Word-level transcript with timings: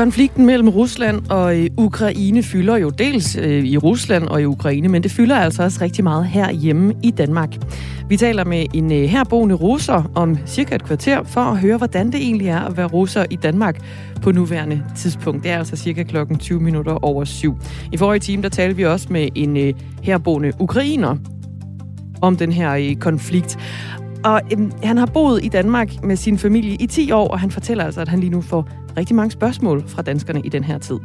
Konflikten 0.00 0.46
mellem 0.46 0.68
Rusland 0.68 1.30
og 1.30 1.58
øh, 1.58 1.66
Ukraine 1.78 2.42
fylder 2.42 2.76
jo 2.76 2.90
dels 2.90 3.36
øh, 3.36 3.64
i 3.64 3.76
Rusland 3.76 4.28
og 4.28 4.42
i 4.42 4.44
Ukraine, 4.44 4.88
men 4.88 5.02
det 5.02 5.10
fylder 5.10 5.36
altså 5.36 5.62
også 5.62 5.78
rigtig 5.80 6.04
meget 6.04 6.26
herhjemme 6.26 6.94
i 7.02 7.10
Danmark. 7.10 7.56
Vi 8.08 8.16
taler 8.16 8.44
med 8.44 8.66
en 8.74 8.92
øh, 8.92 9.02
herboende 9.02 9.54
russer 9.54 10.10
om 10.14 10.38
cirka 10.46 10.74
et 10.74 10.84
kvarter 10.84 11.22
for 11.22 11.40
at 11.40 11.58
høre, 11.58 11.76
hvordan 11.76 12.06
det 12.06 12.14
egentlig 12.14 12.48
er 12.48 12.60
at 12.60 12.76
være 12.76 12.86
russer 12.86 13.24
i 13.30 13.36
Danmark 13.36 13.80
på 14.22 14.32
nuværende 14.32 14.82
tidspunkt. 14.96 15.42
Det 15.42 15.50
er 15.50 15.58
altså 15.58 15.76
cirka 15.76 16.02
klokken 16.02 16.38
20 16.38 16.60
minutter 16.60 17.04
over 17.04 17.24
syv. 17.24 17.56
I 17.92 17.96
forrige 17.96 18.20
time, 18.20 18.42
der 18.42 18.48
talte 18.48 18.76
vi 18.76 18.84
også 18.84 19.06
med 19.10 19.28
en 19.34 19.74
herboende 20.02 20.52
ukrainer 20.58 21.16
om 22.22 22.36
den 22.36 22.52
her 22.52 22.94
konflikt. 23.00 23.58
Og 24.24 24.40
øhm, 24.52 24.72
han 24.82 24.96
har 24.96 25.06
boet 25.06 25.44
i 25.44 25.48
Danmark 25.48 25.88
med 26.02 26.16
sin 26.16 26.38
familie 26.38 26.74
i 26.80 26.86
10 26.86 27.12
år, 27.12 27.28
og 27.28 27.40
han 27.40 27.50
fortæller 27.50 27.84
altså, 27.84 28.00
at 28.00 28.08
han 28.08 28.20
lige 28.20 28.30
nu 28.30 28.40
får 28.42 28.68
rigtig 28.96 29.16
mange 29.16 29.30
spørgsmål 29.30 29.82
fra 29.88 30.02
danskerne 30.02 30.40
i 30.44 30.48
den 30.48 30.64
her 30.64 30.78
tid. 30.78 30.98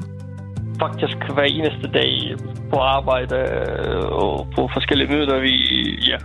Faktisk 0.79 1.17
hver 1.33 1.43
eneste 1.43 1.87
dag 1.93 2.35
på 2.73 2.79
arbejde 2.79 3.35
øh, 3.35 4.05
og 4.05 4.47
på 4.55 4.69
forskellige 4.73 5.09
møder, 5.11 5.39
vi, 5.39 5.53
ja, 6.11 6.17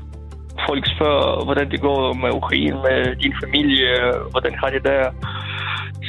folk 0.69 0.85
spørger, 0.97 1.45
hvordan 1.45 1.71
det 1.71 1.81
går 1.81 2.13
med 2.13 2.31
Ukraine, 2.31 2.77
med 2.89 3.17
din 3.17 3.35
familie, 3.45 3.91
hvordan 4.31 4.55
har 4.55 4.71
det 4.71 4.83
der. 4.85 5.05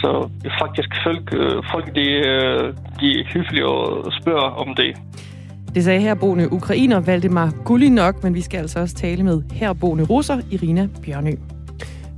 Så 0.01 0.29
faktisk 0.61 0.89
folk, 1.03 1.33
øh, 1.33 1.63
folk 1.71 1.95
de, 1.95 2.07
øh, 2.31 2.73
de 2.99 3.07
er 3.19 3.23
hyggelige 3.33 3.65
og 3.65 4.11
spørger 4.21 4.49
om 4.63 4.75
det. 4.75 4.91
Det 5.75 5.83
sagde 5.83 6.01
herboende 6.01 6.53
ukrainer 6.53 6.99
Valdemar 6.99 7.53
Gullinok, 7.65 8.23
men 8.23 8.33
vi 8.33 8.41
skal 8.41 8.57
altså 8.57 8.79
også 8.79 8.95
tale 8.95 9.23
med 9.23 9.41
herboende 9.51 10.03
russer 10.03 10.41
Irina 10.51 10.87
Bjørnø. 11.01 11.31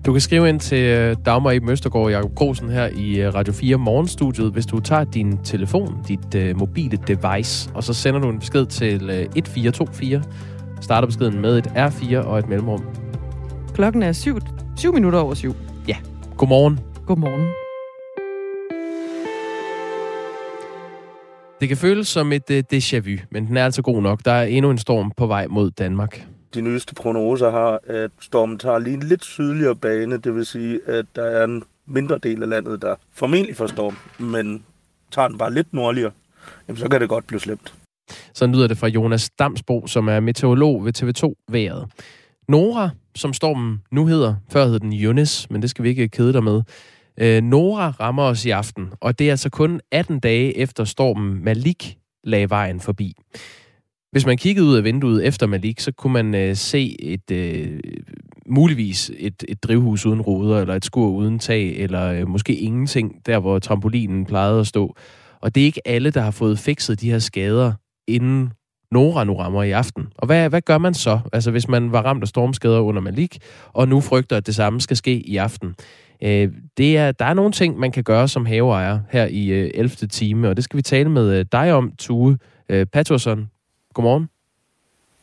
Du 0.06 0.12
kan 0.12 0.22
skrive 0.22 0.50
ind 0.50 0.60
til 0.60 0.84
øh, 0.84 1.16
Dagmar 1.26 1.52
i 1.52 1.60
Møstergaard 1.60 2.06
og 2.06 2.12
Jacob 2.12 2.36
Grosen 2.36 2.70
her 2.70 2.90
i 2.96 3.22
øh, 3.22 3.36
Radio 3.36 3.54
4 3.54 3.78
Morgenstudiet, 3.78 4.52
hvis 4.52 4.66
du 4.66 4.80
tager 4.80 5.04
din 5.04 5.38
telefon, 5.44 5.98
dit 6.08 6.36
uh, 6.36 6.60
mobile 6.60 7.00
device, 7.08 7.70
og 7.74 7.84
så 7.84 7.94
sender 7.94 8.20
du 8.20 8.30
en 8.30 8.40
besked 8.40 8.66
til 8.66 9.10
uh, 9.10 9.16
1424. 9.16 10.24
Starter 10.82 11.06
beskeden 11.06 11.42
med 11.42 11.58
et 11.58 11.68
R4 11.68 12.18
og 12.18 12.40
et 12.40 12.50
mellemrum. 12.50 12.84
Klokken 13.74 14.04
er 14.04 14.12
7, 14.12 14.40
7 14.78 14.94
minutter 14.94 15.20
over 15.20 15.34
7. 15.34 15.56
Ja. 15.88 15.96
Godmorgen. 16.38 16.80
Godmorgen. 17.06 17.63
Det 21.64 21.68
kan 21.70 21.78
føles 21.78 22.08
som 22.08 22.32
et 22.32 22.50
uh, 22.50 22.58
déjà 22.74 23.00
vu, 23.00 23.18
men 23.32 23.48
den 23.48 23.58
er 23.58 23.66
altså 23.66 23.82
god 23.82 24.02
nok. 24.02 24.26
Der 24.26 24.32
er 24.32 24.44
endnu 24.44 24.72
en 24.72 24.78
storm 24.78 25.12
på 25.18 25.28
vej 25.28 25.48
mod 25.48 25.72
Danmark 25.72 26.26
de 26.54 26.62
nyeste 26.62 26.96
prognoser 26.96 27.52
har, 27.52 27.80
at 27.88 28.12
stormen 28.20 28.60
tager 28.60 28.80
lige 28.80 28.94
en 28.94 29.04
lidt 29.04 29.26
sydligere 29.26 29.76
bane, 29.76 30.18
det 30.18 30.36
vil 30.36 30.46
sige, 30.46 30.80
at 30.88 31.06
der 31.16 31.24
er 31.24 31.44
en 31.44 31.64
mindre 31.86 32.18
del 32.24 32.44
af 32.44 32.50
landet, 32.50 32.82
der 32.82 32.96
formentlig 33.14 33.56
får 33.56 33.68
storm, 33.68 33.98
men 34.20 34.64
tager 35.12 35.28
den 35.28 35.38
bare 35.38 35.54
lidt 35.54 35.74
nordligere, 35.74 36.12
jamen 36.68 36.78
så 36.78 36.90
kan 36.90 37.02
det 37.02 37.10
godt 37.10 37.28
blive 37.28 37.40
slemt. 37.40 37.74
Så 38.34 38.48
lyder 38.48 38.68
det 38.68 38.78
fra 38.78 38.88
Jonas 38.88 39.30
Damsbo, 39.30 39.88
som 39.88 40.08
er 40.08 40.20
meteorolog 40.20 40.86
ved 40.86 40.94
TV2 40.98 41.46
Været. 41.52 41.88
Nora, 42.48 42.90
som 43.16 43.34
stormen 43.34 43.82
nu 43.92 44.06
hedder, 44.06 44.36
før 44.50 44.66
hed 44.66 44.80
den 44.80 44.94
Jonas, 44.94 45.50
men 45.50 45.62
det 45.62 45.70
skal 45.70 45.84
vi 45.84 45.90
ikke 45.90 46.10
kede 46.10 46.34
dig 46.34 46.44
med. 46.44 46.62
Øh, 47.18 47.44
Nora 47.44 47.90
rammer 47.90 48.24
os 48.24 48.46
i 48.46 48.50
aften, 48.50 48.90
og 49.02 49.20
det 49.20 49.28
er 49.28 49.32
altså 49.32 49.50
kun 49.50 49.82
18 49.92 50.20
dage 50.20 50.58
efter 50.58 50.84
stormen 50.84 51.44
Malik 51.44 51.98
lagde 52.24 52.50
vejen 52.50 52.80
forbi. 52.80 53.16
Hvis 54.12 54.26
man 54.26 54.38
kiggede 54.38 54.68
ud 54.68 54.76
af 54.76 54.84
vinduet 54.84 55.28
efter 55.28 55.48
Malik, 55.48 55.80
så 55.80 55.92
kunne 55.92 56.14
man 56.14 56.36
øh, 56.36 56.56
se 56.56 57.02
et 57.02 57.32
øh, 57.32 57.80
muligvis 58.48 59.12
et, 59.18 59.44
et 59.48 59.64
drivhus 59.64 60.06
uden 60.06 60.22
ruder, 60.22 60.62
eller 60.62 60.76
et 60.76 60.86
skur 60.86 61.10
uden 61.10 61.40
tag, 61.40 61.76
eller 61.76 62.06
øh, 62.06 62.28
måske 62.28 62.56
ingenting, 62.56 63.26
der 63.26 63.40
hvor 63.40 63.60
trampolinen 63.60 64.26
plejede 64.26 64.60
at 64.60 64.68
stå. 64.68 64.96
Og 65.42 65.56
det 65.56 65.62
er 65.62 65.66
ikke 65.66 65.88
alle, 65.88 66.12
der 66.12 66.22
har 66.22 66.32
fået 66.32 66.60
fikset 66.60 67.02
de 67.02 67.12
her 67.12 67.20
skader, 67.20 67.74
inden 68.08 68.52
Nora 68.92 69.24
nu 69.24 69.34
rammer 69.34 69.64
i 69.64 69.72
aften. 69.72 70.08
Og 70.18 70.26
hvad, 70.26 70.50
hvad 70.50 70.62
gør 70.62 70.78
man 70.78 70.94
så, 70.94 71.20
altså 71.34 71.52
hvis 71.52 71.68
man 71.68 71.92
var 71.92 72.02
ramt 72.02 72.24
af 72.24 72.28
stormskader 72.28 72.80
under 72.80 73.02
Malik, 73.02 73.38
og 73.74 73.88
nu 73.88 74.02
frygter, 74.02 74.38
at 74.38 74.46
det 74.46 74.56
samme 74.56 74.82
skal 74.82 74.98
ske 74.98 75.20
i 75.20 75.38
aften? 75.38 75.76
Øh, 76.24 76.52
det 76.78 76.98
er, 76.98 77.12
der 77.12 77.26
er 77.26 77.34
nogle 77.34 77.52
ting, 77.52 77.80
man 77.80 77.92
kan 77.92 78.04
gøre 78.04 78.28
som 78.28 78.46
haveejer 78.46 79.00
her 79.12 79.26
i 79.26 79.48
øh, 79.48 79.72
11. 79.74 79.90
time, 79.90 80.50
og 80.50 80.56
det 80.56 80.64
skal 80.64 80.78
vi 80.78 80.82
tale 80.82 81.10
med 81.10 81.40
øh, 81.40 81.46
dig 81.52 81.74
om, 81.74 81.92
Tue 81.98 82.38
øh, 82.70 82.86
Patterson. 82.86 83.50
Godmorgen. 83.94 84.30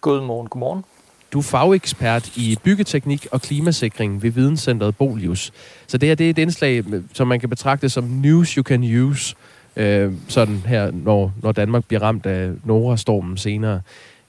Godmorgen, 0.00 0.48
godmorgen. 0.48 0.84
Du 1.32 1.38
er 1.38 1.42
fagekspert 1.42 2.36
i 2.36 2.58
byggeteknik 2.64 3.26
og 3.32 3.42
klimasikring 3.42 4.22
ved 4.22 4.30
Videnscenteret 4.30 4.96
Bolius. 4.96 5.52
Så 5.86 5.98
det 5.98 6.08
her 6.08 6.14
det 6.14 6.26
er 6.26 6.30
et 6.30 6.38
indslag, 6.38 6.84
som 7.12 7.28
man 7.28 7.40
kan 7.40 7.48
betragte 7.48 7.88
som 7.88 8.04
news 8.04 8.52
you 8.52 8.62
can 8.62 9.02
use, 9.02 9.36
øh, 9.76 10.12
sådan 10.28 10.56
her, 10.56 10.90
når, 10.90 11.32
når 11.42 11.52
Danmark 11.52 11.84
bliver 11.84 12.02
ramt 12.02 12.26
af 12.26 12.50
Nora-stormen 12.64 13.36
senere. 13.36 13.80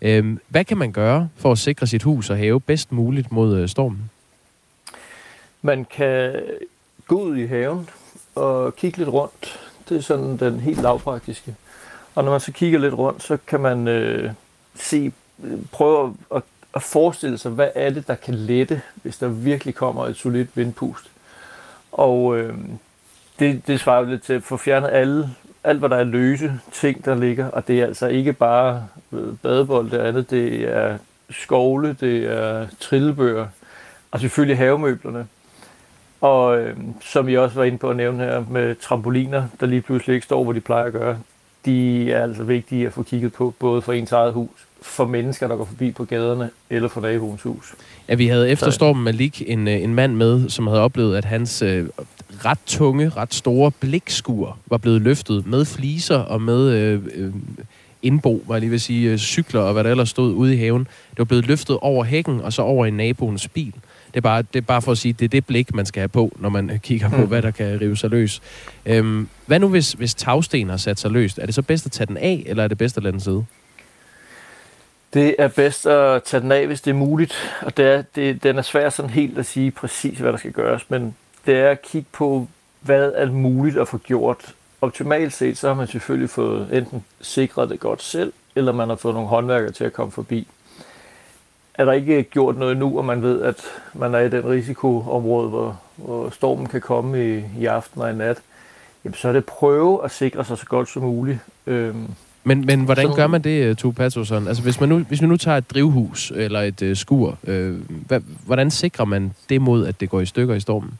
Øh, 0.02 0.38
hvad 0.48 0.66
kan 0.66 0.78
man 0.78 0.92
gøre 0.92 1.30
for 1.36 1.52
at 1.52 1.58
sikre 1.58 1.88
sit 1.88 2.03
hus 2.03 2.30
og 2.30 2.38
have 2.38 2.62
bedst 2.62 2.92
muligt 2.92 3.32
mod 3.32 3.58
øh, 3.58 3.70
stormen? 3.70 4.11
Man 5.62 5.86
kan 5.86 6.44
gå 7.08 7.22
ud 7.22 7.38
i 7.38 7.46
haven 7.46 7.90
og 8.36 8.76
kigge 8.76 8.98
lidt 8.98 9.10
rundt. 9.10 9.60
Det 9.90 9.98
er 9.98 10.02
sådan 10.02 10.38
den 10.38 10.60
helt 10.60 10.82
lavpraktiske. 10.82 11.56
Og 12.16 12.24
når 12.24 12.32
man 12.32 12.40
så 12.40 12.52
kigger 12.52 12.80
lidt 12.80 12.94
rundt, 12.94 13.24
så 13.24 13.38
kan 13.48 13.60
man 13.60 13.88
øh, 13.88 14.32
se, 14.76 15.12
prøve 15.72 16.16
at, 16.36 16.42
at 16.76 16.82
forestille 16.82 17.38
sig, 17.38 17.52
hvad 17.52 17.70
er 17.76 17.90
det, 17.90 18.08
der 18.08 18.16
kan 18.16 18.34
lette, 18.34 18.82
hvis 18.96 19.18
der 19.18 19.28
virkelig 19.28 19.76
kommer 19.76 20.06
et 20.06 20.16
solidt 20.16 20.58
vindpust. 20.58 21.12
Og 21.92 22.38
øh, 22.38 22.56
det, 23.40 23.68
det 23.68 23.80
svarer 23.80 24.06
lidt 24.06 24.24
til 24.24 24.34
at 24.34 24.44
få 24.44 24.58
fjernet 24.58 24.90
alle, 24.90 25.30
alt, 25.64 25.80
hvad 25.80 25.90
der 25.90 25.96
er 25.96 26.04
løse 26.04 26.60
ting, 26.72 27.06
der 27.06 27.16
ligger. 27.16 27.48
Og 27.48 27.68
det 27.68 27.82
er 27.82 27.86
altså 27.86 28.08
ikke 28.08 28.34
bare 28.34 28.88
øh, 29.12 29.38
badebold, 29.38 29.92
det 29.92 29.98
andet. 29.98 30.30
Det 30.30 30.62
er 30.64 30.98
skovle, 31.30 31.98
det 32.00 32.26
er 32.26 32.68
trillebøger, 32.80 33.48
og 34.12 34.20
selvfølgelig 34.20 34.58
havemøblerne. 34.58 35.28
Og 36.22 36.59
øh, 36.59 36.78
som 37.02 37.28
vi 37.28 37.38
også 37.38 37.56
var 37.56 37.64
inde 37.64 37.78
på 37.78 37.90
at 37.90 37.96
nævne 37.96 38.24
her 38.24 38.44
med 38.50 38.76
trampoliner, 38.76 39.44
der 39.59 39.66
lige 39.66 39.82
pludselig 39.82 40.14
ikke 40.14 40.26
står, 40.26 40.44
hvor 40.44 40.54
de 40.54 40.59
plejer 40.59 40.86
at 40.86 40.94
gøre 40.94 41.18
de 41.66 42.12
er 42.12 42.24
altså 42.24 42.44
vigtige 42.44 42.88
at 42.88 42.94
få 42.94 43.04
kigget 43.04 43.34
på, 43.34 43.54
både 43.59 43.82
for 43.82 43.94
ens 43.94 44.12
eget 44.12 44.34
hus, 44.34 44.68
for 44.82 45.06
mennesker, 45.06 45.48
der 45.48 45.56
går 45.56 45.66
forbi 45.66 45.92
på 45.92 46.06
gaderne, 46.06 46.50
eller 46.70 46.90
for 46.90 47.02
naboens 47.02 47.42
hus. 47.42 47.74
Ja, 48.09 48.16
vi 48.16 48.28
havde 48.28 48.50
efter 48.50 48.70
stormen 48.70 49.04
Malik 49.04 49.42
en, 49.48 49.68
øh, 49.68 49.84
en 49.84 49.96
mand 49.96 50.16
med, 50.16 50.50
som 50.50 50.68
havde 50.68 50.82
oplevet, 50.82 51.18
at 51.18 51.26
hans 51.26 51.62
øh, 51.62 51.88
ret 52.46 52.59
tunge, 52.66 53.09
ret 53.09 53.34
store 53.34 53.72
blikskur 53.72 54.58
var 54.66 54.78
blevet 54.78 55.02
løftet 55.02 55.48
med 55.48 55.66
fliser 55.66 56.18
og 56.18 56.42
med 56.42 56.70
øh, 56.70 57.02
øh, 57.16 57.34
indbo, 58.02 58.44
var 58.48 58.56
jeg 58.56 58.59
lige 58.59 58.70
vil 58.70 58.82
sige, 58.82 59.12
øh, 59.12 59.18
cykler 59.18 59.62
og 59.62 59.74
hvad 59.74 59.84
der 59.84 59.92
ellers 59.92 60.09
stod 60.09 60.34
ude 60.34 60.53
i 60.53 60.58
haven. 60.58 60.88
Det 61.09 61.18
var 61.18 61.26
blevet 61.26 61.48
løftet 61.48 61.78
over 61.78 62.03
hækken 62.03 62.42
og 62.42 62.53
så 62.53 62.62
over 62.62 62.86
i 62.86 62.92
naboens 62.92 63.48
bil. 63.48 63.74
Det 64.14 64.18
er, 64.18 64.22
bare, 64.22 64.42
det 64.42 64.56
er 64.56 64.62
bare 64.62 64.82
for 64.82 64.92
at 64.92 64.98
sige, 64.98 65.14
det 65.14 65.26
er 65.26 65.30
det 65.30 65.46
blik, 65.46 65.76
man 65.76 65.86
skal 65.86 66.00
have 66.00 66.08
på, 66.08 66.32
når 66.36 66.50
man 66.50 66.80
kigger 66.84 67.10
på, 67.10 67.18
mm. 67.18 67.28
hvad 67.28 67.42
der 67.42 67.52
kan 67.52 67.82
rive 67.82 67.98
sig 67.98 68.10
løs. 68.10 68.42
Øhm, 68.86 69.28
hvad 69.46 69.60
nu, 69.60 69.68
hvis, 69.68 69.92
hvis 69.92 70.16
tagsten 70.16 70.70
har 70.70 70.78
sat 70.78 71.00
sig 71.00 71.12
løst? 71.12 71.40
Er 71.40 71.46
det 71.46 71.56
så 71.56 71.62
bedst 71.62 71.86
at 71.86 71.92
tage 71.92 72.08
den 72.08 72.18
af, 72.18 72.44
eller 72.46 72.64
er 72.64 72.68
det 72.68 72.78
bedst 72.78 72.98
at 72.98 73.04
lade 73.04 73.12
den 73.12 73.22
sidde? 73.22 73.46
Det 75.14 75.36
er 75.40 75.48
bedst 75.48 75.86
at 75.86 76.24
tage 76.24 76.42
den 76.42 76.52
af, 76.52 76.68
hvis 76.68 76.82
det 76.82 76.92
er 76.92 76.96
muligt. 76.96 77.34
Og 77.62 77.78
det 77.78 77.86
er, 77.86 78.02
det, 78.16 78.44
den 78.44 78.58
er 78.58 78.62
svær 78.62 78.90
sådan 78.90 79.12
helt 79.12 79.38
at 79.38 79.46
sige 79.46 79.72
præcis, 79.72 80.20
hvad 80.20 80.32
der 80.32 80.38
skal 80.38 80.52
gøres. 80.52 80.90
Men 80.90 81.16
det 81.46 81.56
er 81.56 81.70
at 81.70 81.82
kigge 81.82 82.08
på, 82.12 82.47
hvad 82.82 83.12
er 83.16 83.32
muligt 83.32 83.78
at 83.78 83.88
få 83.88 83.97
gjort. 83.97 84.56
Optimalt 84.82 85.34
set, 85.34 85.58
så 85.58 85.68
har 85.68 85.74
man 85.74 85.88
selvfølgelig 85.88 86.30
fået 86.30 86.68
enten 86.72 87.06
sikret 87.22 87.70
det 87.70 87.80
godt 87.80 88.03
selv, 88.03 88.34
eller 88.56 88.72
man 88.72 88.90
har 88.90 88.96
fået 88.96 89.14
nogle 89.14 89.30
håndværkere 89.30 89.72
til 89.72 89.84
at 89.84 89.94
komme 89.94 90.12
forbi 90.12 90.47
er 91.82 91.86
der 91.86 91.92
ikke 91.92 92.24
gjort 92.24 92.58
noget 92.58 92.78
nu, 92.78 92.98
og 92.98 93.06
man 93.06 93.22
ved, 93.22 93.42
at 93.42 93.56
man 93.94 94.14
er 94.14 94.20
i 94.20 94.30
den 94.30 94.46
risikoområde, 94.46 95.50
hvor, 95.50 95.80
hvor 95.96 96.30
stormen 96.30 96.66
kan 96.66 96.82
komme 96.82 97.38
i, 97.38 97.44
i 97.60 97.66
aften 97.66 98.02
og 98.02 98.12
i 98.12 98.14
nat, 98.14 98.38
jamen, 99.06 99.16
så 99.16 99.28
er 99.28 99.34
det 99.34 99.46
prøve 99.46 100.06
at 100.06 100.12
sikre 100.12 100.46
sig 100.46 100.58
så 100.58 100.66
godt 100.66 100.90
som 100.90 101.02
muligt. 101.02 101.40
Øhm, 101.68 102.08
men, 102.44 102.66
men 102.66 102.86
hvordan 102.86 103.08
så, 103.08 103.14
gør 103.16 103.28
man 103.28 103.42
det, 103.42 103.64
øh, 103.64 103.76
Tue 103.76 103.94
Patterson? 103.94 104.48
Altså 104.48 104.64
hvis 104.64 104.80
man 104.80 104.90
nu, 104.90 105.00
hvis 105.00 105.22
man 105.22 105.30
nu 105.30 105.38
tager 105.38 105.58
et 105.58 105.70
drivhus 105.70 106.32
eller 106.36 106.62
et 106.62 106.82
uh, 106.82 106.96
skur, 106.96 107.38
øh, 107.44 107.78
hvad, 108.08 108.22
hvordan 108.46 108.72
sikrer 108.72 109.06
man 109.06 109.34
det 109.50 109.62
mod, 109.62 109.88
at 109.88 110.00
det 110.00 110.10
går 110.10 110.20
i 110.20 110.26
stykker 110.26 110.56
i 110.56 110.60
stormen? 110.60 111.00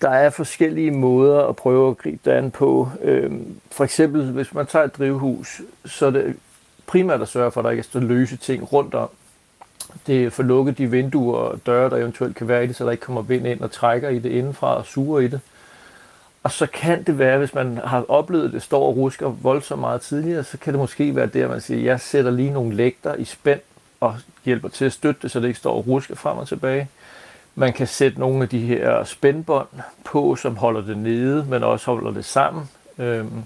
Der 0.00 0.10
er 0.10 0.30
forskellige 0.30 0.90
måder 0.90 1.46
at 1.46 1.56
prøve 1.56 1.90
at 1.90 1.98
gribe 1.98 2.18
det 2.24 2.30
an 2.30 2.50
på. 2.50 2.88
Øhm, 3.02 3.54
for 3.72 3.84
eksempel, 3.84 4.30
hvis 4.30 4.54
man 4.54 4.66
tager 4.66 4.84
et 4.84 4.98
drivhus, 4.98 5.62
så 5.84 6.06
er 6.06 6.10
det 6.10 6.36
primært 6.86 7.22
at 7.22 7.28
sørge 7.28 7.50
for, 7.50 7.60
at 7.60 7.64
der 7.64 7.70
ikke 7.70 7.84
er 7.94 8.00
løse 8.00 8.36
ting 8.36 8.72
rundt 8.72 8.94
om 8.94 9.08
det 10.06 10.32
får 10.32 10.42
lukket 10.42 10.78
de 10.78 10.90
vinduer 10.90 11.38
og 11.38 11.60
døre, 11.66 11.90
der 11.90 11.96
eventuelt 11.96 12.36
kan 12.36 12.48
være 12.48 12.64
i 12.64 12.66
det, 12.66 12.76
så 12.76 12.84
der 12.84 12.90
ikke 12.90 13.04
kommer 13.04 13.22
vind 13.22 13.46
ind 13.46 13.60
og 13.60 13.70
trækker 13.70 14.08
i 14.08 14.18
det 14.18 14.30
indenfra 14.30 14.76
og 14.76 14.86
suger 14.86 15.20
i 15.20 15.28
det. 15.28 15.40
Og 16.42 16.52
så 16.52 16.66
kan 16.66 17.02
det 17.02 17.18
være, 17.18 17.38
hvis 17.38 17.54
man 17.54 17.78
har 17.84 18.04
oplevet, 18.08 18.46
at 18.46 18.52
det 18.52 18.62
står 18.62 18.86
og 18.86 18.96
rusker 18.96 19.28
voldsomt 19.28 19.80
meget 19.80 20.00
tidligere, 20.00 20.44
så 20.44 20.58
kan 20.58 20.72
det 20.72 20.80
måske 20.80 21.16
være 21.16 21.26
det, 21.26 21.42
at 21.42 21.50
man 21.50 21.60
siger, 21.60 21.80
at 21.80 21.84
jeg 21.84 22.00
sætter 22.00 22.30
lige 22.30 22.50
nogle 22.50 22.74
lægter 22.74 23.14
i 23.14 23.24
spænd 23.24 23.60
og 24.00 24.16
hjælper 24.44 24.68
til 24.68 24.84
at 24.84 24.92
støtte 24.92 25.22
det, 25.22 25.30
så 25.30 25.40
det 25.40 25.46
ikke 25.48 25.58
står 25.58 25.74
og 25.74 25.86
rusker 25.86 26.14
frem 26.14 26.38
og 26.38 26.48
tilbage. 26.48 26.88
Man 27.54 27.72
kan 27.72 27.86
sætte 27.86 28.20
nogle 28.20 28.42
af 28.42 28.48
de 28.48 28.58
her 28.58 29.04
spændbånd 29.04 29.68
på, 30.04 30.36
som 30.36 30.56
holder 30.56 30.80
det 30.80 30.98
nede, 30.98 31.46
men 31.50 31.64
også 31.64 31.86
holder 31.86 32.10
det 32.10 32.24
sammen. 32.24 32.70
Øhm, 32.98 33.44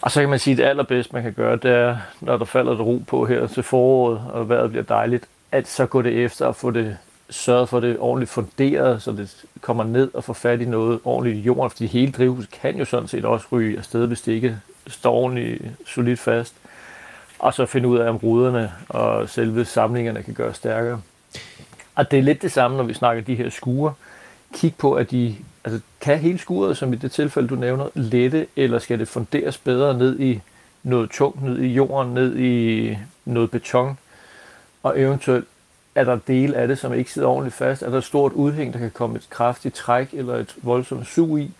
og 0.00 0.10
så 0.10 0.20
kan 0.20 0.28
man 0.28 0.38
sige, 0.38 0.52
at 0.52 0.58
det 0.58 0.64
allerbedste, 0.64 1.12
man 1.12 1.22
kan 1.22 1.32
gøre, 1.32 1.56
det 1.56 1.70
er, 1.70 1.96
når 2.20 2.36
der 2.36 2.44
falder 2.44 2.72
det 2.72 2.80
ro 2.80 3.02
på 3.06 3.26
her 3.26 3.46
til 3.46 3.62
foråret, 3.62 4.20
og 4.32 4.48
vejret 4.48 4.70
bliver 4.70 4.84
dejligt, 4.84 5.28
at 5.52 5.68
så 5.68 5.86
gå 5.86 6.02
det 6.02 6.24
efter 6.24 6.48
at 6.48 6.56
få 6.56 6.70
det 6.70 6.96
sørget 7.30 7.68
for 7.68 7.76
at 7.76 7.82
det 7.82 7.96
ordentligt 7.98 8.30
funderet, 8.30 9.02
så 9.02 9.12
det 9.12 9.44
kommer 9.60 9.84
ned 9.84 10.10
og 10.14 10.24
får 10.24 10.32
fat 10.32 10.60
i 10.60 10.64
noget 10.64 11.00
ordentligt 11.04 11.36
i 11.36 11.40
jorden, 11.40 11.70
fordi 11.70 11.86
hele 11.86 12.12
drivhuset 12.12 12.50
kan 12.50 12.76
jo 12.76 12.84
sådan 12.84 13.08
set 13.08 13.24
også 13.24 13.46
ryge 13.52 13.78
afsted, 13.78 14.06
hvis 14.06 14.20
det 14.20 14.32
ikke 14.32 14.56
står 14.86 15.14
ordentligt 15.14 15.62
solidt 15.86 16.20
fast. 16.20 16.54
Og 17.38 17.54
så 17.54 17.66
finde 17.66 17.88
ud 17.88 17.98
af, 17.98 18.08
om 18.08 18.16
ruderne 18.16 18.72
og 18.88 19.28
selve 19.28 19.64
samlingerne 19.64 20.22
kan 20.22 20.34
gøre 20.34 20.54
stærkere. 20.54 21.00
Og 21.94 22.10
det 22.10 22.18
er 22.18 22.22
lidt 22.22 22.42
det 22.42 22.52
samme, 22.52 22.76
når 22.76 22.84
vi 22.84 22.94
snakker 22.94 23.22
de 23.22 23.34
her 23.34 23.50
skure. 23.50 23.92
Kig 24.54 24.74
på, 24.78 24.94
at 24.94 25.10
de 25.10 25.36
altså, 25.72 25.86
kan 26.00 26.18
hele 26.18 26.38
skuret, 26.38 26.76
som 26.76 26.92
i 26.92 26.96
det 26.96 27.12
tilfælde, 27.12 27.48
du 27.48 27.54
nævner, 27.54 27.88
lette, 27.94 28.46
eller 28.56 28.78
skal 28.78 28.98
det 28.98 29.08
funderes 29.08 29.58
bedre 29.58 29.98
ned 29.98 30.20
i 30.20 30.40
noget 30.82 31.10
tungt, 31.10 31.42
ned 31.42 31.58
i 31.58 31.66
jorden, 31.66 32.14
ned 32.14 32.36
i 32.36 32.98
noget 33.24 33.50
beton, 33.50 33.98
og 34.82 35.00
eventuelt 35.00 35.44
er 35.94 36.04
der 36.04 36.18
dele 36.26 36.56
af 36.56 36.68
det, 36.68 36.78
som 36.78 36.94
ikke 36.94 37.12
sidder 37.12 37.28
ordentligt 37.28 37.56
fast, 37.56 37.82
er 37.82 37.90
der 37.90 37.98
et 37.98 38.04
stort 38.04 38.32
udhæng, 38.32 38.72
der 38.72 38.78
kan 38.78 38.90
komme 38.90 39.16
et 39.16 39.30
kraftigt 39.30 39.74
træk 39.74 40.08
eller 40.12 40.34
et 40.34 40.54
voldsomt 40.62 41.06
sug 41.06 41.38
i, 41.38 41.50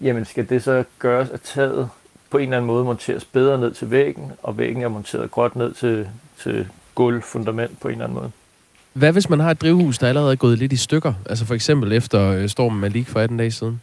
jamen 0.00 0.24
skal 0.24 0.48
det 0.48 0.62
så 0.62 0.84
gøres 0.98 1.30
at 1.30 1.40
taget 1.40 1.88
på 2.30 2.38
en 2.38 2.42
eller 2.44 2.56
anden 2.56 2.66
måde 2.66 2.84
monteres 2.84 3.24
bedre 3.24 3.58
ned 3.58 3.74
til 3.74 3.90
væggen, 3.90 4.32
og 4.42 4.58
væggen 4.58 4.82
er 4.82 4.88
monteret 4.88 5.30
godt 5.30 5.56
ned 5.56 5.72
til, 5.72 6.08
til 6.38 6.68
gulv, 6.94 7.22
fundament 7.22 7.80
på 7.80 7.88
en 7.88 7.92
eller 7.92 8.04
anden 8.04 8.18
måde. 8.18 8.30
Hvad 8.92 9.12
hvis 9.12 9.30
man 9.30 9.40
har 9.40 9.50
et 9.50 9.60
drivhus, 9.60 9.98
der 9.98 10.08
allerede 10.08 10.32
er 10.32 10.36
gået 10.36 10.58
lidt 10.58 10.72
i 10.72 10.76
stykker? 10.76 11.12
Altså 11.28 11.46
for 11.46 11.54
eksempel 11.54 11.92
efter 11.92 12.30
øh, 12.30 12.48
stormen 12.48 12.80
Malik 12.80 13.08
for 13.08 13.20
18 13.20 13.36
dage 13.36 13.50
siden? 13.50 13.80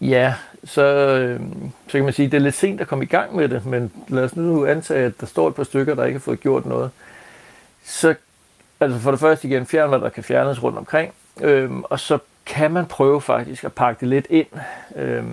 Ja, 0.00 0.34
så, 0.64 0.82
øh, 0.82 1.40
så 1.86 1.92
kan 1.92 2.04
man 2.04 2.12
sige, 2.12 2.26
at 2.26 2.32
det 2.32 2.38
er 2.38 2.42
lidt 2.42 2.54
sent 2.54 2.80
at 2.80 2.86
komme 2.86 3.04
i 3.04 3.08
gang 3.08 3.36
med 3.36 3.48
det, 3.48 3.66
men 3.66 3.92
lad 4.08 4.24
os 4.24 4.36
nu 4.36 4.66
antage, 4.66 5.04
at 5.04 5.20
der 5.20 5.26
står 5.26 5.48
et 5.48 5.54
par 5.54 5.64
stykker, 5.64 5.94
der 5.94 6.04
ikke 6.04 6.18
har 6.18 6.22
fået 6.22 6.40
gjort 6.40 6.66
noget. 6.66 6.90
Så 7.84 8.14
altså 8.80 8.98
for 8.98 9.10
det 9.10 9.20
første 9.20 9.48
igen, 9.48 9.66
fjern 9.66 9.88
hvad 9.88 9.98
der 9.98 10.08
kan 10.08 10.24
fjernes 10.24 10.62
rundt 10.62 10.78
omkring, 10.78 11.12
øh, 11.40 11.70
og 11.70 12.00
så 12.00 12.18
kan 12.46 12.70
man 12.70 12.86
prøve 12.86 13.20
faktisk 13.20 13.64
at 13.64 13.72
pakke 13.72 14.00
det 14.00 14.08
lidt 14.08 14.26
ind. 14.30 14.46
Øh, 14.96 15.24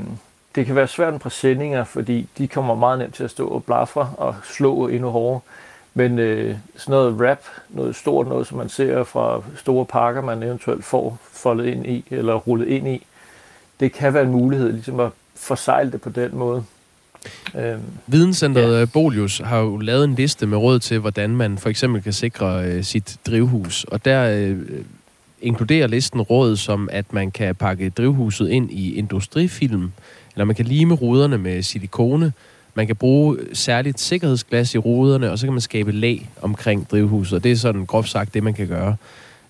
det 0.55 0.65
kan 0.65 0.75
være 0.75 0.87
svært 0.87 1.13
med 1.13 1.19
præsendinger, 1.19 1.83
fordi 1.83 2.29
de 2.37 2.47
kommer 2.47 2.75
meget 2.75 2.99
nemt 2.99 3.15
til 3.15 3.23
at 3.23 3.31
stå 3.31 3.47
og 3.47 3.63
blafre 3.63 4.13
og 4.17 4.35
slå 4.43 4.87
endnu 4.87 5.09
hårdere. 5.09 5.41
Men 5.93 6.19
øh, 6.19 6.55
sådan 6.77 6.91
noget 6.91 7.13
wrap, 7.13 7.39
noget 7.69 7.95
stort 7.95 8.27
noget, 8.27 8.47
som 8.47 8.57
man 8.57 8.69
ser 8.69 9.03
fra 9.03 9.41
store 9.55 9.85
pakker, 9.85 10.21
man 10.21 10.43
eventuelt 10.43 10.85
får 10.85 11.17
foldet 11.31 11.65
ind 11.65 11.85
i 11.85 12.05
eller 12.11 12.35
rullet 12.35 12.67
ind 12.67 12.87
i, 12.87 13.05
det 13.79 13.93
kan 13.93 14.13
være 14.13 14.23
en 14.23 14.31
mulighed 14.31 14.73
ligesom 14.73 14.99
at 14.99 15.11
forsejle 15.35 15.91
det 15.91 16.01
på 16.01 16.09
den 16.09 16.35
måde. 16.35 16.63
Øhm, 17.55 17.81
Videnscenteret 18.07 18.79
ja. 18.79 18.85
Bolius 18.85 19.37
har 19.37 19.59
jo 19.59 19.77
lavet 19.77 20.03
en 20.03 20.15
liste 20.15 20.47
med 20.47 20.57
råd 20.57 20.79
til, 20.79 20.99
hvordan 20.99 21.29
man 21.29 21.57
for 21.57 21.69
eksempel 21.69 22.03
kan 22.03 22.13
sikre 22.13 22.65
øh, 22.65 22.83
sit 22.83 23.17
drivhus. 23.27 23.83
Og 23.83 24.05
der 24.05 24.29
øh, 24.29 24.59
inkluderer 25.41 25.87
listen 25.87 26.21
råd 26.21 26.55
som, 26.55 26.89
at 26.91 27.13
man 27.13 27.31
kan 27.31 27.55
pakke 27.55 27.89
drivhuset 27.89 28.49
ind 28.49 28.71
i 28.71 28.95
industrifilm, 28.95 29.91
eller 30.35 30.45
man 30.45 30.55
kan 30.55 30.65
lime 30.65 30.93
ruderne 30.93 31.37
med 31.37 31.63
silikone, 31.63 32.33
man 32.75 32.87
kan 32.87 32.95
bruge 32.95 33.37
særligt 33.53 33.99
sikkerhedsglas 33.99 34.75
i 34.75 34.77
ruderne, 34.77 35.31
og 35.31 35.39
så 35.39 35.45
kan 35.45 35.53
man 35.53 35.61
skabe 35.61 35.91
lag 35.91 36.29
omkring 36.41 36.89
drivhuset. 36.91 37.33
Og 37.33 37.43
det 37.43 37.51
er 37.51 37.55
sådan 37.55 37.85
groft 37.85 38.09
sagt 38.09 38.33
det, 38.33 38.43
man 38.43 38.53
kan 38.53 38.67
gøre. 38.67 38.95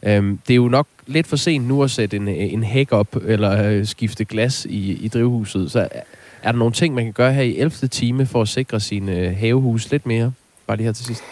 Øhm, 0.03 0.39
det 0.47 0.53
er 0.53 0.57
jo 0.57 0.67
nok 0.67 0.87
lidt 1.07 1.27
for 1.27 1.35
sent 1.35 1.67
nu 1.67 1.83
at 1.83 1.91
sætte 1.91 2.17
en, 2.17 2.27
øh, 2.27 2.53
en 2.53 2.63
hæk 2.63 2.91
op, 2.91 3.15
eller 3.25 3.69
øh, 3.69 3.85
skifte 3.85 4.25
glas 4.25 4.65
i, 4.65 4.91
i 4.91 5.07
drivhuset. 5.07 5.71
Så 5.71 5.79
øh, 5.79 5.87
er 6.43 6.51
der 6.51 6.59
nogle 6.59 6.73
ting, 6.73 6.95
man 6.95 7.03
kan 7.03 7.13
gøre 7.13 7.33
her 7.33 7.43
i 7.43 7.57
11. 7.57 7.87
time 7.87 8.25
for 8.25 8.41
at 8.41 8.47
sikre 8.47 8.79
sin 8.79 9.09
øh, 9.09 9.37
havehus 9.37 9.91
lidt 9.91 10.05
mere? 10.05 10.33
Bare 10.67 10.77
lige 10.77 10.85
her 10.85 10.93
til 10.93 11.05
sidst. 11.05 11.23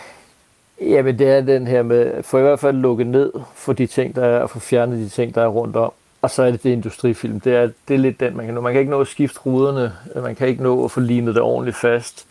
Jamen, 0.81 1.19
det 1.19 1.27
er 1.27 1.41
den 1.41 1.67
her 1.67 1.83
med, 1.83 2.23
for 2.23 2.39
i 2.39 2.41
hvert 2.41 2.59
fald 2.59 2.77
lukke 2.77 3.03
ned 3.03 3.31
for 3.55 3.73
de 3.73 3.87
ting, 3.87 4.15
der 4.15 4.25
er, 4.25 4.39
og 4.39 4.49
få 4.49 4.59
fjernet 4.59 4.99
de 4.99 5.09
ting, 5.09 5.35
der 5.35 5.41
er 5.41 5.47
rundt 5.47 5.75
om. 5.75 5.91
Og 6.21 6.29
så 6.29 6.43
er 6.43 6.51
det 6.51 6.63
det 6.63 6.69
industrifilm. 6.69 7.39
Det 7.39 7.55
er, 7.55 7.69
det 7.87 7.93
er 7.93 7.97
lidt 7.97 8.19
den, 8.19 8.37
man 8.37 8.45
kan 8.45 8.55
nå. 8.55 8.61
Man 8.61 8.73
kan 8.73 8.79
ikke 8.79 8.91
nå 8.91 9.01
at 9.01 9.07
skifte 9.07 9.39
ruderne. 9.39 9.93
Man 10.15 10.35
kan 10.35 10.47
ikke 10.47 10.63
nå 10.63 10.85
at 10.85 10.91
få 10.91 10.99
limet 10.99 11.35
det 11.35 11.43
ordentligt 11.43 11.77
fast. 11.77 12.25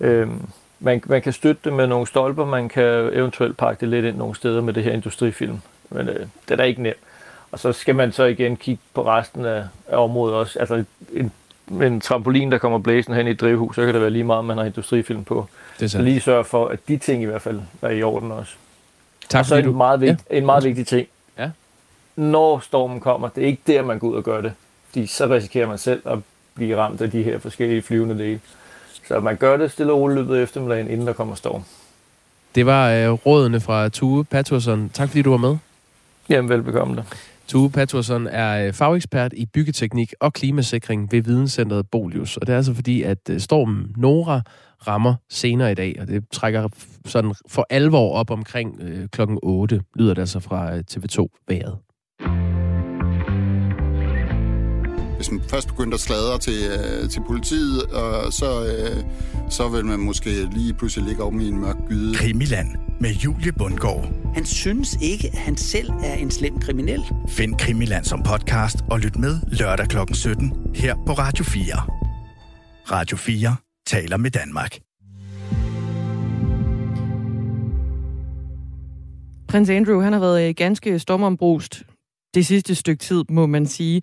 Øhm, 0.00 0.42
man, 0.80 1.02
man 1.06 1.22
kan 1.22 1.32
støtte 1.32 1.60
det 1.64 1.72
med 1.72 1.86
nogle 1.86 2.06
stolper. 2.06 2.44
Man 2.44 2.68
kan 2.68 3.10
eventuelt 3.12 3.56
pakke 3.56 3.80
det 3.80 3.88
lidt 3.88 4.04
ind 4.04 4.16
nogle 4.16 4.34
steder 4.34 4.60
med 4.60 4.72
det 4.72 4.84
her 4.84 4.92
industrifilm. 4.92 5.60
Men 5.90 6.08
øh, 6.08 6.20
det 6.20 6.50
er 6.50 6.56
da 6.56 6.62
ikke 6.62 6.82
nemt. 6.82 6.96
Og 7.52 7.58
så 7.58 7.72
skal 7.72 7.94
man 7.94 8.12
så 8.12 8.24
igen 8.24 8.56
kigge 8.56 8.82
på 8.94 9.06
resten 9.06 9.44
af, 9.44 9.64
af 9.88 9.96
området 10.04 10.36
også. 10.36 10.58
Altså 10.58 10.84
en 11.12 11.32
en 11.80 12.00
trampolin, 12.00 12.52
der 12.52 12.58
kommer 12.58 12.78
blæsen 12.78 13.14
hen 13.14 13.26
i 13.26 13.30
et 13.30 13.40
drivhus, 13.40 13.74
så 13.74 13.84
kan 13.84 13.94
det 13.94 14.00
være 14.00 14.10
lige 14.10 14.24
meget, 14.24 14.38
om 14.38 14.44
man 14.44 14.58
har 14.58 14.64
industrifilm 14.64 15.24
på. 15.24 15.46
Det 15.78 15.84
er 15.84 15.88
så 15.88 16.02
lige 16.02 16.20
sørge 16.20 16.44
for, 16.44 16.68
at 16.68 16.78
de 16.88 16.96
ting 16.96 17.22
i 17.22 17.26
hvert 17.26 17.42
fald 17.42 17.60
er 17.82 17.88
i 17.88 18.02
orden 18.02 18.32
også. 18.32 18.52
Tak, 19.28 19.40
og 19.40 19.46
så 19.46 19.56
en, 19.56 19.64
du... 19.64 19.72
meget 19.72 20.00
vigt, 20.00 20.20
ja. 20.30 20.36
en 20.36 20.46
meget 20.46 20.64
vigtig 20.64 20.86
ting. 20.86 21.08
Når 22.16 22.58
stormen 22.58 23.00
kommer, 23.00 23.28
det 23.28 23.42
er 23.42 23.46
ikke 23.46 23.62
der, 23.66 23.82
man 23.82 23.98
går 23.98 24.08
ud 24.08 24.16
og 24.16 24.24
gør 24.24 24.40
det. 24.40 24.52
Fordi 24.88 25.06
så 25.06 25.26
risikerer 25.26 25.68
man 25.68 25.78
selv 25.78 26.02
at 26.04 26.18
blive 26.54 26.76
ramt 26.76 27.00
af 27.00 27.10
de 27.10 27.22
her 27.22 27.38
forskellige 27.38 27.82
flyvende 27.82 28.18
dele. 28.18 28.40
Så 29.08 29.20
man 29.20 29.36
gør 29.36 29.56
det 29.56 29.70
stille 29.70 29.92
og 29.92 30.00
roligt 30.00 30.18
løbet 30.18 30.36
af 30.36 30.42
eftermiddagen, 30.42 30.90
inden 30.90 31.06
der 31.06 31.12
kommer 31.12 31.34
storm. 31.34 31.62
Det 32.54 32.66
var 32.66 32.90
øh, 32.90 33.10
rådene 33.10 33.60
fra 33.60 33.88
Tue 33.88 34.24
Patterson. 34.24 34.88
Tak 34.88 35.08
fordi 35.08 35.22
du 35.22 35.30
var 35.30 35.36
med. 35.36 35.56
Jamen, 36.28 36.48
velbekomme. 36.48 37.04
Tue 37.46 37.70
Patterson 37.70 38.26
er 38.26 38.66
øh, 38.66 38.72
fagekspert 38.72 39.32
i 39.32 39.46
byggeteknik 39.46 40.14
og 40.20 40.32
klimasikring 40.32 41.12
ved 41.12 41.22
Videnscenteret 41.22 41.90
Bolius. 41.90 42.36
Og 42.36 42.46
det 42.46 42.52
er 42.52 42.56
altså 42.56 42.74
fordi, 42.74 43.02
at 43.02 43.18
øh, 43.30 43.40
stormen 43.40 43.94
Nora 43.96 44.40
rammer 44.86 45.14
senere 45.28 45.72
i 45.72 45.74
dag, 45.74 45.96
og 46.00 46.06
det 46.06 46.24
trækker 46.32 46.68
sådan 47.06 47.34
for 47.48 47.66
alvor 47.70 48.12
op 48.12 48.30
omkring 48.30 48.80
øh, 48.82 49.08
klokken 49.08 49.38
8, 49.42 49.82
lyder 49.94 50.14
det 50.14 50.22
altså 50.22 50.40
fra 50.40 50.76
øh, 50.76 50.84
TV2 50.90 51.26
Været. 51.48 51.78
Hvis 55.22 55.30
man 55.30 55.40
først 55.48 55.68
begyndte 55.68 55.94
at 55.94 56.00
sladre 56.00 56.38
til, 56.38 56.70
øh, 56.78 57.10
til 57.10 57.22
politiet, 57.26 57.82
og 57.82 58.32
så, 58.32 58.64
øh, 58.66 59.04
så 59.50 59.68
vil 59.68 59.84
man 59.84 59.98
måske 59.98 60.30
lige 60.52 60.74
pludselig 60.74 61.08
ligge 61.08 61.22
om 61.22 61.40
i 61.40 61.48
en 61.48 61.60
mørk 61.60 61.76
gyde. 61.88 62.14
Krimiland 62.14 62.68
med 63.00 63.10
Julie 63.10 63.52
Bundgaard. 63.52 64.08
Han 64.34 64.46
synes 64.46 64.98
ikke, 65.02 65.28
at 65.32 65.38
han 65.38 65.56
selv 65.56 65.90
er 65.90 66.14
en 66.14 66.30
slem 66.30 66.60
kriminel. 66.60 67.00
Find 67.28 67.54
Krimiland 67.58 68.04
som 68.04 68.22
podcast 68.22 68.76
og 68.90 69.00
lyt 69.00 69.16
med 69.16 69.40
lørdag 69.46 69.88
kl. 69.88 69.96
17 70.12 70.52
her 70.74 70.94
på 71.06 71.12
Radio 71.12 71.44
4. 71.44 71.62
Radio 72.90 73.16
4 73.16 73.56
taler 73.86 74.16
med 74.16 74.30
Danmark. 74.30 74.78
Prins 79.48 79.70
Andrew, 79.70 80.00
han 80.00 80.12
har 80.12 80.20
været 80.20 80.56
ganske 80.56 80.98
stormombrust 80.98 81.82
det 82.34 82.46
sidste 82.46 82.74
stykke 82.74 83.00
tid, 83.00 83.24
må 83.28 83.46
man 83.46 83.66
sige. 83.66 84.02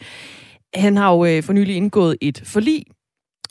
Han 0.75 0.97
har 0.97 1.13
jo 1.13 1.25
øh, 1.25 1.43
for 1.43 1.53
nylig 1.53 1.75
indgået 1.75 2.17
et 2.21 2.41
forlig, 2.45 2.83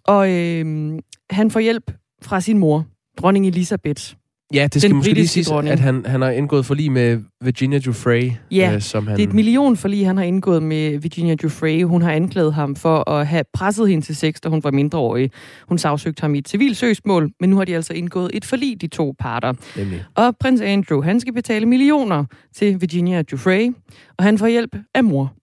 og 0.04 0.30
øh, 0.30 0.98
han 1.30 1.50
får 1.50 1.60
hjælp 1.60 1.92
fra 2.22 2.40
sin 2.40 2.58
mor, 2.58 2.86
dronning 3.18 3.46
Elisabeth. 3.46 4.14
Ja, 4.54 4.68
det 4.72 4.82
skal 4.82 4.94
måske 4.94 5.12
lige 5.12 5.28
sige, 5.28 5.70
at 5.70 5.80
han, 5.80 6.06
han 6.06 6.22
har 6.22 6.30
indgået 6.30 6.66
forlig 6.66 6.92
med 6.92 7.20
Virginia 7.44 7.78
Giuffre. 7.78 8.36
Ja, 8.50 8.74
øh, 8.74 8.80
som 8.80 9.06
han... 9.06 9.16
det 9.16 9.22
er 9.22 9.28
et 9.28 9.34
million 9.34 9.76
forlig, 9.76 10.06
han 10.06 10.16
har 10.16 10.24
indgået 10.24 10.62
med 10.62 10.98
Virginia 10.98 11.34
Giuffre. 11.34 11.84
Hun 11.84 12.02
har 12.02 12.12
anklaget 12.12 12.54
ham 12.54 12.76
for 12.76 13.10
at 13.10 13.26
have 13.26 13.44
presset 13.54 13.88
hende 13.88 14.06
til 14.06 14.16
sex, 14.16 14.34
da 14.44 14.48
hun 14.48 14.64
var 14.64 14.70
mindreårig. 14.70 15.30
Hun 15.68 15.78
sagsøgte 15.78 16.20
ham 16.20 16.34
i 16.34 16.38
et 16.38 16.48
civilt 16.48 16.76
søgsmål, 16.76 17.30
men 17.40 17.50
nu 17.50 17.56
har 17.56 17.64
de 17.64 17.74
altså 17.74 17.92
indgået 17.92 18.30
et 18.34 18.44
forlig, 18.44 18.80
de 18.80 18.86
to 18.86 19.14
parter. 19.18 19.52
Nemlig. 19.76 20.04
Og 20.14 20.36
prins 20.36 20.60
Andrew, 20.60 21.02
han 21.02 21.20
skal 21.20 21.32
betale 21.32 21.66
millioner 21.66 22.24
til 22.54 22.80
Virginia 22.80 23.22
Giuffre, 23.22 23.74
og 24.18 24.24
han 24.24 24.38
får 24.38 24.46
hjælp 24.46 24.76
af 24.94 25.04
mor, 25.04 25.34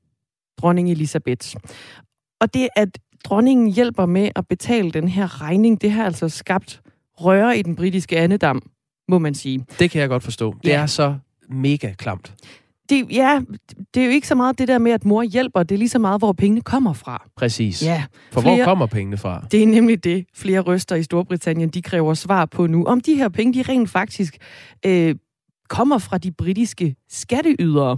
dronning 0.62 0.92
Elisabeth. 0.92 1.56
Og 2.42 2.54
det, 2.54 2.70
at 2.76 3.00
dronningen 3.26 3.72
hjælper 3.72 4.06
med 4.06 4.30
at 4.36 4.48
betale 4.48 4.92
den 4.92 5.08
her 5.08 5.42
regning, 5.42 5.82
det 5.82 5.92
har 5.92 6.06
altså 6.06 6.30
skabt 6.30 6.82
røre 7.18 7.58
i 7.58 7.62
den 7.62 7.76
britiske 7.76 8.18
andedam 8.18 8.62
må 9.08 9.20
man 9.20 9.36
sige. 9.36 9.66
Det 9.80 9.92
kan 9.92 10.02
jeg 10.02 10.10
godt 10.10 10.24
forstå. 10.24 10.56
Det 10.64 10.70
ja. 10.70 10.82
er 10.82 10.86
så 10.86 11.16
mega 11.50 11.94
klamt. 11.94 12.34
Det, 12.90 13.12
ja, 13.12 13.42
det 13.94 14.02
er 14.02 14.06
jo 14.06 14.12
ikke 14.12 14.28
så 14.28 14.36
meget 14.36 14.60
det 14.60 14.68
der 14.68 14.78
med, 14.78 14.92
at 14.92 15.06
mor 15.06 15.24
hjælper. 15.24 15.64
Det 15.64 15.76
er 15.76 15.80
lige 15.80 15.90
så 15.90 16.00
meget, 16.00 16.22
hvor 16.22 16.34
pengene 16.34 16.62
kommer 16.62 16.94
fra. 16.94 17.28
Præcis. 17.36 17.84
Ja. 17.84 18.04
For 18.32 18.42
Flere, 18.42 18.56
hvor 18.56 18.66
kommer 18.66 18.86
pengene 18.86 19.18
fra? 19.18 19.46
Det 19.52 19.64
er 19.64 19.68
nemlig 19.68 20.04
det, 20.04 20.26
flere 20.36 20.60
røster 20.60 20.96
i 20.96 21.04
Storbritannien, 21.04 21.70
de 21.70 21.82
kræver 21.82 22.14
svar 22.14 22.46
på 22.46 22.68
nu. 22.68 22.86
Om 22.86 23.02
de 23.02 23.16
her 23.16 23.30
penge, 23.30 23.54
de 23.54 23.62
rent 23.62 23.90
faktisk 23.90 24.38
øh, 24.86 25.16
kommer 25.70 25.98
fra 25.98 26.18
de 26.18 26.32
britiske 26.32 26.96
skatteydere. 27.10 27.98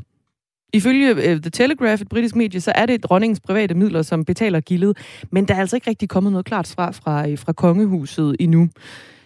Ifølge 0.74 1.12
uh, 1.12 1.22
The 1.22 1.50
Telegraph, 1.50 2.02
et 2.02 2.10
britisk 2.10 2.36
medie, 2.36 2.62
så 2.62 2.72
er 2.76 2.86
det 2.86 3.04
dronningens 3.04 3.40
private 3.40 3.76
midler, 3.76 4.02
som 4.02 4.26
betaler 4.26 4.60
gildet. 4.60 4.98
Men 5.32 5.46
der 5.46 5.56
er 5.56 5.60
altså 5.60 5.76
ikke 5.76 5.90
rigtig 5.90 6.10
kommet 6.10 6.32
noget 6.32 6.46
klart 6.46 6.68
svar 6.68 6.92
fra, 6.92 7.30
øh, 7.30 7.38
fra 7.38 7.54
kongehuset 7.54 8.36
endnu. 8.40 8.70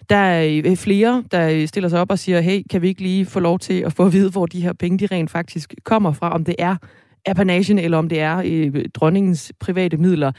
Der 0.10 0.16
er 0.16 0.62
øh, 0.66 0.78
flere, 0.78 1.24
der 1.32 1.66
stiller 1.68 1.90
sig 1.90 2.00
op 2.00 2.12
og 2.12 2.20
siger, 2.20 2.42
hey, 2.42 2.62
kan 2.70 2.82
vi 2.82 2.88
ikke 2.88 3.02
lige 3.02 3.26
få 3.26 3.40
lov 3.40 3.60
til 3.60 3.74
at 3.74 3.94
få 3.94 4.06
at 4.06 4.14
vide, 4.14 4.30
hvor 4.30 4.46
de 4.46 4.62
her 4.62 4.74
penge 4.74 4.98
de 4.98 5.06
rent 5.06 5.32
faktisk 5.32 5.74
kommer 5.84 6.14
fra, 6.14 6.34
om 6.34 6.46
det 6.46 6.56
er 6.60 6.76
apanagen, 7.26 7.80
eller 7.80 7.98
om 7.98 8.10
det 8.10 8.20
er 8.20 8.42
øh, 8.46 8.86
dronningens 8.94 9.52
private 9.60 9.98
midler. 9.98 10.32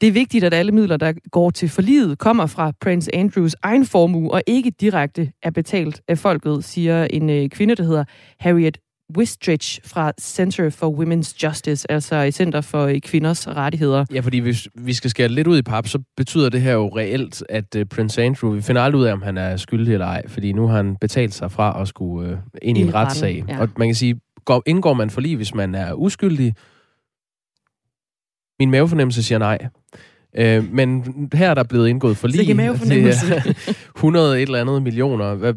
Det 0.00 0.06
er 0.06 0.12
vigtigt, 0.12 0.44
at 0.44 0.54
alle 0.54 0.72
midler, 0.72 0.96
der 0.96 1.12
går 1.30 1.50
til 1.50 1.68
forliget, 1.68 2.18
kommer 2.18 2.46
fra 2.46 2.72
Prince 2.80 3.14
Andrews 3.14 3.56
egen 3.62 3.86
formue, 3.86 4.32
og 4.32 4.42
ikke 4.46 4.70
direkte 4.70 5.32
er 5.42 5.50
betalt 5.50 6.00
af 6.08 6.18
folket, 6.18 6.64
siger 6.64 7.04
en 7.04 7.30
øh, 7.30 7.48
kvinde, 7.48 7.74
der 7.74 7.82
hedder 7.82 8.04
Harriet 8.40 8.78
Wistridge 9.16 9.80
fra 9.84 10.12
Center 10.20 10.70
for 10.70 10.90
Women's 10.90 11.42
Justice, 11.42 11.90
altså 11.90 12.16
et 12.16 12.34
center 12.34 12.60
for 12.60 12.84
øh, 12.84 13.00
kvinders 13.00 13.48
rettigheder. 13.48 14.04
Ja, 14.12 14.20
fordi 14.20 14.38
hvis 14.38 14.68
vi 14.74 14.92
skal 14.92 15.10
skære 15.10 15.28
lidt 15.28 15.46
ud 15.46 15.58
i 15.58 15.62
pap, 15.62 15.86
så 15.86 15.98
betyder 16.16 16.48
det 16.48 16.60
her 16.60 16.72
jo 16.72 16.88
reelt, 16.96 17.42
at 17.48 17.76
uh, 17.76 17.82
Prince 17.90 18.22
Andrew, 18.22 18.52
vi 18.52 18.62
finder 18.62 18.82
aldrig 18.82 19.00
ud 19.00 19.06
af, 19.06 19.12
om 19.12 19.22
han 19.22 19.38
er 19.38 19.56
skyldig 19.56 19.92
eller 19.92 20.06
ej, 20.06 20.28
fordi 20.28 20.52
nu 20.52 20.66
har 20.66 20.76
han 20.76 20.96
betalt 20.96 21.34
sig 21.34 21.52
fra 21.52 21.82
at 21.82 21.88
skulle 21.88 22.32
uh, 22.32 22.38
ind 22.62 22.78
i, 22.78 22.80
en 22.80 22.94
retssag. 22.94 23.44
Ja. 23.48 23.60
Og 23.60 23.68
man 23.76 23.88
kan 23.88 23.94
sige, 23.94 24.20
går, 24.44 24.62
indgår 24.66 24.94
man 24.94 25.10
for 25.10 25.20
lige, 25.20 25.36
hvis 25.36 25.54
man 25.54 25.74
er 25.74 25.92
uskyldig? 25.92 26.54
Min 28.58 28.70
mavefornemmelse 28.70 29.22
siger 29.22 29.38
nej. 29.38 29.68
Øh, 30.38 30.72
men 30.72 31.04
her 31.34 31.50
er 31.50 31.54
der 31.54 31.62
blevet 31.62 31.88
indgået 31.88 32.16
for 32.16 32.28
lige. 32.28 32.54
Det 32.54 32.60
er 32.60 33.54
100 33.96 34.36
et 34.36 34.42
eller 34.42 34.60
andet 34.60 34.82
millioner. 34.82 35.54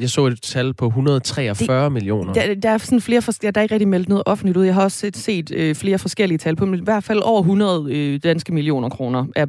Jeg 0.00 0.10
så 0.10 0.26
et 0.26 0.42
tal 0.42 0.74
på 0.74 0.86
143 0.86 1.84
det, 1.84 1.92
millioner. 1.92 2.32
Der, 2.32 2.54
der 2.54 2.70
er 2.70 2.78
sådan 2.78 3.00
flere 3.00 3.22
forskellige, 3.22 3.52
der 3.52 3.60
er 3.60 3.62
ikke 3.62 3.74
rigtig 3.74 3.88
meldt 3.88 4.08
noget 4.08 4.22
offentligt 4.26 4.56
ud. 4.56 4.64
Jeg 4.64 4.74
har 4.74 4.82
også 4.82 4.98
set, 4.98 5.16
set 5.16 5.52
øh, 5.54 5.74
flere 5.74 5.98
forskellige 5.98 6.38
tal 6.38 6.56
på, 6.56 6.66
men 6.66 6.80
i 6.80 6.84
hvert 6.84 7.04
fald 7.04 7.20
over 7.24 7.40
100 7.40 7.86
øh, 7.90 8.20
danske 8.24 8.54
millioner 8.54 8.88
kroner 8.88 9.26
er 9.36 9.46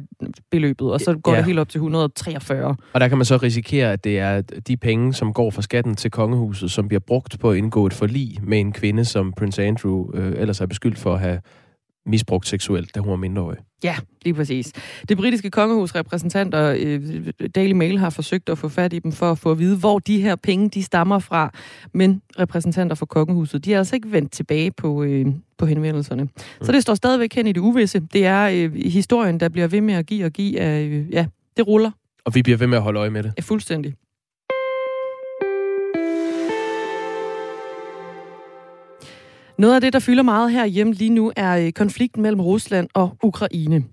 beløbet, 0.50 0.92
og 0.92 1.00
så 1.00 1.14
går 1.22 1.32
ja. 1.32 1.38
det 1.38 1.46
helt 1.46 1.58
op 1.58 1.68
til 1.68 1.78
143. 1.78 2.76
Og 2.92 3.00
der 3.00 3.08
kan 3.08 3.18
man 3.18 3.24
så 3.24 3.36
risikere, 3.36 3.92
at 3.92 4.04
det 4.04 4.18
er 4.18 4.40
de 4.40 4.76
penge, 4.76 5.14
som 5.14 5.32
går 5.32 5.50
fra 5.50 5.62
skatten 5.62 5.94
til 5.94 6.10
kongehuset, 6.10 6.70
som 6.70 6.88
bliver 6.88 7.00
brugt 7.00 7.38
på 7.40 7.50
at 7.50 7.56
indgå 7.56 7.86
et 7.86 7.94
forlig 7.94 8.38
med 8.42 8.60
en 8.60 8.72
kvinde, 8.72 9.04
som 9.04 9.32
Prince 9.32 9.64
Andrew 9.64 10.06
øh, 10.14 10.32
ellers 10.36 10.60
er 10.60 10.66
beskyldt 10.66 10.98
for 10.98 11.14
at 11.14 11.20
have 11.20 11.38
misbrugt 12.06 12.48
seksuelt, 12.48 12.94
da 12.94 13.00
hun 13.00 13.10
var 13.10 13.16
mindreårig. 13.16 13.58
Ja, 13.84 13.96
lige 14.24 14.34
præcis. 14.34 14.72
Det 15.08 15.16
britiske 15.16 15.50
kongehus 15.50 15.94
repræsentanter, 15.94 16.76
øh, 16.78 17.26
Daily 17.54 17.72
Mail, 17.72 17.98
har 17.98 18.10
forsøgt 18.10 18.48
at 18.48 18.58
få 18.58 18.68
fat 18.68 18.92
i 18.92 18.98
dem 18.98 19.12
for 19.12 19.30
at 19.30 19.38
få 19.38 19.50
at 19.50 19.58
vide, 19.58 19.76
hvor 19.76 19.98
de 19.98 20.20
her 20.20 20.36
penge 20.36 20.68
de 20.68 20.82
stammer 20.82 21.18
fra. 21.18 21.50
Men 21.94 22.22
repræsentanter 22.38 22.96
for 22.96 23.06
kongehuset, 23.06 23.64
de 23.64 23.74
er 23.74 23.78
altså 23.78 23.96
ikke 23.96 24.12
vendt 24.12 24.32
tilbage 24.32 24.70
på, 24.70 25.02
øh, 25.02 25.26
på 25.58 25.66
henvendelserne. 25.66 26.22
Mm. 26.22 26.30
Så 26.62 26.72
det 26.72 26.82
står 26.82 26.94
stadigvæk 26.94 27.34
hen 27.34 27.46
i 27.46 27.52
det 27.52 27.60
uvisse. 27.60 28.00
Det 28.12 28.26
er 28.26 28.48
øh, 28.52 28.74
historien, 28.74 29.40
der 29.40 29.48
bliver 29.48 29.66
ved 29.66 29.80
med 29.80 29.94
at 29.94 30.06
give 30.06 30.24
og 30.24 30.30
give. 30.32 30.80
Øh, 30.80 31.12
ja, 31.12 31.26
det 31.56 31.66
ruller. 31.66 31.90
Og 32.24 32.34
vi 32.34 32.42
bliver 32.42 32.56
ved 32.56 32.66
med 32.66 32.76
at 32.76 32.82
holde 32.82 33.00
øje 33.00 33.10
med 33.10 33.22
det. 33.22 33.32
Ja, 33.36 33.42
fuldstændig. 33.42 33.94
Noget 39.62 39.74
af 39.74 39.80
det, 39.80 39.92
der 39.92 40.06
fylder 40.06 40.22
meget 40.22 40.52
her 40.52 40.66
hjemme 40.66 40.92
lige 40.92 41.14
nu, 41.14 41.32
er 41.36 41.66
øh, 41.66 41.72
konflikten 41.72 42.22
mellem 42.22 42.40
Rusland 42.40 42.88
og 42.94 43.16
Ukraine. 43.22 43.84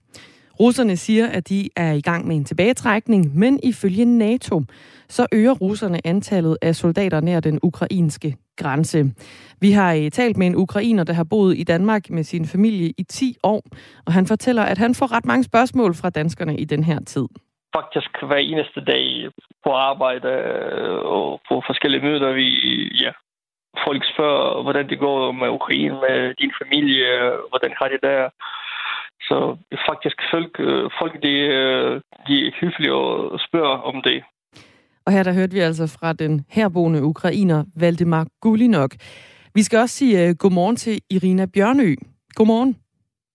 Russerne 0.60 0.98
siger, 0.98 1.28
at 1.28 1.50
de 1.50 1.70
er 1.76 1.92
i 1.92 2.02
gang 2.02 2.28
med 2.28 2.36
en 2.36 2.46
tilbagetrækning, 2.46 3.40
men 3.40 3.60
ifølge 3.64 4.06
NATO, 4.06 4.62
så 5.10 5.28
øger 5.32 5.52
russerne 5.52 6.08
antallet 6.08 6.58
af 6.62 6.76
soldater 6.76 7.22
nær 7.22 7.40
den 7.40 7.60
ukrainske 7.64 8.36
grænse. 8.58 9.04
Vi 9.62 9.72
har 9.72 9.94
øh, 9.94 10.12
talt 10.12 10.38
med 10.38 10.48
en 10.48 10.56
ukrainer, 10.56 11.04
der 11.04 11.14
har 11.14 11.24
boet 11.24 11.58
i 11.58 11.64
Danmark 11.64 12.10
med 12.10 12.24
sin 12.24 12.46
familie 12.46 12.94
i 12.98 13.04
10 13.04 13.38
år, 13.44 13.64
og 14.06 14.14
han 14.14 14.26
fortæller, 14.26 14.64
at 14.64 14.78
han 14.78 14.96
får 14.96 15.12
ret 15.12 15.26
mange 15.26 15.44
spørgsmål 15.44 15.96
fra 15.96 16.10
danskerne 16.10 16.58
i 16.58 16.66
den 16.66 16.84
her 16.84 17.00
tid 17.00 17.26
faktisk 17.76 18.12
hver 18.28 18.42
eneste 18.52 18.82
dag 18.86 19.30
på 19.64 19.72
arbejde 19.72 20.30
øh, 20.30 21.00
og 21.16 21.42
på 21.50 21.64
forskellige 21.68 22.02
møder, 22.02 22.32
vi 22.34 22.48
ja, 23.04 23.12
folk 23.86 24.04
spørger, 24.14 24.64
hvordan 24.64 24.90
det 24.90 25.00
går 25.00 25.32
med 25.32 25.50
Ukraine, 25.50 25.96
med 26.06 26.34
din 26.42 26.54
familie, 26.62 27.10
hvordan 27.50 27.74
har 27.80 27.88
det 27.88 28.02
der. 28.02 28.30
Så 29.22 29.58
faktisk 29.90 30.18
folk, 30.34 30.54
folk 31.00 31.14
de, 31.26 31.34
de 32.28 32.36
er 32.48 32.52
hyggelige 32.62 32.94
og 32.94 33.40
spørger 33.48 33.78
om 33.90 34.02
det. 34.02 34.24
Og 35.06 35.14
her 35.14 35.24
der 35.24 35.34
hørte 35.34 35.54
vi 35.54 35.60
altså 35.60 35.98
fra 36.00 36.14
den 36.14 36.46
herboende 36.50 37.04
ukrainer 37.04 37.64
Valdemar 37.76 38.28
Gulinok. 38.42 38.92
Vi 39.56 39.64
skal 39.64 39.80
også 39.80 39.96
sige 39.96 40.30
uh, 40.30 40.36
godmorgen 40.36 40.76
til 40.76 41.02
Irina 41.10 41.46
Bjørnø. 41.46 41.96
Godmorgen. 42.36 42.78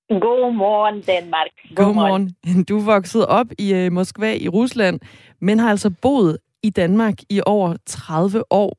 Godmorgen, 0.09 1.01
Danmark. 1.01 1.51
Godmorgen. 1.77 2.35
godmorgen. 2.45 2.65
Du 2.65 2.79
er 2.79 2.85
vokset 2.95 3.27
op 3.27 3.47
i 3.59 3.87
uh, 3.87 3.93
Moskva 3.93 4.35
i 4.35 4.49
Rusland, 4.49 5.01
men 5.41 5.59
har 5.59 5.71
altså 5.71 5.91
boet 6.03 6.39
i 6.63 6.71
Danmark 6.71 7.15
i 7.31 7.41
over 7.47 7.77
30 7.87 8.53
år. 8.53 8.75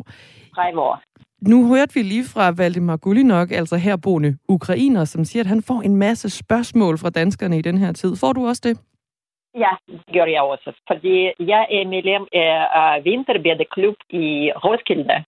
30 0.56 0.80
år. 0.80 1.02
Nu 1.42 1.68
hørte 1.68 1.94
vi 1.94 2.02
lige 2.02 2.26
fra 2.34 2.54
Valdemar 2.58 2.98
Gulinok, 2.98 3.52
altså 3.52 3.76
herboende 3.78 4.38
ukrainer, 4.50 5.06
som 5.06 5.24
siger, 5.26 5.44
at 5.44 5.48
han 5.48 5.62
får 5.62 5.82
en 5.82 5.96
masse 5.96 6.30
spørgsmål 6.30 6.98
fra 6.98 7.10
danskerne 7.10 7.58
i 7.58 7.62
den 7.62 7.78
her 7.78 7.92
tid. 7.92 8.16
Får 8.16 8.34
du 8.34 8.48
også 8.48 8.62
det? 8.66 8.80
Ja, 9.58 9.72
det 9.88 10.14
gør 10.14 10.26
jeg 10.26 10.42
også. 10.42 10.72
Fordi 10.88 11.32
jeg 11.40 11.68
er 11.72 11.88
medlem 11.88 12.28
af 12.34 13.04
Vinterbædeklub 13.04 13.96
i 14.10 14.52
Roskilde. 14.64 15.24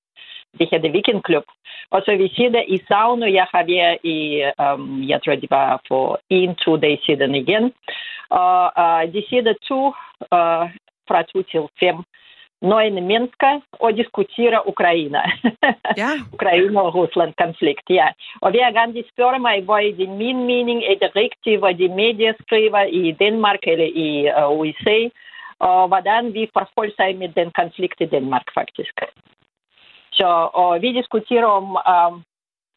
Det 0.60 0.68
hedder 0.72 0.92
Weekendklub. 0.92 1.44
Og 1.92 2.02
så 2.06 2.16
vi 2.16 2.28
sidder 2.36 2.62
i 2.68 2.78
sauna. 2.88 3.34
Jeg 3.34 3.48
har 3.54 3.64
været 3.64 3.98
i, 4.04 4.20
um, 4.64 5.04
jeg 5.10 5.20
tror 5.24 5.36
det 5.36 5.52
var 5.52 5.82
for 5.88 6.20
en, 6.30 6.56
to 6.56 6.78
dage 6.78 7.00
siden 7.06 7.36
igen. 7.36 7.74
Og 8.30 8.72
uh, 8.84 9.14
de 9.14 9.24
sidder 9.30 9.54
to 9.70 9.82
uh, 10.38 10.66
fra 11.08 11.24
to 11.32 11.42
til 11.52 11.62
fem 11.80 11.96
nøgne 12.62 13.02
mennesker 13.02 13.62
og 13.72 13.98
diskutere 13.98 14.68
Ukraine. 14.68 15.22
Ja. 15.98 16.12
Ukraine 16.34 16.82
og 16.82 16.96
Rusland 16.96 17.34
konflikt, 17.44 17.90
ja. 17.90 18.08
Og 18.42 18.52
hver 18.52 18.72
gang 18.72 18.96
de 18.96 19.04
spørger 19.14 19.38
mig, 19.38 19.64
hvor 19.64 19.78
er 19.78 19.94
det 19.98 20.10
min 20.10 20.46
mening, 20.46 20.84
er 20.84 20.96
det 21.02 21.16
rigtigt, 21.16 21.60
hvad 21.60 21.74
de 21.74 21.88
medier 21.88 22.34
skriver 22.42 22.84
i 22.84 23.12
Danmark 23.12 23.60
eller 23.64 23.86
i 23.86 24.10
uh, 24.38 24.60
USA, 24.60 25.00
og 25.60 25.88
hvordan 25.88 26.34
vi 26.34 26.50
forholder 26.54 26.94
sig 26.96 27.16
med 27.18 27.30
den 27.30 27.52
konflikt 27.52 28.02
i 28.02 28.06
Danmark 28.06 28.46
faktisk. 28.54 28.96
Så 30.12 30.50
og 30.54 30.82
vi 30.82 30.94
diskuterer 30.94 31.46
om, 31.46 31.66
um, 31.94 32.24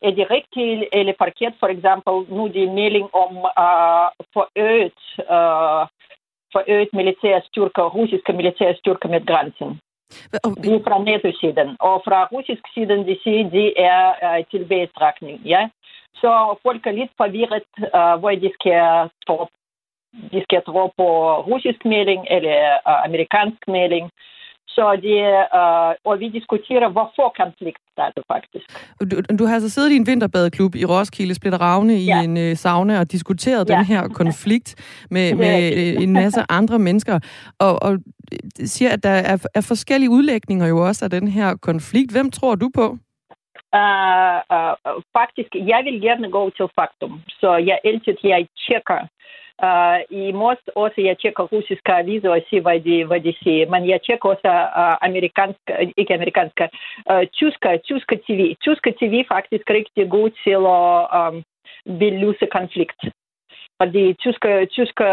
er 0.02 0.10
det 0.10 0.30
rigtigt 0.30 0.84
eller 0.92 1.14
forkert, 1.18 1.54
for 1.60 1.66
eksempel 1.66 2.36
nu 2.36 2.48
de 2.48 2.72
melding 2.80 3.08
om 3.14 3.32
uh, 3.36 4.08
forøget 4.34 5.00
uh, 5.36 5.82
forøget 6.52 6.88
militære 6.92 7.40
styrker, 7.48 7.84
russiske 7.98 8.32
militære 8.32 8.74
styrker 8.74 9.08
med 9.08 9.26
grænsen. 9.26 9.80
Det 10.64 10.72
er 10.74 10.82
fra 10.86 11.02
NATO-siden. 11.08 11.76
Og 11.80 12.02
fra 12.06 12.28
russisk 12.32 12.64
side, 12.74 13.04
de 13.10 13.16
siger, 13.22 13.50
de 13.50 13.78
er 13.78 14.02
uh, 14.26 14.44
tilbagetrækning. 14.50 15.40
Ja? 15.44 15.68
Så 16.14 16.30
folk 16.62 16.86
er 16.86 16.90
lidt 16.90 17.12
forvirret, 17.16 17.70
uh, 17.98 18.20
hvor 18.20 18.30
de 18.30 18.50
skal 18.58 19.10
stå. 19.22 19.48
De 20.32 20.42
skal 20.42 20.62
tro 20.62 20.86
på 20.98 21.08
russisk 21.50 21.84
melding 21.84 22.26
eller 22.30 22.58
uh, 22.90 23.04
amerikansk 23.04 23.68
melding. 23.68 24.10
Så 24.74 24.84
det, 25.06 25.20
uh, 25.60 26.10
og 26.10 26.20
vi 26.20 26.28
diskuterer, 26.28 26.88
hvorfor 26.96 27.26
konflikt 27.42 27.82
starter 27.92 28.22
faktisk. 28.32 28.66
Du, 29.10 29.16
du 29.38 29.44
har 29.46 29.54
altså 29.54 29.70
siddet 29.70 29.92
i 29.92 29.96
en 29.96 30.06
vinterbadeklub 30.06 30.74
i 30.74 30.84
Roskilde, 30.84 31.34
Splitter 31.34 31.60
Ravne, 31.60 31.94
ja. 31.94 32.20
i 32.20 32.24
en 32.24 32.36
uh, 32.36 32.56
sauna 32.56 33.00
og 33.00 33.12
diskuteret 33.12 33.68
ja. 33.68 33.74
den 33.74 33.84
her 33.84 34.08
konflikt 34.08 34.68
med, 35.10 35.34
med 35.34 35.56
uh, 35.96 36.02
en 36.02 36.12
masse 36.12 36.40
andre 36.58 36.78
mennesker. 36.78 37.18
Og, 37.58 37.82
og 37.82 37.98
siger, 38.54 38.90
at 38.90 39.02
der 39.02 39.16
er, 39.32 39.36
er 39.54 39.64
forskellige 39.68 40.10
udlægninger 40.10 40.66
jo 40.66 40.78
også 40.88 41.04
af 41.04 41.10
den 41.10 41.28
her 41.28 41.56
konflikt. 41.56 42.12
Hvem 42.12 42.30
tror 42.30 42.54
du 42.54 42.70
på? 42.74 42.86
Uh, 43.78 44.38
uh, 44.56 45.02
faktisk, 45.18 45.50
jeg 45.54 45.80
vil 45.84 46.00
gerne 46.00 46.30
gå 46.30 46.50
til 46.50 46.66
faktum. 46.78 47.20
Så 47.40 47.56
jeg 47.56 47.78
altid 47.84 48.16
jeg 48.24 48.46
tjekker 48.66 49.00
и 50.09 50.31
мост 50.31 50.69
også 50.75 51.01
jeg 51.01 51.17
tjekker 51.17 51.43
russiske 51.43 51.93
aviser 51.93 52.29
og 52.29 52.41
siger, 52.49 52.61
hvad 52.61 52.79
de, 52.79 53.05
hvad 53.05 53.19
de 53.19 53.33
siger. 53.43 53.69
Men 53.69 53.89
jeg 53.89 53.99
tjekker 54.01 54.29
også 54.29 54.67
amerikanske, 55.01 55.93
ikke 55.97 56.13
amerikanske, 56.13 56.69
tyske, 57.33 57.79
tyske 57.83 58.19
TV. 58.27 58.55
Tyske 58.61 58.93
TV 58.99 59.25
faktisk 59.27 59.69
Fordi 63.80 64.14
tyske, 64.14 64.66
tyske, 64.76 65.04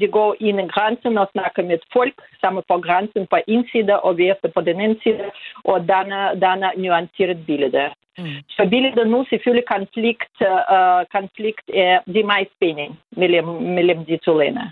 de 0.00 0.08
går 0.16 0.36
ind 0.40 0.60
i 0.60 0.66
grænsen 0.74 1.18
og 1.18 1.28
snakker 1.32 1.62
med 1.62 1.78
folk, 1.92 2.14
sammen 2.40 2.62
på 2.68 2.76
grænsen 2.86 3.26
på 3.26 3.36
en 3.46 3.68
side 3.72 4.00
og 4.00 4.18
vi 4.18 4.32
på 4.54 4.60
den 4.60 4.80
anden 4.80 5.00
side, 5.02 5.24
og 5.64 5.88
danner, 5.88 6.34
danner 6.34 6.70
nuanceret 6.76 7.46
billede. 7.46 7.90
Mm. 8.18 8.24
Så 8.48 8.66
billedet 8.70 9.06
nu 9.10 9.24
selvfølgelig 9.30 9.68
konflikt, 9.76 10.36
uh, 10.40 11.02
konflikt 11.16 11.66
er 11.74 12.00
det 12.14 12.24
meget 12.24 12.48
spænding 12.56 12.98
mellem, 13.16 13.48
mellem 13.76 14.04
de 14.04 14.16
to 14.16 14.38
lande. 14.38 14.70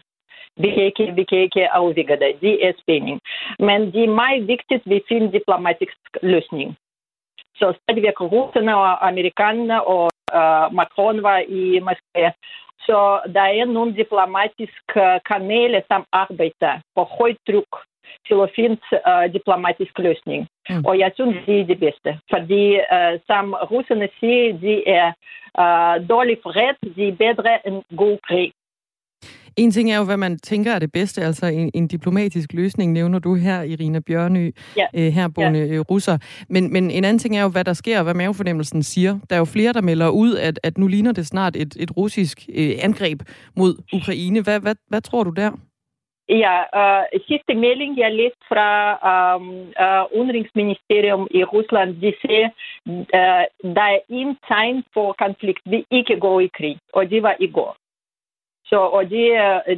Vi 0.56 0.68
kan 0.71 0.85
ikke, 0.90 1.12
vi 1.14 1.25
kan 1.25 1.38
ikke 1.38 1.73
afvige 1.73 2.09
det. 2.09 2.32
Det 2.40 2.66
er 2.66 2.73
spænding. 2.82 3.21
Men 3.59 3.80
det 3.92 4.04
er 4.04 4.21
meget 4.23 4.49
vigtigt, 4.49 4.82
at 4.85 4.90
vi 4.90 5.00
finder 5.09 5.30
diplomatisk 5.30 5.97
løsning. 6.23 6.76
Så 7.56 7.75
stadigvæk 7.82 8.21
russerne 8.21 8.76
og 8.76 9.09
amerikanerne 9.09 9.85
og 9.85 10.11
uh, 10.38 10.75
Macron 10.75 11.23
var 11.23 11.38
i 11.38 11.78
Moskva. 11.78 12.32
Så 12.87 13.21
der 13.35 13.47
er 13.59 13.65
nogle 13.65 13.97
diplomatiske 13.97 15.21
kanaler, 15.31 15.81
som 15.91 16.05
arbejder 16.12 16.73
på 16.97 17.03
højt 17.03 17.37
tryk 17.49 17.73
til 18.27 18.37
at 18.45 18.53
finde 18.57 18.81
uh, 19.11 19.33
diplomatisk 19.33 19.99
løsning. 19.99 20.49
Mm. 20.71 20.85
Og 20.89 20.99
jeg 20.99 21.11
synes, 21.15 21.37
det 21.47 21.61
er 21.61 21.65
det 21.65 21.79
bedste. 21.81 22.11
Fordi 22.33 22.65
uh, 22.95 23.15
som 23.27 23.45
russerne 23.73 24.09
siger, 24.21 24.59
de 24.67 24.89
er 24.89 25.09
uh, 25.62 26.09
dårlig 26.09 26.37
fred, 26.43 26.75
de 26.97 27.09
er 27.09 27.17
bedre 27.27 27.67
end 27.67 27.83
god 27.97 28.19
krig. 28.29 28.53
En 29.56 29.71
ting 29.71 29.92
er 29.92 29.99
jo, 29.99 30.04
hvad 30.04 30.16
man 30.16 30.38
tænker 30.38 30.73
er 30.73 30.78
det 30.78 30.92
bedste, 30.92 31.23
altså 31.23 31.47
en, 31.47 31.71
en 31.75 31.88
diplomatisk 31.88 32.52
løsning, 32.52 32.92
nævner 32.92 33.18
du 33.18 33.35
her, 33.35 33.62
Irina 33.62 34.00
Bjørny, 34.06 34.54
ja. 34.76 34.87
øh, 34.94 35.12
herboende 35.12 35.61
ja. 35.61 35.75
Øh, 35.75 35.80
russer. 35.80 36.18
Men, 36.49 36.73
men 36.73 36.90
en 36.90 37.04
anden 37.04 37.18
ting 37.18 37.37
er 37.37 37.42
jo, 37.42 37.49
hvad 37.49 37.64
der 37.64 37.73
sker, 37.73 37.99
og 37.99 38.04
hvad 38.04 38.14
mavefornemmelsen 38.14 38.82
siger. 38.82 39.18
Der 39.30 39.37
er 39.37 39.38
jo 39.38 39.44
flere, 39.44 39.73
der 39.73 39.82
melder 39.82 40.09
ud, 40.09 40.37
at, 40.37 40.61
at 40.62 40.78
nu 40.78 40.87
ligner 40.87 41.12
det 41.12 41.26
snart 41.26 41.56
et, 41.56 41.76
et 41.80 41.97
russisk 41.97 42.49
øh, 42.54 42.73
angreb 42.82 43.21
mod 43.56 43.75
Ukraine. 43.92 44.42
Hvad, 44.42 44.61
hvad, 44.61 44.75
hvad 44.88 45.00
tror 45.00 45.25
du 45.25 45.30
der? 45.30 45.50
Ja, 46.28 46.56
uh, 46.80 47.04
sidste 47.28 47.54
melding, 47.54 47.99
jeg 47.99 48.12
læste 48.12 48.42
fra 48.49 48.68
um, 49.12 49.49
uh, 49.85 50.18
Udenrigsministerium 50.18 51.26
i 51.30 51.44
Rusland, 51.44 51.90
de 52.02 52.12
siger, 52.21 52.49
uh, 52.87 53.44
der 53.76 53.87
er 53.94 53.99
en 54.09 54.37
tegn 54.49 54.85
for 54.94 55.14
konflikt. 55.18 55.62
Vi 55.64 55.85
ikke 55.90 56.21
går 56.21 56.40
i 56.40 56.50
krig, 56.59 56.78
og 56.92 57.11
det 57.11 57.23
var 57.23 57.37
i 57.40 57.47
går. 57.47 57.76
Så, 58.73 58.79
og 58.97 59.11
det, 59.11 59.26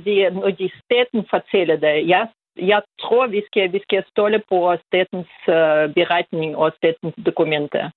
det, 0.05 0.33
når 0.33 0.51
de 0.51 0.71
staten 0.85 1.27
fortæller 1.31 1.77
det, 1.77 2.09
jeg, 2.09 2.29
jeg 2.57 2.83
tror, 3.01 3.27
vi 3.27 3.43
skal, 3.47 3.73
vi 3.73 3.81
skal 3.83 4.05
stole 4.11 4.43
på 4.49 4.77
statens 4.87 5.33
uh, 5.49 5.85
beretning 5.99 6.57
og 6.57 6.73
statens 6.77 7.15
dokumenter. 7.27 7.91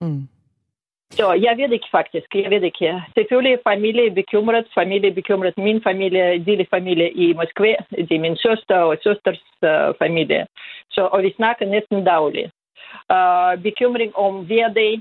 Mm. 0.00 0.28
Så 1.10 1.32
jeg 1.32 1.54
ved 1.58 1.72
ikke 1.72 1.90
faktisk, 1.90 2.34
jeg 2.34 2.50
ved 2.50 2.62
ikke. 2.62 3.02
Selvfølgelig 3.16 3.52
er 3.52 3.70
familie 3.70 4.10
bekymret, 4.10 4.66
familie 4.74 5.12
bekymret. 5.14 5.58
Min 5.58 5.82
familie, 5.82 6.38
lille 6.38 6.66
familie 6.70 7.12
i 7.12 7.32
Moskva, 7.32 7.74
det 7.90 8.12
er 8.12 8.20
min 8.20 8.36
søster 8.36 8.76
og 8.76 8.96
søsters 9.02 9.42
uh, 9.62 9.94
familie. 9.98 10.46
Så, 10.90 11.02
og 11.12 11.22
vi 11.22 11.32
snakker 11.36 11.66
næsten 11.66 12.04
dagligt. 12.04 12.50
Uh, 13.14 13.62
bekymring 13.62 14.16
om 14.16 14.34
hverdag, 14.46 14.92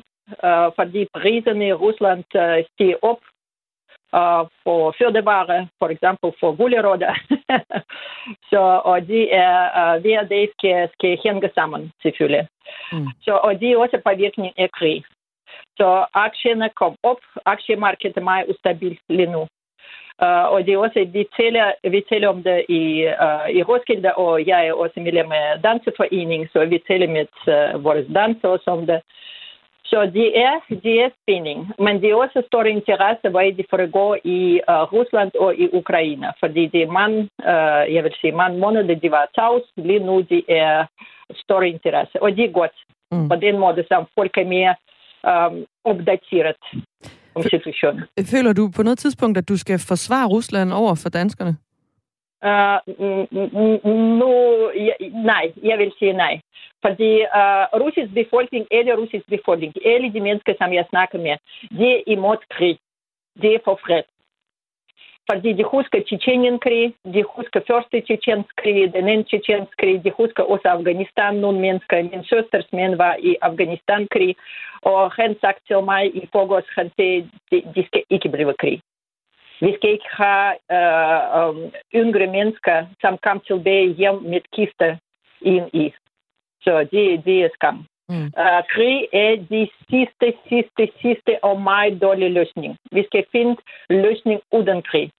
uh, 0.43 0.69
fordi 0.75 1.07
priserne 1.13 1.67
i 1.67 1.73
Rusland 1.73 2.23
uh, 2.35 2.65
stiger 2.73 2.95
op 3.01 3.19
for 4.63 4.95
fødevarer, 4.97 5.65
for 5.79 5.87
eksempel 5.89 6.31
for 6.39 6.55
gulerødder. 6.55 7.13
så, 8.49 8.81
og 8.85 9.07
de 9.07 9.29
er 9.29 9.57
uh, 9.79 10.01
hver 10.01 10.23
dag 10.23 10.49
skal, 10.57 10.89
skal 10.93 11.17
hænge 11.23 11.49
sammen, 11.55 11.91
selvfølgelig. 12.01 12.47
Mm. 12.91 13.07
Så, 13.21 13.33
og 13.43 13.59
det 13.59 13.71
er 13.71 13.77
også 13.77 14.01
påvirkning 14.05 14.53
af 14.57 14.69
krig. 14.71 15.03
Så 15.77 16.05
aktierne 16.13 16.69
kom 16.75 16.95
op, 17.03 17.21
aktiemarkedet 17.45 18.17
er 18.17 18.21
meget 18.21 18.49
ustabilt 18.49 18.99
lige 19.09 19.31
nu. 19.31 19.47
Uh, 20.25 20.45
og 20.53 20.65
det 20.65 20.73
er 20.73 20.77
også, 20.77 21.07
vi 21.13 21.27
taler, 21.39 21.71
vi 21.89 22.03
taler 22.09 22.27
om 22.27 22.43
det 22.43 22.65
i, 22.69 22.83
uh, 23.25 23.49
i 23.57 23.63
Roskilde, 23.63 24.13
og 24.13 24.47
jeg 24.47 24.67
er 24.67 24.73
også 24.73 24.99
medlem 24.99 25.31
af 25.31 25.61
Danseforening, 25.63 26.49
så 26.53 26.65
vi 26.65 26.83
taler 26.87 27.07
med 27.07 27.25
uh, 27.47 27.83
vores 27.83 28.07
dansere 28.15 28.59
om 28.65 28.85
det. 28.85 29.01
Så 29.85 29.99
det 30.13 30.27
er, 30.45 30.53
det 30.69 30.95
er 31.03 31.09
spænding. 31.21 31.59
Men 31.79 32.01
det 32.01 32.09
er 32.09 32.15
også 32.15 32.43
stor 32.47 32.63
interesse, 32.63 33.29
hvad 33.29 33.57
det 33.57 33.65
foregår 33.69 34.17
i 34.23 34.61
uh, 34.71 34.93
Rusland 34.93 35.31
og 35.39 35.55
i 35.55 35.65
Ukraine. 35.73 36.27
Fordi 36.39 36.67
det 36.73 36.81
er 36.81 36.91
man, 36.91 37.11
uh, 37.51 37.93
jeg 37.95 38.03
vil 38.03 38.13
sige, 38.21 38.31
man 38.31 38.59
måneder, 38.59 38.95
de 38.95 39.11
var 39.11 39.25
tavs. 39.35 39.65
Lige 39.77 39.99
nu 39.99 40.21
det 40.21 40.43
er 40.47 40.85
stor 41.43 41.61
interesse. 41.61 42.23
Og 42.23 42.31
det 42.31 42.43
er 42.45 42.51
godt. 42.51 42.77
Mm. 43.11 43.29
På 43.29 43.35
den 43.35 43.59
måde, 43.59 43.83
som 43.87 44.07
folk 44.17 44.37
er 44.37 44.45
mere 44.55 44.75
um, 45.31 45.65
opdateret 45.83 46.63
om 47.35 47.43
situationen. 47.43 48.03
Føler 48.33 48.53
du 48.53 48.71
på 48.75 48.83
noget 48.83 48.99
tidspunkt, 48.99 49.37
at 49.37 49.49
du 49.49 49.57
skal 49.57 49.79
forsvare 49.87 50.27
Rusland 50.27 50.73
over 50.73 50.95
for 50.95 51.09
danskerne? 51.09 51.57
Uh, 52.45 52.79
nu, 54.19 54.31
ja, 54.75 54.93
nej, 55.31 55.51
jeg 55.63 55.77
vil 55.77 55.91
sige 55.99 56.13
nej. 56.13 56.39
Fordi 56.85 57.11
uh, 57.39 57.65
russisk 57.81 58.13
befolkning 58.13 58.67
eller 58.71 58.95
russisk 58.95 59.25
befolkning, 59.29 59.73
alle 59.85 60.13
de 60.13 60.21
mennesker, 60.21 60.53
som 60.57 60.73
jeg 60.73 60.85
snakker 60.89 61.17
med, 61.17 61.35
de 61.77 61.91
er 61.91 62.01
imod 62.07 62.37
krig. 62.49 62.77
De 63.41 63.53
er 63.53 63.59
for 63.63 63.79
fred. 63.85 64.03
Fordi 65.31 65.53
de 65.53 65.63
husker 65.63 65.99
Tjetjenienkrig, 66.07 66.93
de 67.13 67.23
husker 67.35 67.61
første 67.67 68.01
Tjetjenskrig, 68.01 68.93
den 68.93 69.07
anden 69.07 69.25
Tjetjenskrig, 69.25 70.03
de 70.03 70.11
husker 70.11 70.43
også 70.43 70.67
Afghanistan. 70.67 71.35
Nogle 71.35 71.59
mennesker, 71.59 72.03
min 72.03 72.23
søsters 72.23 72.67
mænd 72.73 72.95
var 72.95 73.15
i 73.19 73.35
Afghanistan-krig, 73.41 74.35
og 74.81 75.11
han 75.11 75.35
sagde 75.41 75.59
til 75.67 75.83
mig 75.83 76.15
i 76.15 76.29
forgårs, 76.31 76.69
han 76.75 76.91
sagde, 76.95 77.29
de, 77.51 77.57
de 77.75 77.85
skal 77.87 78.03
ikke 78.09 78.29
blive 78.29 78.53
krig. 78.59 78.81
Vi 79.61 79.75
skal 79.75 79.89
ikke 79.89 80.09
have 80.11 80.51
uh, 80.77 81.49
um, 81.49 81.71
yngre 81.95 82.27
mennesker, 82.27 82.85
som 83.01 83.17
kom 83.17 83.39
tilbage 83.47 83.93
hjem 83.93 84.15
med 84.15 84.41
kister 84.55 84.95
ind 85.41 85.69
i. 85.73 85.93
Så 86.61 86.87
det, 86.91 87.25
det 87.25 87.43
er 87.43 87.49
skam. 87.53 87.85
Mm. 88.09 88.31
Uh, 88.43 88.61
krig 88.73 89.07
er 89.13 89.35
de 89.35 89.69
sidste, 89.89 90.27
sidste, 90.49 90.83
sidste 91.01 91.43
og 91.43 91.61
meget 91.61 92.01
dårlige 92.01 92.29
løsning. 92.29 92.77
Vi 92.91 93.03
skal 93.03 93.25
finde 93.31 93.55
løsning 93.89 94.41
uden 94.51 94.81
krig. 94.81 95.11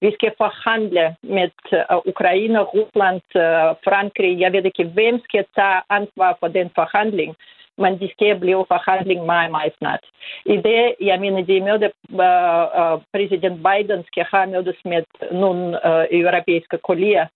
Vi 0.00 0.10
skal 0.12 0.32
forhandle 0.38 1.16
med 1.22 1.50
uh, 1.72 1.96
Ukraine, 2.12 2.58
Rusland, 2.60 3.22
uh, 3.34 3.70
Frankrig. 3.86 4.40
Jeg 4.40 4.52
ved 4.52 4.64
ikke, 4.64 4.84
hvem 4.84 5.20
skal 5.24 5.44
tage 5.56 5.80
ansvar 5.90 6.36
for 6.40 6.48
den 6.48 6.70
forhandling 6.74 7.36
E 7.78 7.82
men 7.82 8.00
de 8.00 8.08
skal 8.12 8.38
blive 8.40 8.64
forhandling 8.68 9.26
meget, 9.26 9.50
meget 9.50 9.72
snart. 9.78 10.04
I 10.46 10.56
det, 10.56 10.94
jeg 11.00 11.20
mener, 11.20 11.42
de 11.42 11.60
møder 11.60 11.90
uh, 12.08 12.66
uh, 12.80 13.02
præsident 13.12 13.56
Biden 13.66 14.04
skal 14.06 14.24
have 14.32 14.46
mødes 14.46 14.80
med 14.84 15.02
nogle 15.32 15.78
uh, 15.88 16.04
europæiske 16.10 16.78
kolleger, 16.78 17.26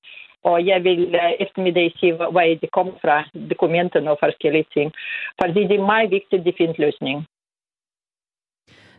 og 0.44 0.66
jeg 0.66 0.84
vil 0.84 1.00
uh, 1.14 1.32
eftermiddag 1.40 1.92
sige, 1.96 2.14
hvor 2.14 2.40
de 2.62 2.68
kommer 2.72 2.92
fra, 3.02 3.24
dokumenterne 3.50 4.10
og 4.10 4.18
forskellige 4.20 4.66
ting. 4.74 4.92
Fordi 5.40 5.60
det 5.68 5.76
er 5.76 5.92
meget 5.94 6.10
vigtigt, 6.10 6.40
at 6.40 6.46
de 6.46 6.52
finder 6.58 6.74
løsning. 6.78 7.26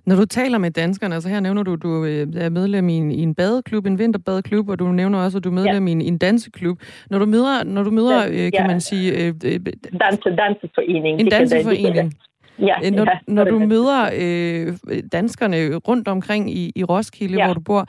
Når 0.07 0.15
du 0.15 0.25
taler 0.25 0.57
med 0.57 0.71
danskerne, 0.71 1.15
altså 1.15 1.29
her 1.29 1.39
nævner 1.39 1.63
du, 1.63 1.73
at 1.73 1.81
du 1.81 2.05
øh, 2.05 2.27
er 2.37 2.49
medlem 2.49 2.89
i 2.89 2.93
en, 2.93 3.11
i 3.11 3.21
en 3.21 3.35
badeklub, 3.35 3.85
en 3.85 3.99
vinterbadeklub, 3.99 4.69
og 4.69 4.79
du 4.79 4.87
nævner 4.91 5.19
også, 5.19 5.37
at 5.37 5.43
du 5.43 5.49
er 5.49 5.53
medlem 5.53 5.87
ja. 5.87 5.89
i, 5.89 5.91
en, 5.91 6.01
en 6.01 6.17
danseklub. 6.17 6.79
Når 7.09 7.19
du 7.19 7.25
møder, 7.25 7.63
når 7.63 7.83
du 7.83 7.91
møder 7.91 8.23
ja, 8.23 8.45
øh, 8.45 8.51
kan 8.51 8.67
man 8.67 8.81
sige... 8.81 9.11
Øh, 9.11 9.27
øh, 9.27 9.59
Danse, 10.01 10.29
danseforening. 10.35 11.19
En 11.19 11.27
danseforening. 11.27 12.13
Ja, 12.59 12.89
når, 12.89 13.05
ja, 13.11 13.17
når 13.27 13.43
du 13.43 13.59
møder 13.59 14.09
øh, 14.21 15.01
danskerne 15.11 15.75
rundt 15.75 16.07
omkring 16.07 16.51
i, 16.51 16.71
i 16.75 16.83
Roskilde, 16.83 17.37
ja. 17.37 17.45
hvor 17.45 17.53
du 17.53 17.59
bor, 17.59 17.85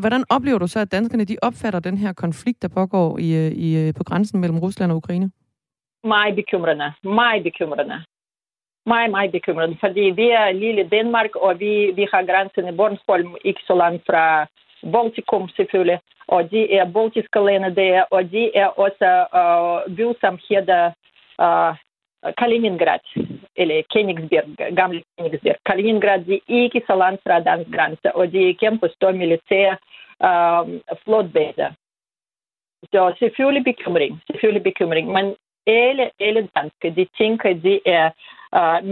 hvordan 0.00 0.24
oplever 0.30 0.58
du 0.58 0.66
så, 0.66 0.80
at 0.80 0.92
danskerne 0.92 1.24
de 1.24 1.36
opfatter 1.42 1.80
den 1.80 1.98
her 1.98 2.12
konflikt, 2.12 2.62
der 2.62 2.68
pågår 2.68 3.18
i, 3.18 3.48
i, 3.48 3.92
på 3.92 4.04
grænsen 4.04 4.40
mellem 4.40 4.58
Rusland 4.58 4.90
og 4.92 4.96
Ukraine? 4.96 5.30
Meget 6.04 6.34
bekymrende. 6.36 6.92
Meget 7.04 7.42
bekymrende 7.42 8.00
meget, 8.88 9.10
meget 9.10 9.32
bekymret, 9.32 9.76
fordi 9.80 10.00
vi 10.20 10.26
er 10.30 10.52
lille 10.52 10.88
Danmark, 10.88 11.36
og 11.36 11.60
vi, 11.60 11.72
vi 11.98 12.06
har 12.12 12.22
grænsen 12.30 12.68
i 12.68 12.76
Bornholm, 12.76 13.36
ikke 13.44 13.60
så 13.66 13.74
langt 13.74 14.02
fra 14.06 14.46
Baltikum 14.92 15.48
selvfølgelig, 15.48 16.00
og 16.28 16.50
de 16.50 16.72
er 16.72 16.92
baltiske 16.92 17.40
lande 17.40 17.74
der, 17.74 18.02
og 18.10 18.30
de 18.32 18.56
er 18.56 18.66
også 18.66 19.06
øh, 19.40 19.90
uh, 19.90 19.96
by, 19.96 20.06
som 20.20 20.38
hedder 20.48 20.92
uh, 21.44 21.74
Kaliningrad, 22.38 23.04
eller 23.56 23.82
Königsberg, 23.92 24.74
gamle 24.74 25.02
Königsberg. 25.20 25.56
Kaliningrad, 25.66 26.24
de 26.24 26.34
er 26.34 26.40
ikke 26.48 26.82
så 26.86 26.94
langt 26.94 27.22
fra 27.22 27.40
dansk 27.40 27.70
grænse, 27.70 28.16
og 28.16 28.32
de 28.32 28.50
er 28.50 28.54
kæmpe 28.60 28.88
stor 28.88 29.12
militære 29.12 29.76
øh, 30.28 30.60
uh, 30.92 30.98
flotbase. 31.04 31.66
Så 32.92 33.14
selvfølgelig 33.18 33.64
bekymring, 33.64 34.22
selvfølgelig 34.30 34.62
bekymring, 34.62 35.12
men 35.12 35.34
alle, 35.66 36.10
alle 36.20 36.48
danske, 36.56 36.90
de 36.96 37.06
tænker, 37.18 37.52
de 37.52 37.80
er 37.86 38.10
og 38.52 38.82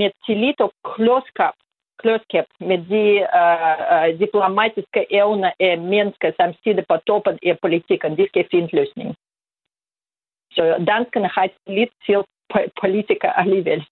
de 2.88 3.26
uh, 3.40 4.20
diplomatiske 4.20 5.06
evner 5.10 5.50
af 5.60 5.78
mennesker, 5.78 6.32
som 6.40 6.54
sidder 6.64 6.82
på 6.88 6.96
toppen 7.06 7.38
af 7.46 7.58
politikken, 7.62 8.16
de 8.18 8.26
skal 8.28 8.44
finde 8.50 8.76
løsning. 8.76 9.14
Så 10.52 10.62
danskerne 10.86 11.28
har 11.34 11.48
tillid 11.66 11.86
til 12.06 12.22
politikere 12.80 13.40
alligevel. 13.40 13.84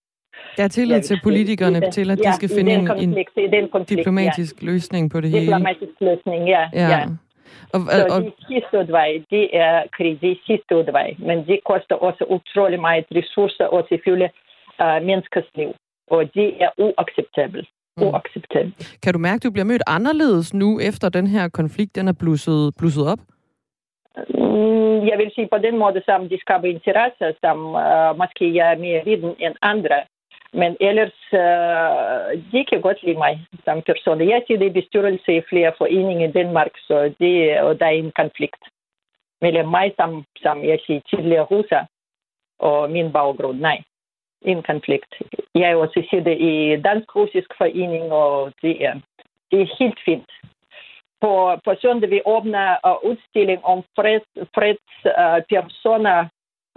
Der 0.57 0.65
er 0.65 0.69
tillid 0.69 1.03
til 1.03 1.21
politikerne 1.23 1.91
til, 1.91 2.11
at 2.11 2.19
de 2.19 2.33
skal 2.33 2.49
finde 2.57 2.73
en, 2.73 2.87
konflikt, 2.87 3.31
en 3.37 3.69
konflikt, 3.69 3.99
diplomatisk 3.99 4.63
ja. 4.63 4.67
løsning 4.67 5.11
på 5.11 5.21
det 5.21 5.31
hele. 5.31 5.43
Diplomatisk 5.43 5.97
løsning, 6.01 6.49
ja. 6.49 6.69
ja. 6.73 6.89
ja. 6.89 7.07
Og, 7.75 7.81
og, 7.81 8.11
så 8.11 8.21
de 8.21 8.47
sidste 8.47 8.79
udvej, 8.79 9.11
det 9.31 9.57
er 9.57 9.83
krig, 9.97 10.25
er 10.25 10.35
sidste 10.47 10.77
udvej. 10.77 11.15
Men 11.19 11.47
det 11.47 11.59
koster 11.71 11.95
også 11.95 12.25
utrolig 12.25 12.81
meget 12.81 13.05
ressourcer, 13.15 13.67
og 13.67 13.87
selvfølgelig 13.89 14.31
uh, 14.85 15.07
menneskers 15.09 15.49
liv. 15.55 15.71
Og 16.11 16.35
det 16.35 16.63
er 16.65 16.71
uacceptabelt. 16.79 17.69
Mm. 17.97 18.03
Uacceptabelt. 18.07 18.99
Kan 19.03 19.13
du 19.13 19.19
mærke, 19.19 19.41
at 19.41 19.43
du 19.43 19.51
bliver 19.51 19.71
mødt 19.73 19.83
anderledes 19.87 20.55
nu, 20.55 20.81
efter 20.81 21.09
den 21.09 21.27
her 21.27 21.49
konflikt, 21.49 21.97
den 21.97 22.09
er 22.09 22.17
blusset, 22.21 22.75
blusset 22.79 23.07
op? 23.13 23.19
Mm, 24.29 24.99
jeg 25.11 25.17
vil 25.19 25.31
sige 25.35 25.49
på 25.53 25.59
den 25.59 25.79
måde, 25.79 26.03
som 26.05 26.29
de 26.29 26.39
skaber 26.41 26.69
interesse, 26.69 27.27
som 27.45 27.59
uh, 27.85 28.11
måske 28.23 28.55
jeg 28.55 28.73
er 28.73 28.79
mere 28.79 29.05
viden 29.05 29.35
end 29.39 29.55
andre. 29.63 29.99
Men 30.53 30.77
ellers, 30.81 31.17
uh, 31.33 32.27
de 32.53 32.65
kan 32.71 32.81
godt 32.81 33.03
lide 33.03 33.19
mig 33.19 33.47
som 33.65 33.83
person. 33.87 34.29
Jeg 34.29 34.43
sidder 34.47 34.67
i 34.67 34.79
bestyrelse 34.81 35.37
i 35.37 35.47
flere 35.49 35.73
foreninger 35.79 36.29
i 36.29 36.33
Danmark, 36.33 36.73
så 36.87 37.15
det, 37.21 37.61
og 37.61 37.81
der 37.81 37.87
er 37.87 37.91
en 37.91 38.13
konflikt. 38.23 38.63
mellem 39.45 39.69
mig 39.77 39.87
som, 39.99 40.11
som 40.45 40.57
jeg 40.71 40.79
siger, 40.87 41.01
tidligere 41.11 41.49
russer 41.53 41.83
og 42.59 42.91
min 42.91 43.13
baggrund. 43.13 43.59
Nej, 43.69 43.79
en 44.45 44.63
konflikt. 44.63 45.13
Jeg 45.55 45.71
er 45.71 45.77
også 45.77 46.07
sidder 46.11 46.37
i 46.51 46.83
Dansk-Russisk 46.87 47.51
Forening, 47.59 48.13
og 48.13 48.53
det 48.63 48.85
er, 48.85 48.95
det 49.51 49.61
er 49.61 49.77
helt 49.79 50.01
fint. 50.05 50.31
På, 51.21 51.33
på 51.65 51.75
søndag 51.83 52.11
vi 52.11 52.21
åbner 52.27 52.69
uh, 52.89 53.11
udstilling 53.11 53.65
om 53.65 53.79
freds, 53.97 54.27
fredspersoner, 54.55 56.19
uh, 56.21 56.27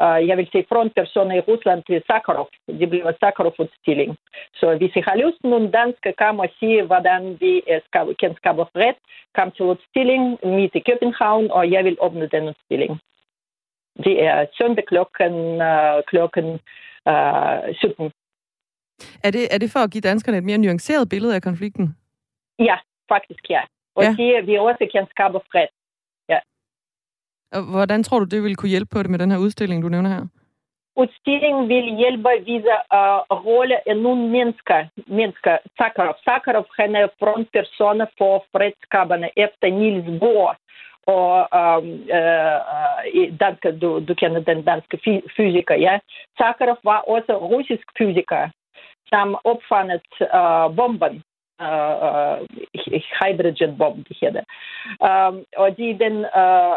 øh, 0.06 0.22
uh, 0.22 0.28
jeg 0.28 0.38
vil 0.38 0.48
sige 0.52 0.66
frontpersoner 0.70 1.36
i 1.36 1.46
Rusland 1.50 1.84
til 1.84 2.04
Sakharov. 2.08 2.50
Det 2.80 2.90
bliver 2.90 3.12
Sakharov-udstilling. 3.20 4.18
Så 4.60 4.76
hvis 4.78 4.96
I 4.96 5.02
har 5.08 5.16
lyst, 5.24 5.44
nogle 5.44 5.72
danske 5.72 6.14
kan 6.22 6.40
og 6.40 6.50
sige, 6.60 6.84
hvordan 6.84 7.38
vi 7.40 7.54
øh, 7.72 7.82
skal, 7.88 8.16
kan 8.22 8.36
skabe 8.36 8.66
fred, 8.74 8.98
kom 9.38 9.52
til 9.52 9.66
udstilling 9.66 10.24
midt 10.44 10.76
i 10.76 10.86
København, 10.90 11.52
og 11.52 11.72
jeg 11.72 11.84
vil 11.86 11.98
åbne 12.00 12.28
den 12.28 12.44
udstilling. 12.52 13.00
Det 14.06 14.24
er 14.24 14.46
søndag 14.58 14.86
klokken, 14.88 15.36
uh, 15.70 15.98
klokken 16.08 16.48
uh, 17.12 17.76
17. 17.76 18.12
Er 19.24 19.32
det, 19.32 19.44
er 19.54 19.58
det 19.58 19.72
for 19.72 19.80
at 19.80 19.92
give 19.92 20.02
danskerne 20.02 20.38
et 20.38 20.44
mere 20.44 20.58
nuanceret 20.58 21.10
billede 21.10 21.36
af 21.36 21.42
konflikten? 21.42 21.96
Ja, 22.60 22.78
faktisk 23.10 23.50
ja. 23.50 23.62
Og 23.96 24.04
Ja. 24.04 24.16
ja. 24.20 24.38
at 24.38 24.48
vi 24.48 24.58
også 24.58 24.90
kan 24.94 25.06
skabe 25.10 25.40
fred. 25.52 25.68
Og 27.52 27.62
hvordan 27.76 28.04
tror 28.04 28.20
du, 28.20 28.26
det 28.26 28.44
vil 28.44 28.56
kunne 28.56 28.70
hjælpe 28.76 28.92
på 28.94 29.04
det 29.04 29.10
med 29.10 29.20
den 29.20 29.32
her 29.32 29.38
udstilling, 29.38 29.84
du 29.84 29.90
nævner 29.90 30.10
her? 30.10 30.24
Udstillingen 31.02 31.70
vil 31.70 31.88
hjælpe 32.02 32.30
at 32.38 32.46
vise 32.46 32.76
uh, 33.00 33.20
rolle 33.48 33.90
af 33.90 33.98
nogle 33.98 34.24
mennesker. 34.36 34.80
mennesker. 35.08 35.58
Sakharov. 35.78 36.16
Sakharov 36.26 36.66
han 36.80 36.96
er 36.96 37.08
frontpersoner 37.20 38.06
for 38.18 38.46
fredskaberne 38.52 39.30
efter 39.46 39.68
Niels 39.80 40.20
Bohr. 40.20 40.56
Og 41.08 41.48
øh, 41.60 41.84
uh, 43.44 43.82
du, 43.82 44.00
du 44.08 44.14
kender 44.14 44.42
den 44.42 44.64
danske 44.66 45.00
fysiker, 45.38 45.76
ja. 45.76 46.00
Sakharov 46.38 46.78
var 46.84 46.98
også 46.98 47.38
russisk 47.38 47.86
fysiker, 47.98 48.50
som 49.10 49.38
opfandt 49.44 50.08
øh, 50.22 50.76
bomben. 50.76 51.24
Uh, 51.62 51.96
uh, 52.08 52.38
hydrogen 53.20 53.78
bomb, 53.78 54.08
det 54.08 54.18
hedder. 54.22 54.44
Um, 55.08 55.46
og 55.58 55.78
de 55.78 56.00
den, 56.00 56.18
uh, 56.42 56.76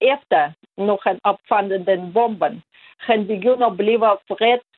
efter, 0.00 0.52
når 0.78 1.00
han 1.06 1.18
opfandt 1.24 1.86
den 1.86 2.12
bomben, 2.12 2.62
han 2.98 3.26
begynder 3.26 3.66
at 3.66 3.76
blive 3.76 4.18
fredsskabende 4.28 4.75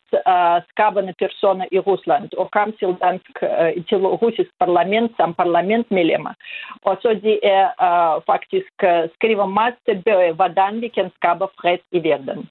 personer 1.19 1.67
i 1.73 1.79
Rusland 1.79 2.29
og 2.37 2.51
kom 2.51 2.73
til, 2.73 2.97
dansk, 3.03 3.43
uh, 3.43 3.85
til 3.89 3.99
russisk 4.23 4.51
parlament 4.61 5.13
som 5.17 5.35
parlamentmedlemmer. 5.35 6.35
Og 6.83 6.99
så 7.03 7.15
de 7.23 7.39
er 7.43 7.65
uh, 7.89 8.23
faktisk 8.27 8.73
uh, 8.83 9.11
skriver 9.15 9.47
masse 9.47 10.03
bøger, 10.05 10.33
hvordan 10.33 10.81
vi 10.81 10.89
kan 10.89 11.11
skabe 11.17 11.47
fred 11.61 11.79
i 11.93 12.03
verden. 12.09 12.49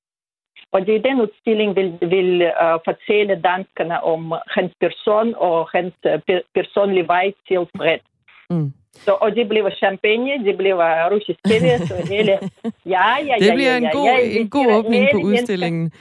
Og 0.72 0.86
det 0.86 0.96
er 0.96 1.08
den 1.10 1.22
udstilling 1.22 1.76
vil, 1.76 1.98
vil 2.02 2.42
uh, 2.42 2.80
fortælle 2.86 3.42
danskerne 3.42 4.04
om 4.04 4.34
hans 4.48 4.74
person 4.80 5.36
og 5.36 5.70
hans 5.76 5.94
uh, 6.06 6.20
per, 6.28 6.40
personlige 6.54 7.08
vej 7.08 7.34
til 7.48 7.68
fred. 7.78 8.00
Mm. 8.50 8.74
Så, 9.06 9.12
og 9.24 9.30
det 9.36 9.48
bliver 9.50 9.70
champagne, 9.84 10.34
det 10.48 10.58
bliver 10.58 11.10
russisk 11.14 11.40
tv, 11.50 11.66
så 11.90 11.96
hele... 12.14 12.34
Ja, 12.96 13.08
ja, 13.30 13.36
Det 13.40 13.48
ja, 13.48 13.54
bliver 13.56 13.72
ja, 13.72 13.78
en 13.78 13.84
ja, 13.84 13.90
god, 13.94 14.08
jeg 14.10 14.36
en 14.42 14.50
god 14.50 14.68
åbning 14.78 15.08
på 15.14 15.20
udstillingen. 15.20 15.92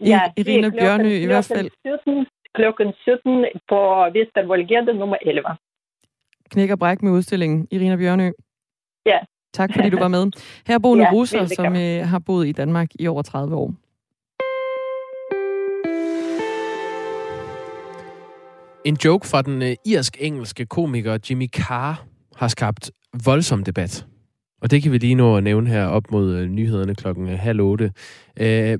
Ja, 0.00 0.20
I- 0.36 0.42
det 0.42 0.48
Irina 0.48 0.68
klokken- 0.70 0.80
Bjørnø 0.80 1.08
i 1.24 1.26
hvert 1.26 1.44
fald. 1.44 1.70
Klokken 1.84 2.04
17, 2.04 2.26
klokken 2.54 2.92
17 3.02 3.44
på 3.68 3.78
Vestervoldgade 4.12 4.94
nummer 4.98 5.16
11. 5.22 5.44
Knæk 6.50 6.70
og 6.70 6.78
bræk 6.78 7.02
med 7.02 7.12
udstillingen. 7.12 7.68
Irina 7.70 7.96
Bjørnø. 7.96 8.30
Ja. 9.06 9.18
Tak 9.54 9.70
fordi 9.74 9.90
du 9.90 9.98
var 9.98 10.08
med. 10.08 10.30
Her 10.66 10.78
bor 10.78 10.96
ja, 10.98 11.02
Ja, 11.02 11.10
russer, 11.12 11.46
som 11.46 11.76
øh, 11.76 12.08
har 12.08 12.18
boet 12.18 12.46
i 12.46 12.52
Danmark 12.52 12.88
i 12.98 13.06
over 13.06 13.22
30 13.22 13.56
år. 13.56 13.74
En 18.84 18.96
joke 19.04 19.26
fra 19.26 19.42
den 19.42 19.62
øh, 19.62 19.74
irsk-engelske 19.86 20.66
komiker 20.66 21.18
Jimmy 21.30 21.48
Carr 21.48 22.04
har 22.36 22.48
skabt 22.48 22.90
voldsom 23.24 23.64
debat. 23.64 24.06
Og 24.62 24.70
det 24.70 24.82
kan 24.82 24.92
vi 24.92 24.98
lige 24.98 25.14
nå 25.14 25.36
at 25.36 25.42
nævne 25.42 25.70
her 25.70 25.86
op 25.86 26.10
mod 26.10 26.34
øh, 26.34 26.48
nyhederne 26.48 26.94
klokken 26.94 27.28
øh, 27.28 27.38
halv 27.38 27.60
otte. 27.60 27.92
Øh, 28.40 28.78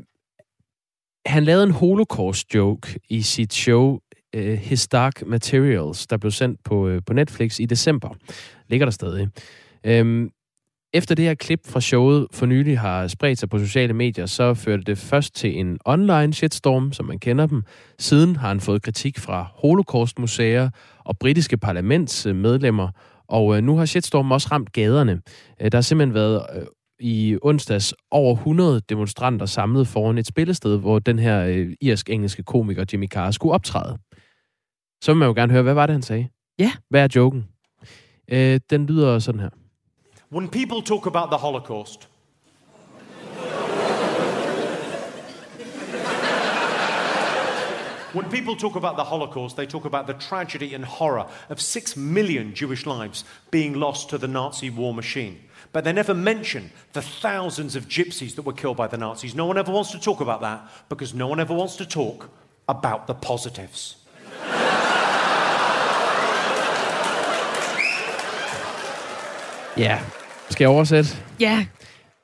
han 1.27 1.45
lavede 1.45 1.65
en 1.65 1.71
holocaust-joke 1.71 3.01
i 3.09 3.23
sit 3.23 3.55
show 3.55 3.99
øh, 4.35 4.59
His 4.59 4.89
Dark 4.89 5.27
Materials, 5.27 6.07
der 6.07 6.17
blev 6.17 6.31
sendt 6.31 6.61
på, 6.65 6.89
øh, 6.89 7.03
på 7.07 7.13
Netflix 7.13 7.59
i 7.59 7.67
december. 7.67 8.09
Ligger 8.69 8.87
der 8.87 8.91
stadig. 8.91 9.29
Øhm, 9.85 10.31
efter 10.95 11.15
det 11.15 11.25
her 11.25 11.35
klip 11.35 11.61
fra 11.67 11.81
showet 11.81 12.27
for 12.33 12.47
nylig 12.47 12.79
har 12.79 13.09
spredt 13.09 13.39
sig 13.39 13.49
på 13.49 13.59
sociale 13.59 13.93
medier, 13.93 14.27
så 14.27 14.55
førte 14.55 14.83
det 14.83 14.99
først 14.99 15.35
til 15.35 15.59
en 15.61 15.79
online 15.85 16.35
shitstorm, 16.35 16.93
som 16.93 17.07
man 17.07 17.19
kender 17.19 17.47
dem. 17.47 17.63
Siden 17.99 18.37
har 18.37 18.49
han 18.49 18.61
fået 18.61 18.83
kritik 18.83 19.19
fra 19.19 19.47
holocaustmuseer 19.55 20.71
og 21.05 21.19
britiske 21.19 21.57
parlamentsmedlemmer, 21.57 22.89
og 23.29 23.57
øh, 23.57 23.63
nu 23.63 23.77
har 23.77 23.85
shitstormen 23.85 24.33
også 24.33 24.49
ramt 24.53 24.73
gaderne. 24.73 25.21
Øh, 25.61 25.73
Der 25.73 25.77
har 25.79 25.83
simpelthen 25.83 26.15
været 26.15 26.47
øh, 26.57 26.67
i 27.01 27.39
onsdags 27.43 27.95
over 28.11 28.35
100 28.35 28.81
demonstranter 28.89 29.47
samlet 29.47 29.87
foran 29.87 30.19
et 30.19 30.27
spillested, 30.27 30.79
hvor 30.79 30.99
den 30.99 31.19
her 31.19 31.45
øh, 31.45 31.73
irsk-engelske 31.81 32.43
komiker 32.43 32.85
Jimmy 32.93 33.09
Carr 33.09 33.31
skulle 33.31 33.55
optræde. 33.55 33.99
Så 35.03 35.13
vil 35.13 35.17
man 35.17 35.29
jo 35.29 35.35
gerne 35.35 35.53
høre, 35.53 35.63
hvad 35.63 35.75
var 35.75 35.87
det, 35.87 35.93
han 35.95 36.03
sagde? 36.03 36.29
Ja. 36.59 36.73
Hvad 36.91 37.03
er 37.05 37.09
joken? 37.17 37.45
Øh, 38.29 38.61
den 38.71 38.87
lyder 38.87 39.19
sådan 39.19 39.41
her. 39.41 39.51
When 40.33 40.49
people 40.49 40.83
talk 40.87 41.07
about 41.07 41.29
the 41.31 41.39
Holocaust, 41.41 42.09
when 48.15 48.31
people 48.31 48.57
talk 48.57 48.77
about 48.77 48.97
the 48.97 49.05
Holocaust, 49.05 49.57
they 49.57 49.67
talk 49.67 49.85
about 49.85 50.07
the 50.07 50.15
tragedy 50.15 50.75
and 50.75 50.85
horror 50.85 51.27
of 51.51 51.61
six 51.61 51.97
million 51.97 52.55
Jewish 52.55 52.87
lives 52.87 53.25
being 53.51 53.75
lost 53.75 54.09
to 54.11 54.19
the 54.19 54.29
Nazi 54.29 54.71
war 54.71 54.95
machine. 54.95 55.41
But 55.73 55.85
they 55.85 55.93
never 55.93 56.15
mention 56.15 56.71
the 56.93 57.03
thousands 57.03 57.75
of 57.77 57.89
gypsies 57.89 58.37
that 58.37 58.43
were 58.43 58.53
killed 58.53 58.77
by 58.77 58.87
the 58.87 58.97
Nazis. 58.97 59.35
No 59.35 59.47
one 59.47 59.59
ever 59.59 59.73
wants 59.73 59.91
to 59.91 59.99
talk 59.99 60.21
about 60.21 60.41
that 60.43 60.61
because 60.89 61.15
no 61.15 61.27
one 61.27 61.41
ever 61.41 61.55
wants 61.55 61.77
to 61.77 61.87
talk 61.87 62.31
about 62.69 63.07
the 63.07 63.15
positives. 63.15 63.97
Ja, 69.77 69.99
skal 70.51 70.65
jeg 70.65 70.71
oversætte? 70.71 71.11
Ja. 71.41 71.67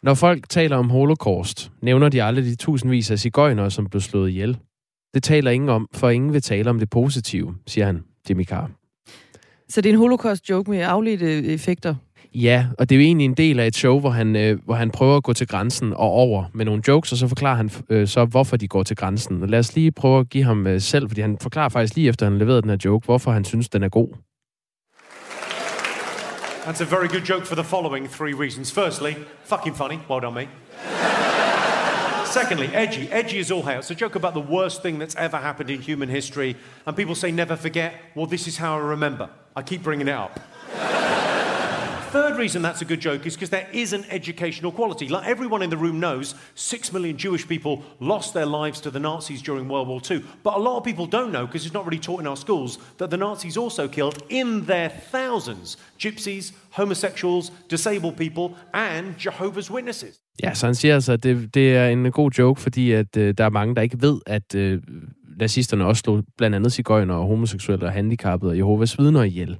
Når 0.02 0.14
folk 0.14 0.48
taler 0.48 0.76
om 0.76 0.90
holocaust, 0.90 1.70
nævner 1.82 2.08
de 2.08 2.22
aldrig 2.22 2.44
de 2.44 2.56
tusindvis 2.56 3.10
af 3.10 3.18
cigøjnere, 3.18 3.70
som 3.70 3.86
blev 3.86 4.00
slået 4.00 4.30
ihjel. 4.30 4.58
Det 5.14 5.22
taler 5.22 5.50
ingen 5.50 5.68
om, 5.68 5.88
for 5.94 6.10
ingen 6.10 6.32
vil 6.32 6.42
tale 6.42 6.70
om 6.70 6.78
det 6.78 6.90
positive, 6.90 7.54
siger 7.66 7.86
han, 7.86 8.02
Jimmy 8.28 8.44
Carr. 8.44 8.70
Så 9.68 9.80
det 9.80 9.88
er 9.88 9.92
en 9.92 9.98
holocaust-joke 9.98 10.70
med 10.70 10.80
afledte 10.80 11.44
effekter. 11.44 11.94
Ja, 12.34 12.66
og 12.78 12.88
det 12.88 12.94
er 12.94 13.00
jo 13.00 13.04
egentlig 13.04 13.24
en 13.24 13.34
del 13.34 13.60
af 13.60 13.66
et 13.66 13.76
show, 13.76 14.00
hvor 14.00 14.10
han, 14.10 14.36
øh, 14.36 14.58
hvor 14.64 14.74
han 14.74 14.90
prøver 14.90 15.16
at 15.16 15.22
gå 15.22 15.32
til 15.32 15.46
grænsen 15.46 15.92
og 15.92 16.10
over 16.10 16.44
med 16.54 16.64
nogle 16.64 16.82
jokes, 16.88 17.12
og 17.12 17.18
så 17.18 17.28
forklarer 17.28 17.56
han 17.56 17.70
øh, 17.90 18.08
så, 18.08 18.24
hvorfor 18.24 18.56
de 18.56 18.68
går 18.68 18.82
til 18.82 18.96
grænsen. 18.96 19.42
Og 19.42 19.48
lad 19.48 19.58
os 19.58 19.74
lige 19.74 19.92
prøve 19.92 20.20
at 20.20 20.28
give 20.28 20.44
ham 20.44 20.66
øh, 20.66 20.80
selv, 20.80 21.08
fordi 21.08 21.20
han 21.20 21.38
forklarer 21.42 21.68
faktisk 21.68 21.96
lige 21.96 22.08
efter, 22.08 22.26
han 22.26 22.38
leverede 22.38 22.62
den 22.62 22.70
her 22.70 22.76
joke, 22.84 23.04
hvorfor 23.04 23.30
han 23.30 23.44
synes, 23.44 23.68
den 23.68 23.82
er 23.82 23.88
god. 23.88 24.08
That's 26.66 26.82
a 26.82 26.96
very 26.96 27.08
good 27.08 27.22
joke 27.30 27.46
for 27.46 27.54
the 27.54 27.64
following 27.64 28.08
three 28.08 28.34
reasons. 28.34 28.72
Firstly, 28.72 29.12
fucking 29.44 29.76
funny. 29.76 29.98
Well 30.10 30.20
done, 30.20 30.34
mate. 30.34 31.19
Secondly, 32.30 32.68
edgy. 32.68 33.10
Edgy 33.10 33.38
is 33.38 33.50
all 33.50 33.62
hell. 33.62 33.80
It's 33.80 33.90
a 33.90 33.94
joke 33.94 34.14
about 34.14 34.34
the 34.34 34.40
worst 34.40 34.82
thing 34.82 35.00
that's 35.00 35.16
ever 35.16 35.36
happened 35.36 35.68
in 35.68 35.82
human 35.82 36.08
history. 36.08 36.54
And 36.86 36.96
people 36.96 37.16
say 37.16 37.32
never 37.32 37.56
forget. 37.56 37.94
Well, 38.14 38.26
this 38.26 38.46
is 38.46 38.56
how 38.56 38.76
I 38.76 38.78
remember. 38.78 39.28
I 39.56 39.62
keep 39.62 39.82
bringing 39.82 40.06
it 40.06 40.12
up. 40.12 40.38
Third 42.12 42.38
reason 42.38 42.62
that's 42.62 42.82
a 42.82 42.84
good 42.84 43.00
joke 43.00 43.26
is 43.26 43.34
because 43.34 43.50
there 43.50 43.68
is 43.72 43.92
an 43.92 44.04
educational 44.10 44.70
quality. 44.70 45.08
Like 45.08 45.26
everyone 45.26 45.60
in 45.62 45.70
the 45.70 45.76
room 45.76 45.98
knows, 45.98 46.36
six 46.54 46.92
million 46.92 47.16
Jewish 47.16 47.48
people 47.48 47.82
lost 47.98 48.32
their 48.32 48.46
lives 48.46 48.80
to 48.82 48.92
the 48.92 49.00
Nazis 49.00 49.42
during 49.42 49.68
World 49.68 49.88
War 49.88 50.00
II. 50.08 50.24
But 50.44 50.54
a 50.54 50.58
lot 50.58 50.78
of 50.78 50.84
people 50.84 51.06
don't 51.06 51.32
know, 51.32 51.46
because 51.46 51.64
it's 51.64 51.74
not 51.74 51.84
really 51.84 51.98
taught 51.98 52.20
in 52.20 52.28
our 52.28 52.36
schools, 52.36 52.78
that 52.98 53.10
the 53.10 53.16
Nazis 53.16 53.56
also 53.56 53.88
killed 53.88 54.22
in 54.28 54.64
their 54.66 54.88
thousands 54.88 55.76
gypsies, 55.98 56.52
homosexuals, 56.70 57.50
disabled 57.66 58.16
people, 58.16 58.56
and 58.72 59.18
Jehovah's 59.18 59.68
Witnesses. 59.68 60.20
Ja, 60.42 60.54
så 60.54 60.66
han 60.66 60.74
siger 60.74 60.94
altså, 60.94 61.12
at 61.12 61.22
det, 61.22 61.54
det 61.54 61.76
er 61.76 61.88
en 61.88 62.10
god 62.12 62.30
joke, 62.30 62.60
fordi 62.60 62.92
at 62.92 63.16
øh, 63.16 63.34
der 63.38 63.44
er 63.44 63.50
mange, 63.50 63.74
der 63.74 63.82
ikke 63.82 64.02
ved, 64.02 64.20
at 64.26 64.54
øh, 64.54 64.82
nazisterne 65.40 65.84
også 65.86 66.00
slog 66.00 66.24
blandt 66.38 66.56
andet 66.56 66.72
cigøjner 66.72 67.14
og 67.14 67.26
homoseksuelle 67.26 67.86
og 67.86 67.92
handicappede 67.92 68.50
og 68.50 68.56
Jehovas 68.56 68.98
vidner 68.98 69.22
ihjel. 69.22 69.56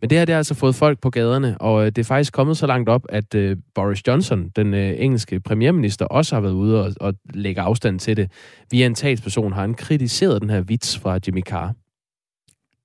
Men 0.00 0.10
det 0.10 0.18
her, 0.18 0.24
det 0.24 0.32
har 0.32 0.38
altså 0.38 0.54
fået 0.54 0.74
folk 0.74 1.00
på 1.00 1.10
gaderne, 1.10 1.60
og 1.60 1.80
øh, 1.80 1.86
det 1.86 1.98
er 1.98 2.04
faktisk 2.04 2.32
kommet 2.32 2.56
så 2.56 2.66
langt 2.66 2.88
op, 2.88 3.06
at 3.08 3.34
øh, 3.34 3.56
Boris 3.74 4.06
Johnson, 4.06 4.48
den 4.56 4.74
øh, 4.74 4.94
engelske 4.98 5.40
premierminister, 5.40 6.04
også 6.04 6.36
har 6.36 6.40
været 6.40 6.52
ude 6.52 6.84
og, 6.84 6.92
og 7.00 7.14
lægge 7.34 7.60
afstand 7.60 7.98
til 7.98 8.16
det. 8.16 8.30
Via 8.70 8.86
en 8.86 8.94
talsperson 8.94 9.52
har 9.52 9.60
han 9.60 9.74
kritiseret 9.74 10.42
den 10.42 10.50
her 10.50 10.60
vits 10.60 10.98
fra 10.98 11.18
Jimmy 11.26 11.42
Carr. 11.42 11.74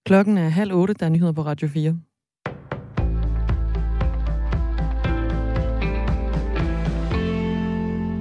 Klokken 0.05 0.37
er 0.37 0.49
halv 0.49 0.73
otte, 0.73 0.93
der 0.93 1.05
er 1.05 1.09
nyheder 1.09 1.31
på 1.31 1.41
Radio 1.41 1.67
4. 1.67 1.99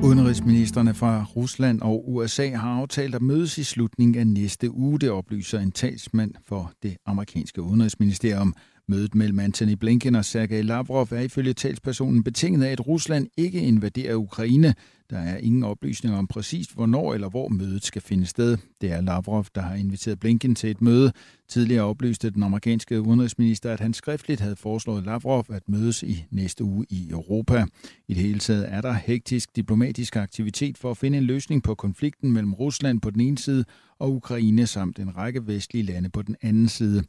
Udenrigsministerne 0.05 0.95
fra 0.95 1.25
Rusland 1.37 1.81
og 1.81 2.13
USA 2.13 2.51
har 2.51 2.71
aftalt 2.71 3.15
at 3.15 3.23
mødes 3.23 3.59
i 3.59 3.65
slutningen 3.65 4.21
af 4.21 4.27
næste 4.27 4.71
uge, 4.71 4.99
det 4.99 5.11
oplyser 5.11 5.59
en 5.61 5.73
talsmand 5.73 6.35
for 6.45 6.73
det 6.83 6.97
amerikanske 7.07 7.63
udenrigsministerium. 7.63 8.55
Mødet 8.89 9.15
mellem 9.15 9.39
Antony 9.39 9.73
Blinken 9.73 10.15
og 10.15 10.25
Sergej 10.25 10.63
Lavrov 10.63 11.09
er 11.11 11.21
ifølge 11.21 11.53
talspersonen 11.53 12.25
betinget 12.25 12.65
af, 12.65 12.73
at 12.73 12.87
Rusland 12.87 13.27
ikke 13.37 13.61
invaderer 13.61 14.15
Ukraine. 14.15 14.75
Der 15.11 15.19
er 15.19 15.37
ingen 15.37 15.63
oplysninger 15.63 16.19
om 16.19 16.27
præcist, 16.27 16.75
hvornår 16.75 17.15
eller 17.15 17.29
hvor 17.29 17.49
mødet 17.49 17.85
skal 17.85 18.03
finde 18.03 18.27
sted. 18.27 18.57
Det 18.81 18.93
er 18.93 19.01
Lavrov, 19.01 19.47
der 19.55 19.61
har 19.61 19.75
inviteret 19.75 20.21
Blinken 20.21 20.55
til 20.55 20.71
et 20.71 20.83
møde. 20.83 21.13
Tidligere 21.49 21.85
oplyste 21.85 22.31
den 22.31 22.43
amerikanske 22.43 23.01
udenrigsminister, 23.01 23.73
at 23.73 23.81
han 23.81 23.95
skriftligt 23.95 24.41
havde 24.41 24.57
foreslået 24.57 25.05
Lavrov 25.05 25.45
at 25.53 25.69
mødes 25.69 26.03
i 26.03 26.25
næste 26.31 26.65
uge 26.65 26.87
i 26.91 27.09
Europa. 27.11 27.67
I 28.09 28.15
det 28.15 28.23
hele 28.23 28.39
taget 28.39 28.73
er 28.73 28.81
der 28.81 28.93
hektisk 28.93 29.57
diplomatisk 29.57 30.17
aktivitet 30.17 30.79
for 30.79 30.91
at 30.91 30.97
finde 30.97 31.19
en 31.19 31.25
løsning 31.25 31.63
på 31.63 31.75
konflikten 31.75 32.33
mellem 32.33 32.55
Rusland 32.55 33.01
på 33.01 33.11
den 33.11 33.21
ene 33.21 33.39
side 33.39 33.65
og 33.99 34.13
Ukraine 34.13 34.67
samt 34.67 34.99
en 34.99 35.17
række 35.17 35.47
vestlige 35.47 35.83
lande 35.83 36.09
på 36.09 36.23
den 36.23 36.37
anden 36.43 36.69
side. 36.69 37.03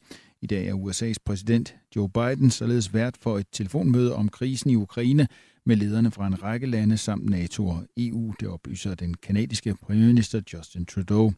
I 0.43 0.45
dag 0.45 0.67
er 0.67 0.73
USA's 0.73 1.15
præsident 1.25 1.75
Joe 1.95 2.09
Biden 2.09 2.49
således 2.49 2.93
vært 2.93 3.17
for 3.17 3.37
et 3.37 3.47
telefonmøde 3.51 4.15
om 4.15 4.29
krisen 4.29 4.69
i 4.69 4.75
Ukraine 4.75 5.27
med 5.65 5.75
lederne 5.75 6.11
fra 6.11 6.27
en 6.27 6.43
række 6.43 6.67
lande 6.67 6.97
samt 6.97 7.29
NATO 7.29 7.67
og 7.67 7.83
EU, 7.97 8.33
det 8.39 8.47
oplyser 8.47 8.95
den 8.95 9.13
kanadiske 9.13 9.75
premierminister 9.75 10.41
Justin 10.53 10.85
Trudeau. 10.85 11.33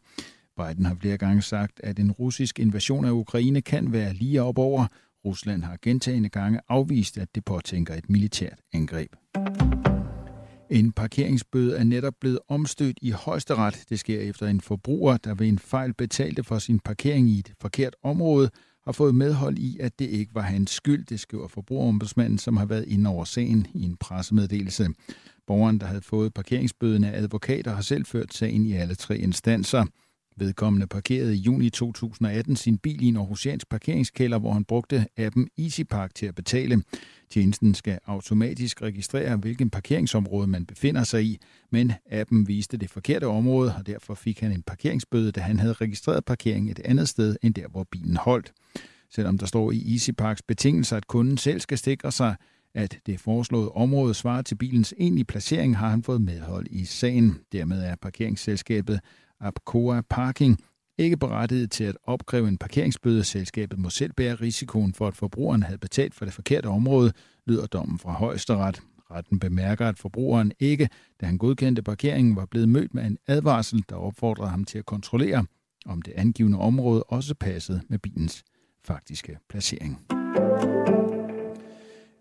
Biden 0.56 0.86
har 0.86 0.96
flere 1.00 1.18
gange 1.18 1.42
sagt, 1.42 1.80
at 1.84 1.98
en 1.98 2.12
russisk 2.12 2.58
invasion 2.58 3.04
af 3.04 3.10
Ukraine 3.10 3.62
kan 3.62 3.92
være 3.92 4.12
lige 4.12 4.42
op 4.42 4.58
over. 4.58 4.86
Rusland 5.24 5.62
har 5.62 5.78
gentagende 5.82 6.28
gange 6.28 6.60
afvist, 6.68 7.18
at 7.18 7.34
det 7.34 7.44
påtænker 7.44 7.94
et 7.94 8.10
militært 8.10 8.60
angreb. 8.72 9.12
En 10.70 10.92
parkeringsbøde 10.92 11.76
er 11.76 11.84
netop 11.84 12.14
blevet 12.20 12.38
omstødt 12.48 12.98
i 13.02 13.10
højesteret. 13.10 13.84
Det 13.88 13.98
sker 13.98 14.20
efter 14.20 14.46
en 14.46 14.60
forbruger, 14.60 15.16
der 15.16 15.34
ved 15.34 15.48
en 15.48 15.58
fejl 15.58 15.94
betalte 15.94 16.44
for 16.44 16.58
sin 16.58 16.80
parkering 16.80 17.28
i 17.28 17.38
et 17.38 17.52
forkert 17.60 17.96
område, 18.02 18.50
har 18.86 18.92
fået 18.92 19.14
medhold 19.14 19.58
i, 19.58 19.76
at 19.80 19.98
det 19.98 20.04
ikke 20.04 20.34
var 20.34 20.42
hans 20.42 20.70
skyld, 20.70 21.06
det 21.06 21.20
skriver 21.20 21.48
forbrugerombudsmanden, 21.48 22.38
som 22.38 22.56
har 22.56 22.66
været 22.66 22.84
inde 22.88 23.10
over 23.10 23.24
sagen 23.24 23.66
i 23.74 23.82
en 23.82 23.96
pressemeddelelse. 23.96 24.88
Borgeren, 25.46 25.78
der 25.80 25.86
havde 25.86 26.02
fået 26.02 26.34
parkeringsbøden 26.34 27.04
af 27.04 27.22
advokater, 27.22 27.74
har 27.74 27.82
selv 27.82 28.06
ført 28.06 28.34
sagen 28.34 28.66
i 28.66 28.72
alle 28.72 28.94
tre 28.94 29.18
instanser. 29.18 29.84
Vedkommende 30.38 30.86
parkerede 30.86 31.34
i 31.34 31.38
juni 31.38 31.70
2018 31.70 32.56
sin 32.56 32.78
bil 32.78 33.02
i 33.02 33.06
en 33.06 33.16
Aarhusiansk 33.16 33.68
parkeringskælder, 33.68 34.38
hvor 34.38 34.52
han 34.52 34.64
brugte 34.64 35.06
appen 35.16 35.48
EasyPark 35.58 36.14
til 36.14 36.26
at 36.26 36.34
betale. 36.34 36.82
Tjenesten 37.30 37.74
skal 37.74 37.98
automatisk 38.06 38.82
registrere, 38.82 39.36
hvilken 39.36 39.70
parkeringsområde 39.70 40.46
man 40.46 40.66
befinder 40.66 41.04
sig 41.04 41.24
i, 41.24 41.38
men 41.72 41.92
appen 42.10 42.48
viste 42.48 42.76
det 42.76 42.90
forkerte 42.90 43.26
område, 43.26 43.74
og 43.78 43.86
derfor 43.86 44.14
fik 44.14 44.40
han 44.40 44.52
en 44.52 44.62
parkeringsbøde, 44.62 45.32
da 45.32 45.40
han 45.40 45.58
havde 45.58 45.72
registreret 45.72 46.24
parkering 46.24 46.70
et 46.70 46.80
andet 46.84 47.08
sted 47.08 47.36
end 47.42 47.54
der, 47.54 47.68
hvor 47.68 47.86
bilen 47.90 48.16
holdt. 48.16 48.52
Selvom 49.10 49.38
der 49.38 49.46
står 49.46 49.72
i 49.72 49.92
EasyParks 49.92 50.42
betingelser, 50.42 50.96
at 50.96 51.06
kunden 51.06 51.38
selv 51.38 51.60
skal 51.60 51.78
sikre 51.78 52.12
sig, 52.12 52.36
at 52.74 52.98
det 53.06 53.20
foreslåede 53.20 53.72
område 53.72 54.14
svarer 54.14 54.42
til 54.42 54.54
bilens 54.54 54.94
egentlige 54.98 55.24
placering, 55.24 55.76
har 55.76 55.88
han 55.88 56.02
fået 56.02 56.20
medhold 56.20 56.66
i 56.70 56.84
sagen. 56.84 57.38
Dermed 57.52 57.82
er 57.82 57.94
parkeringsselskabet 58.02 59.00
Apcoa 59.40 60.00
Parking 60.10 60.58
ikke 60.98 61.16
berettiget 61.16 61.70
til 61.70 61.84
at 61.84 61.96
opkræve 62.04 62.48
en 62.48 62.58
parkeringsbøde. 62.58 63.24
Selskabet 63.24 63.78
må 63.78 63.90
selv 63.90 64.12
bære 64.12 64.34
risikoen 64.34 64.94
for, 64.94 65.08
at 65.08 65.16
forbrugeren 65.16 65.62
havde 65.62 65.78
betalt 65.78 66.14
for 66.14 66.24
det 66.24 66.34
forkerte 66.34 66.66
område, 66.66 67.12
lyder 67.46 67.66
dommen 67.66 67.98
fra 67.98 68.12
højesteret. 68.12 68.82
Retten 69.10 69.38
bemærker, 69.38 69.88
at 69.88 69.98
forbrugeren 69.98 70.52
ikke, 70.58 70.88
da 71.20 71.26
han 71.26 71.38
godkendte 71.38 71.82
parkeringen, 71.82 72.36
var 72.36 72.46
blevet 72.46 72.68
mødt 72.68 72.94
med 72.94 73.06
en 73.06 73.18
advarsel, 73.26 73.84
der 73.88 73.96
opfordrede 73.96 74.50
ham 74.50 74.64
til 74.64 74.78
at 74.78 74.86
kontrollere, 74.86 75.44
om 75.86 76.02
det 76.02 76.12
angivende 76.16 76.58
område 76.58 77.02
også 77.02 77.34
passede 77.34 77.82
med 77.88 77.98
bilens 77.98 78.44
faktiske 78.84 79.38
placering. 79.48 80.06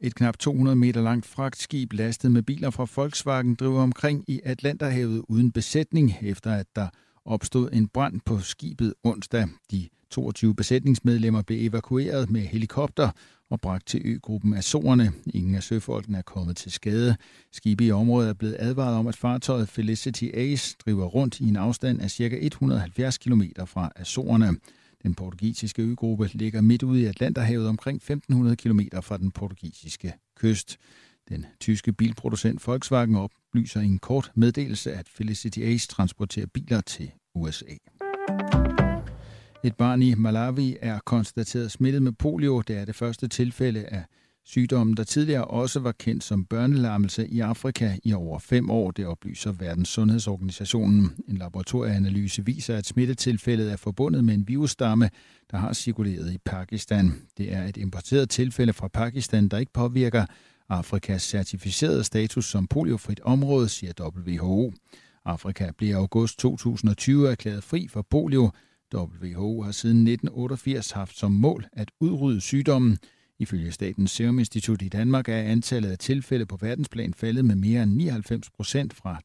Et 0.02 0.16
knap 0.16 0.38
200 0.38 0.76
meter 0.76 1.02
langt 1.02 1.26
fragtskib 1.26 1.94
lastet 1.94 2.32
med 2.32 2.42
biler 2.44 2.70
fra 2.70 2.88
Volkswagen 2.96 3.56
driver 3.56 3.82
omkring 3.82 4.24
i 4.28 4.42
Atlanterhavet 4.44 5.24
uden 5.30 5.52
besætning, 5.52 6.14
efter 6.22 6.52
at 6.52 6.66
der 6.76 6.88
opstod 7.26 7.70
en 7.74 7.88
brand 7.88 8.22
på 8.26 8.40
skibet 8.40 8.94
onsdag. 9.04 9.48
De 9.72 9.90
22 10.10 10.56
besætningsmedlemmer 10.56 11.42
blev 11.42 11.68
evakueret 11.68 12.30
med 12.30 12.42
helikopter 12.42 13.10
og 13.50 13.62
bragt 13.62 13.88
til 13.88 14.02
øgruppen 14.06 14.54
Azorerne. 14.54 15.12
Ingen 15.34 15.56
af 15.56 15.64
søfolkene 15.64 16.18
er 16.18 16.22
kommet 16.22 16.58
til 16.58 16.72
skade. 16.72 17.16
Skibet 17.52 17.88
i 17.88 17.92
området 17.92 18.30
er 18.30 18.34
blevet 18.34 18.56
advaret 18.60 18.96
om, 18.96 19.08
at 19.08 19.16
fartøjet 19.16 19.70
Felicity 19.70 20.26
Ace 20.34 20.76
driver 20.86 21.06
rundt 21.06 21.40
i 21.40 21.48
en 21.48 21.56
afstand 21.56 22.02
af 22.02 22.12
ca. 22.12 22.38
170 22.42 23.18
km 23.18 23.42
fra 23.66 23.92
Azorerne. 23.96 24.56
Den 25.04 25.16
portugisiske 25.16 25.82
øgruppe 25.82 26.30
ligger 26.34 26.62
midt 26.62 26.84
ude 26.84 27.02
i 27.02 27.06
Atlanterhavet 27.06 27.68
omkring 27.68 27.96
1500 27.96 28.56
km 28.56 28.80
fra 29.02 29.18
den 29.18 29.32
portugisiske 29.32 30.14
kyst. 30.36 30.78
Den 31.30 31.46
tyske 31.60 31.94
bilproducent 31.94 32.68
Volkswagen 32.68 33.16
oplyser 33.16 33.82
i 33.82 33.86
en 33.86 34.00
kort 34.00 34.32
meddelelse, 34.36 34.94
at 34.94 35.10
Felicity 35.10 35.60
Ace 35.60 35.88
transporterer 35.88 36.46
biler 36.46 36.82
til 36.82 37.12
USA. 37.36 37.66
Et 39.64 39.76
barn 39.76 40.02
i 40.02 40.14
Malawi 40.14 40.78
er 40.82 41.00
konstateret 41.06 41.72
smittet 41.72 42.04
med 42.04 42.12
polio. 42.12 42.62
Det 42.62 42.78
er 42.78 42.86
det 42.86 42.96
første 42.96 43.28
tilfælde 43.28 43.86
af 43.86 44.04
Sygdommen, 44.48 44.98
der 44.98 45.04
tidligere 45.04 45.46
også 45.46 45.80
var 45.80 45.92
kendt 45.92 46.24
som 46.24 46.46
børnelammelse 46.46 47.28
i 47.28 47.40
Afrika 47.40 47.98
i 48.04 48.14
over 48.14 48.40
fem 48.40 48.70
år, 48.70 48.92
det 48.92 49.06
oplyser 49.06 49.52
Verdens 49.52 49.90
Sundhedsorganisationen. 49.90 51.12
En 51.28 51.38
laboratorieanalyse 51.38 52.46
viser, 52.46 52.78
at 52.78 52.86
smittetilfældet 52.86 53.72
er 53.72 53.76
forbundet 53.76 54.24
med 54.24 54.34
en 54.34 54.48
virusstamme, 54.48 55.10
der 55.52 55.58
har 55.58 55.74
cirkuleret 55.74 56.34
i 56.34 56.38
Pakistan. 56.46 57.14
Det 57.38 57.54
er 57.54 57.64
et 57.64 57.78
importeret 57.78 58.30
tilfælde 58.30 58.74
fra 58.74 58.88
Pakistan, 58.88 59.48
der 59.48 59.58
ikke 59.58 59.74
påvirker 59.74 60.26
Afrikas 60.70 61.22
certificerede 61.22 62.04
status 62.04 62.46
som 62.46 62.68
poliofrit 62.68 63.20
område, 63.24 63.70
siger 63.70 64.12
WHO. 64.18 64.74
Afrika 65.26 65.72
blev 65.78 65.90
i 65.90 65.94
august 65.94 66.40
2020 66.40 67.32
erklæret 67.32 67.64
fri 67.64 67.88
for 67.88 68.02
polio. 68.10 68.52
WHO 68.96 69.62
har 69.62 69.72
siden 69.72 70.08
1988 70.08 70.92
haft 70.92 71.18
som 71.18 71.32
mål 71.32 71.66
at 71.74 71.92
udrydde 72.00 72.42
sygdommen, 72.42 72.98
Ifølge 73.40 73.72
Statens 73.72 74.12
Serum 74.12 74.40
Institut 74.40 74.82
i 74.82 74.90
Danmark 74.90 75.30
er 75.30 75.38
antallet 75.38 75.92
af 75.92 75.98
tilfælde 75.98 76.46
på 76.46 76.58
verdensplan 76.62 77.14
faldet 77.14 77.46
med 77.46 77.56
mere 77.56 77.84
end 77.84 77.92
99 77.92 78.50
procent 78.50 78.94
fra 78.94 79.22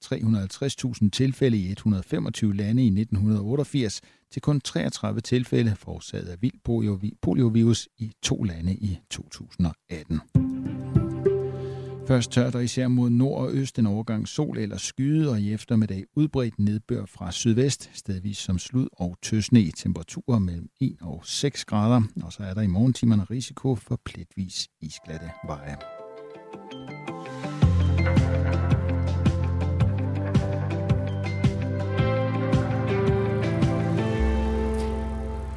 350.000 1.04 1.10
tilfælde 1.10 1.56
i 1.56 1.70
125 1.70 2.56
lande 2.56 2.82
i 2.82 2.86
1988 2.86 4.00
til 4.32 4.42
kun 4.42 4.60
33 4.60 5.20
tilfælde 5.20 5.76
forårsaget 5.76 6.28
af 6.28 6.42
vild 6.42 7.14
poliovirus 7.22 7.88
i 7.98 8.12
to 8.22 8.42
lande 8.42 8.74
i 8.74 8.98
2018. 9.10 10.20
Først 12.10 12.30
tørt 12.30 12.54
og 12.54 12.64
især 12.64 12.88
mod 12.88 13.10
nord 13.10 13.40
og 13.40 13.52
øst 13.52 13.78
en 13.78 13.86
overgang 13.86 14.28
sol 14.28 14.58
eller 14.58 14.76
skyde, 14.76 15.30
og 15.30 15.40
i 15.40 15.52
eftermiddag 15.52 16.04
udbredt 16.16 16.58
nedbør 16.58 17.04
fra 17.04 17.32
sydvest, 17.32 17.90
stedvis 17.92 18.38
som 18.38 18.58
slud 18.58 18.88
og 18.92 19.16
tøsne. 19.22 19.70
Temperaturer 19.76 20.38
mellem 20.38 20.68
1 20.80 20.96
og 21.00 21.20
6 21.24 21.64
grader, 21.64 22.02
og 22.22 22.32
så 22.32 22.42
er 22.42 22.54
der 22.54 22.62
i 22.62 22.66
morgentimerne 22.66 23.24
risiko 23.30 23.74
for 23.74 24.00
pletvis 24.04 24.68
isglatte 24.80 25.30
veje. 25.46 25.76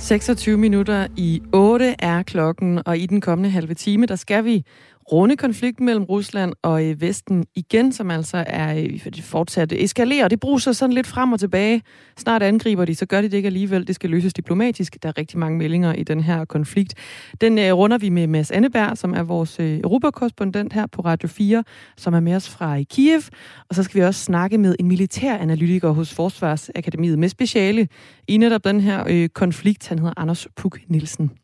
26 0.03 0.57
minutter 0.57 1.07
i 1.17 1.41
8 1.53 1.95
er 1.99 2.23
klokken, 2.23 2.81
og 2.85 2.97
i 2.97 3.05
den 3.05 3.21
kommende 3.21 3.49
halve 3.49 3.73
time, 3.73 4.05
der 4.05 4.15
skal 4.15 4.45
vi 4.45 4.65
runde 5.11 5.37
konflikten 5.37 5.85
mellem 5.85 6.03
Rusland 6.03 6.53
og 6.61 6.85
øh, 6.85 7.01
Vesten 7.01 7.45
igen, 7.55 7.91
som 7.91 8.11
altså 8.11 8.43
er 8.47 8.77
øh, 8.77 9.21
fortsat 9.21 9.71
eskalerer. 9.71 10.27
Det 10.27 10.39
bruger 10.39 10.57
sig 10.57 10.75
sådan 10.75 10.93
lidt 10.93 11.07
frem 11.07 11.33
og 11.33 11.39
tilbage. 11.39 11.81
Snart 12.17 12.43
angriber 12.43 12.85
de, 12.85 12.95
så 12.95 13.05
gør 13.05 13.21
de 13.21 13.29
det 13.29 13.37
ikke 13.37 13.47
alligevel. 13.47 13.87
Det 13.87 13.95
skal 13.95 14.09
løses 14.09 14.33
diplomatisk. 14.33 14.97
Der 15.03 15.09
er 15.09 15.17
rigtig 15.17 15.39
mange 15.39 15.57
meldinger 15.57 15.93
i 15.93 16.03
den 16.03 16.19
her 16.19 16.45
konflikt. 16.45 16.93
Den 17.41 17.59
øh, 17.59 17.73
runder 17.73 17.97
vi 17.97 18.09
med 18.09 18.27
Mads 18.27 18.51
Anneberg, 18.51 18.97
som 18.97 19.13
er 19.13 19.23
vores 19.23 19.59
øh, 19.59 19.79
europakorrespondent 19.79 20.73
her 20.73 20.87
på 20.87 21.01
Radio 21.01 21.27
4, 21.27 21.63
som 21.97 22.13
er 22.13 22.19
med 22.19 22.35
os 22.35 22.49
fra 22.49 22.77
øh, 22.77 22.85
Kiev. 22.85 23.21
Og 23.69 23.75
så 23.75 23.83
skal 23.83 24.01
vi 24.01 24.05
også 24.05 24.23
snakke 24.23 24.57
med 24.57 24.75
en 24.79 24.87
militæranalytiker 24.87 25.89
hos 25.89 26.13
Forsvarsakademiet 26.13 27.19
med 27.19 27.29
speciale 27.29 27.87
i 28.27 28.37
netop 28.37 28.63
den 28.63 28.81
her 28.81 29.27
konflikt. 29.33 29.87
Han 29.87 29.99
hedder 29.99 30.13
Anders 30.17 30.47
Puk 30.55 30.79
Nielsen. 30.87 31.42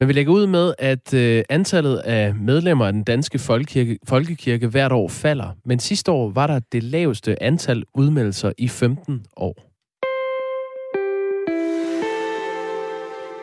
Men 0.00 0.08
vi 0.08 0.12
lægger 0.12 0.32
ud 0.32 0.46
med, 0.46 0.74
at 0.78 1.14
øh, 1.14 1.44
antallet 1.48 1.96
af 1.96 2.34
medlemmer 2.34 2.86
af 2.86 2.92
den 2.92 3.04
danske 3.04 3.38
folkekirke, 3.38 3.98
folkekirke 4.08 4.68
hvert 4.68 4.92
år 4.92 5.08
falder. 5.08 5.56
Men 5.64 5.78
sidste 5.78 6.12
år 6.12 6.30
var 6.30 6.46
der 6.46 6.60
det 6.72 6.82
laveste 6.82 7.42
antal 7.42 7.84
udmeldelser 7.94 8.52
i 8.58 8.68
15 8.68 9.26
år. 9.36 9.68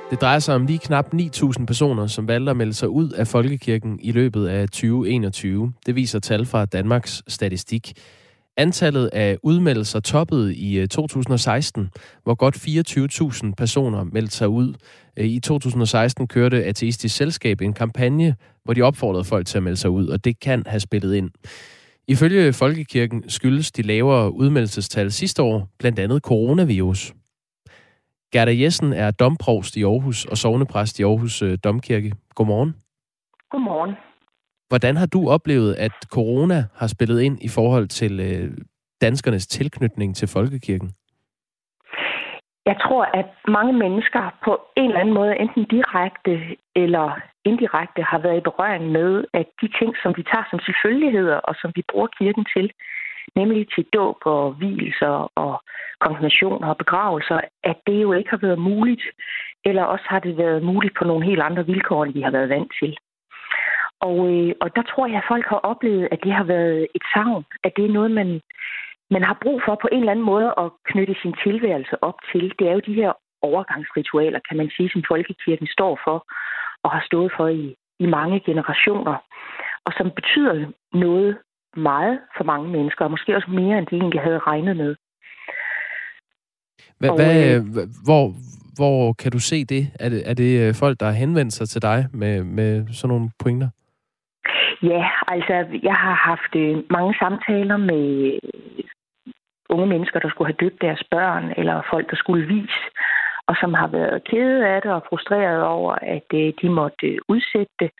Det 0.09 0.21
drejer 0.21 0.39
sig 0.39 0.55
om 0.55 0.65
lige 0.65 0.79
knap 0.79 1.13
9.000 1.13 1.65
personer, 1.65 2.07
som 2.07 2.27
valgte 2.27 2.49
at 2.49 2.57
melde 2.57 2.73
sig 2.73 2.89
ud 2.89 3.09
af 3.09 3.27
folkekirken 3.27 3.99
i 4.01 4.11
løbet 4.11 4.47
af 4.47 4.69
2021. 4.69 5.73
Det 5.85 5.95
viser 5.95 6.19
tal 6.19 6.45
fra 6.45 6.65
Danmarks 6.65 7.23
Statistik. 7.27 7.93
Antallet 8.57 9.09
af 9.13 9.37
udmeldelser 9.43 9.99
toppede 9.99 10.55
i 10.55 10.79
øh, 10.79 10.87
2016, 10.87 11.89
hvor 12.23 12.35
godt 12.35 12.55
24.000 13.47 13.53
personer 13.57 14.03
meldte 14.03 14.35
sig 14.35 14.49
ud. 14.49 14.73
Øh, 15.17 15.25
I 15.25 15.39
2016 15.39 16.27
kørte 16.27 16.63
Ateistisk 16.63 17.15
Selskab 17.15 17.61
en 17.61 17.73
kampagne, 17.73 18.35
hvor 18.63 18.73
de 18.73 18.81
opfordrede 18.81 19.23
folk 19.23 19.47
til 19.47 19.57
at 19.57 19.63
melde 19.63 19.77
sig 19.77 19.89
ud, 19.89 20.07
og 20.07 20.25
det 20.25 20.39
kan 20.39 20.63
have 20.65 20.79
spillet 20.79 21.15
ind. 21.15 21.29
Ifølge 22.07 22.53
Folkekirken 22.53 23.29
skyldes 23.29 23.71
de 23.71 23.81
lavere 23.81 24.33
udmeldelsestal 24.33 25.11
sidste 25.11 25.43
år 25.43 25.69
blandt 25.79 25.99
andet 25.99 26.21
coronavirus. 26.21 27.13
Gerda 28.31 28.61
Jessen 28.61 28.93
er 28.93 29.11
domprovst 29.11 29.77
i 29.77 29.83
Aarhus 29.83 30.25
og 30.25 30.37
sovnepræst 30.37 30.99
i 30.99 31.03
Aarhus 31.03 31.41
øh, 31.41 31.57
Domkirke. 31.63 32.13
Godmorgen. 32.35 32.75
Godmorgen. 33.51 33.95
Hvordan 34.69 34.95
har 34.97 35.05
du 35.05 35.29
oplevet, 35.29 35.75
at 35.75 35.95
corona 36.11 36.59
har 36.75 36.87
spillet 36.87 37.21
ind 37.21 37.37
i 37.41 37.49
forhold 37.49 37.87
til 37.87 38.19
øh, 38.19 38.57
danskernes 39.01 39.47
tilknytning 39.47 40.15
til 40.15 40.27
folkekirken? 40.27 40.89
Jeg 42.65 42.77
tror, 42.83 43.03
at 43.21 43.29
mange 43.47 43.73
mennesker 43.73 44.23
på 44.45 44.53
en 44.77 44.87
eller 44.89 44.99
anden 44.99 45.15
måde, 45.19 45.37
enten 45.43 45.65
direkte 45.75 46.33
eller 46.75 47.07
indirekte, 47.45 48.01
har 48.11 48.19
været 48.19 48.37
i 48.37 48.47
berøring 48.49 48.91
med, 48.91 49.25
at 49.33 49.47
de 49.61 49.67
ting, 49.79 49.91
som 50.03 50.13
vi 50.17 50.23
tager 50.23 50.45
som 50.49 50.59
selvfølgeligheder, 50.59 51.35
og 51.35 51.55
som 51.61 51.71
vi 51.75 51.83
bruger 51.91 52.07
kirken 52.19 52.45
til, 52.55 52.71
nemlig 53.35 53.67
til 53.75 53.85
dåb 53.93 54.19
og 54.25 54.51
hvilelser 54.51 55.31
og 55.43 55.53
konfirmationer 55.99 56.67
og 56.67 56.77
begravelser, 56.77 57.39
at 57.63 57.77
det 57.87 58.01
jo 58.01 58.13
ikke 58.13 58.29
har 58.29 58.41
været 58.47 58.59
muligt, 58.59 59.05
eller 59.65 59.83
også 59.83 60.05
har 60.07 60.19
det 60.19 60.37
været 60.37 60.63
muligt 60.63 60.97
på 60.97 61.03
nogle 61.05 61.25
helt 61.25 61.41
andre 61.41 61.65
vilkår, 61.65 62.03
end 62.03 62.13
vi 62.13 62.21
har 62.21 62.31
været 62.31 62.49
vant 62.49 62.71
til. 62.81 62.97
Og, 64.01 64.17
øh, 64.33 64.53
og 64.61 64.75
der 64.75 64.83
tror 64.91 65.07
jeg, 65.07 65.17
at 65.17 65.29
folk 65.33 65.45
har 65.45 65.61
oplevet, 65.71 66.07
at 66.11 66.19
det 66.23 66.33
har 66.33 66.43
været 66.43 66.87
et 66.95 67.05
savn, 67.13 67.45
at 67.63 67.71
det 67.77 67.85
er 67.85 67.93
noget, 67.97 68.11
man, 68.11 68.41
man 69.09 69.23
har 69.23 69.37
brug 69.43 69.61
for 69.65 69.75
på 69.81 69.87
en 69.91 69.99
eller 69.99 70.11
anden 70.11 70.25
måde 70.25 70.53
at 70.57 70.71
knytte 70.85 71.15
sin 71.21 71.35
tilværelse 71.43 72.03
op 72.03 72.17
til. 72.31 72.53
Det 72.59 72.67
er 72.67 72.73
jo 72.73 72.87
de 72.89 72.99
her 73.01 73.11
overgangsritualer, 73.41 74.39
kan 74.47 74.57
man 74.57 74.69
sige, 74.75 74.89
som 74.89 75.03
folkekirken 75.07 75.67
står 75.67 75.99
for 76.05 76.17
og 76.83 76.91
har 76.91 77.03
stået 77.05 77.31
for 77.37 77.47
i, 77.47 77.75
i 77.99 78.05
mange 78.05 78.39
generationer, 78.39 79.15
og 79.85 79.91
som 79.97 80.11
betyder 80.15 80.53
noget 80.93 81.37
meget 81.77 82.19
for 82.37 82.43
mange 82.43 82.67
mennesker, 82.69 83.05
og 83.05 83.11
måske 83.11 83.35
også 83.35 83.51
mere, 83.51 83.77
end 83.77 83.87
de 83.87 83.95
egentlig 83.95 84.21
havde 84.21 84.39
regnet 84.39 84.77
med. 84.77 84.95
Hvad, 86.99 87.09
og, 87.09 87.15
hvad, 87.15 87.55
øh, 87.55 87.61
hvor, 88.05 88.23
hvor 88.75 89.13
kan 89.13 89.31
du 89.31 89.39
se 89.39 89.65
det? 89.65 89.83
Er, 89.99 90.09
det? 90.09 90.29
er 90.29 90.33
det 90.33 90.51
øh, 90.61 90.75
folk, 90.75 90.99
der 90.99 91.05
har 91.05 91.13
henvendt 91.13 91.53
sig 91.53 91.69
til 91.69 91.81
dig 91.81 92.07
med, 92.13 92.43
med 92.43 92.87
sådan 92.93 93.09
nogle 93.09 93.29
pointer? 93.39 93.69
Ja, 94.83 95.09
altså 95.27 95.79
jeg 95.83 95.95
har 95.95 96.13
haft 96.13 96.55
øh, 96.55 96.83
mange 96.89 97.15
samtaler 97.19 97.77
med 97.77 98.39
øh, 98.43 98.83
unge 99.69 99.87
mennesker, 99.87 100.19
der 100.19 100.29
skulle 100.29 100.47
have 100.47 100.61
døbt 100.63 100.81
deres 100.81 101.03
børn, 101.11 101.53
eller 101.57 101.81
folk, 101.89 102.09
der 102.11 102.15
skulle 102.15 102.47
vise, 102.47 102.81
og 103.47 103.55
som 103.61 103.73
har 103.73 103.87
været 103.87 104.23
kede 104.23 104.67
af 104.67 104.81
det 104.81 104.91
og 104.91 105.05
frustreret 105.09 105.63
over, 105.63 105.93
at 106.01 106.29
øh, 106.33 106.53
de 106.61 106.69
måtte 106.69 107.19
udsætte 107.27 107.73
det, 107.79 107.91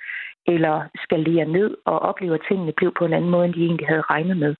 eller 0.48 0.82
skalere 1.04 1.46
ned 1.46 1.78
og 1.86 2.00
opleve, 2.00 2.34
at 2.34 2.46
tingene 2.48 2.72
blev 2.72 2.94
på 2.98 3.06
en 3.06 3.14
anden 3.14 3.30
måde, 3.30 3.46
end 3.46 3.54
de 3.54 3.66
egentlig 3.66 3.88
havde 3.88 4.10
regnet 4.12 4.38
med. 4.38 4.56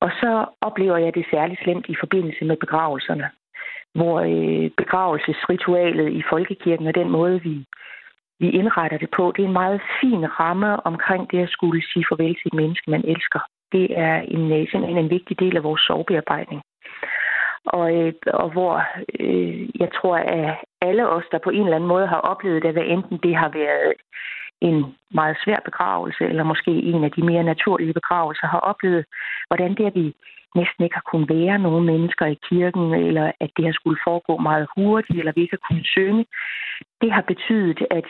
Og 0.00 0.10
så 0.20 0.46
oplever 0.60 0.96
jeg 0.96 1.14
det 1.14 1.26
særligt 1.30 1.62
slemt 1.62 1.86
i 1.88 1.96
forbindelse 2.00 2.44
med 2.44 2.56
begravelserne, 2.56 3.30
hvor 3.94 4.20
begravelsesritualet 4.76 6.12
i 6.12 6.22
folkekirken 6.30 6.86
og 6.86 6.94
den 6.94 7.10
måde, 7.10 7.42
vi, 7.42 7.64
vi 8.40 8.48
indretter 8.50 8.98
det 8.98 9.10
på, 9.16 9.32
det 9.36 9.42
er 9.42 9.46
en 9.46 9.60
meget 9.62 9.80
fin 10.00 10.22
ramme 10.40 10.86
omkring 10.86 11.30
det 11.30 11.38
at 11.42 11.50
skulle 11.50 11.82
sige 11.92 12.04
farvel 12.08 12.34
til 12.34 12.46
et 12.46 12.54
menneske, 12.54 12.90
man 12.90 13.04
elsker. 13.04 13.40
Det 13.72 13.98
er 13.98 14.16
en, 14.20 14.52
øh, 14.52 14.68
simpelthen 14.70 15.04
en 15.04 15.10
vigtig 15.10 15.40
del 15.40 15.56
af 15.56 15.62
vores 15.62 15.80
sorgbearbejdning. 15.80 16.62
Og, 17.64 17.86
øh, 17.96 18.12
og 18.26 18.50
hvor 18.50 18.74
øh, 19.20 19.80
jeg 19.80 19.88
tror, 19.98 20.16
at 20.16 20.56
alle 20.82 21.08
os, 21.08 21.24
der 21.32 21.38
på 21.38 21.50
en 21.50 21.64
eller 21.64 21.76
anden 21.76 21.92
måde 21.94 22.06
har 22.06 22.20
oplevet 22.32 22.62
det, 22.62 22.72
hvad 22.72 22.86
enten 22.86 23.18
det 23.22 23.36
har 23.36 23.48
været 23.48 23.92
en 24.60 24.84
meget 25.14 25.36
svær 25.44 25.60
begravelse, 25.64 26.24
eller 26.24 26.44
måske 26.44 26.70
en 26.70 27.04
af 27.04 27.10
de 27.10 27.22
mere 27.22 27.42
naturlige 27.42 27.92
begravelser, 27.92 28.46
har 28.46 28.60
oplevet, 28.60 29.04
hvordan 29.48 29.74
det, 29.74 29.86
at 29.86 29.94
vi 29.94 30.14
næsten 30.54 30.84
ikke 30.84 30.96
har 31.00 31.08
kunnet 31.10 31.28
være 31.28 31.58
nogen 31.58 31.84
mennesker 31.86 32.26
i 32.26 32.38
kirken, 32.48 32.94
eller 32.94 33.32
at 33.40 33.50
det 33.56 33.64
har 33.64 33.72
skulle 33.72 34.00
foregå 34.06 34.36
meget 34.36 34.66
hurtigt, 34.76 35.18
eller 35.18 35.32
vi 35.34 35.40
ikke 35.42 35.56
har 35.56 35.66
kunnet 35.68 35.86
synge, 35.86 36.24
det 37.00 37.12
har 37.12 37.24
betydet, 37.32 37.80
at, 37.90 38.08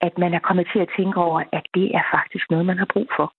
at 0.00 0.18
man 0.18 0.34
er 0.34 0.38
kommet 0.48 0.66
til 0.72 0.78
at 0.78 0.92
tænke 0.96 1.16
over, 1.26 1.40
at 1.52 1.64
det 1.74 1.86
er 1.98 2.04
faktisk 2.14 2.50
noget, 2.50 2.66
man 2.66 2.78
har 2.78 2.88
brug 2.94 3.08
for. 3.16 3.32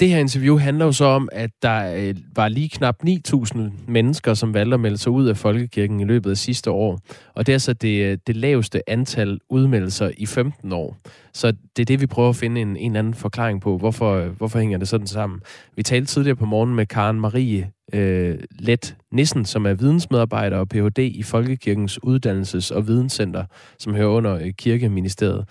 Det 0.00 0.08
her 0.08 0.18
interview 0.18 0.58
handler 0.58 0.84
jo 0.84 0.92
så 0.92 1.04
om, 1.04 1.28
at 1.32 1.50
der 1.62 1.94
øh, 1.96 2.14
var 2.36 2.48
lige 2.48 2.68
knap 2.68 2.96
9.000 3.06 3.58
mennesker, 3.88 4.34
som 4.34 4.54
valgte 4.54 4.74
at 4.74 4.80
melde 4.80 4.98
sig 4.98 5.12
ud 5.12 5.26
af 5.26 5.36
Folkekirken 5.36 6.00
i 6.00 6.04
løbet 6.04 6.30
af 6.30 6.36
sidste 6.36 6.70
år. 6.70 7.00
Og 7.34 7.46
det 7.46 7.54
er 7.54 7.58
så 7.58 7.72
det, 7.72 8.04
øh, 8.04 8.18
det 8.26 8.36
laveste 8.36 8.90
antal 8.90 9.38
udmeldelser 9.50 10.10
i 10.16 10.26
15 10.26 10.72
år. 10.72 10.96
Så 11.32 11.52
det 11.76 11.82
er 11.82 11.86
det, 11.86 12.00
vi 12.00 12.06
prøver 12.06 12.28
at 12.28 12.36
finde 12.36 12.60
en, 12.60 12.76
en 12.76 12.96
anden 12.96 13.14
forklaring 13.14 13.60
på. 13.60 13.78
Hvorfor, 13.78 14.14
øh, 14.14 14.28
hvorfor 14.28 14.58
hænger 14.58 14.78
det 14.78 14.88
sådan 14.88 15.06
sammen? 15.06 15.40
Vi 15.76 15.82
talte 15.82 16.06
tidligere 16.06 16.36
på 16.36 16.46
morgen 16.46 16.74
med 16.74 16.86
Karen 16.86 17.20
Marie 17.20 17.70
øh, 17.92 18.38
Let 18.58 18.96
Nissen, 19.12 19.44
som 19.44 19.66
er 19.66 19.74
vidensmedarbejder 19.74 20.56
og 20.56 20.68
Ph.D. 20.68 20.98
i 20.98 21.22
Folkekirkens 21.22 21.98
Uddannelses- 22.06 22.74
og 22.74 22.86
Videnscenter, 22.86 23.44
som 23.78 23.94
hører 23.94 24.08
under 24.08 24.34
øh, 24.34 24.52
Kirkeministeriet. 24.58 25.44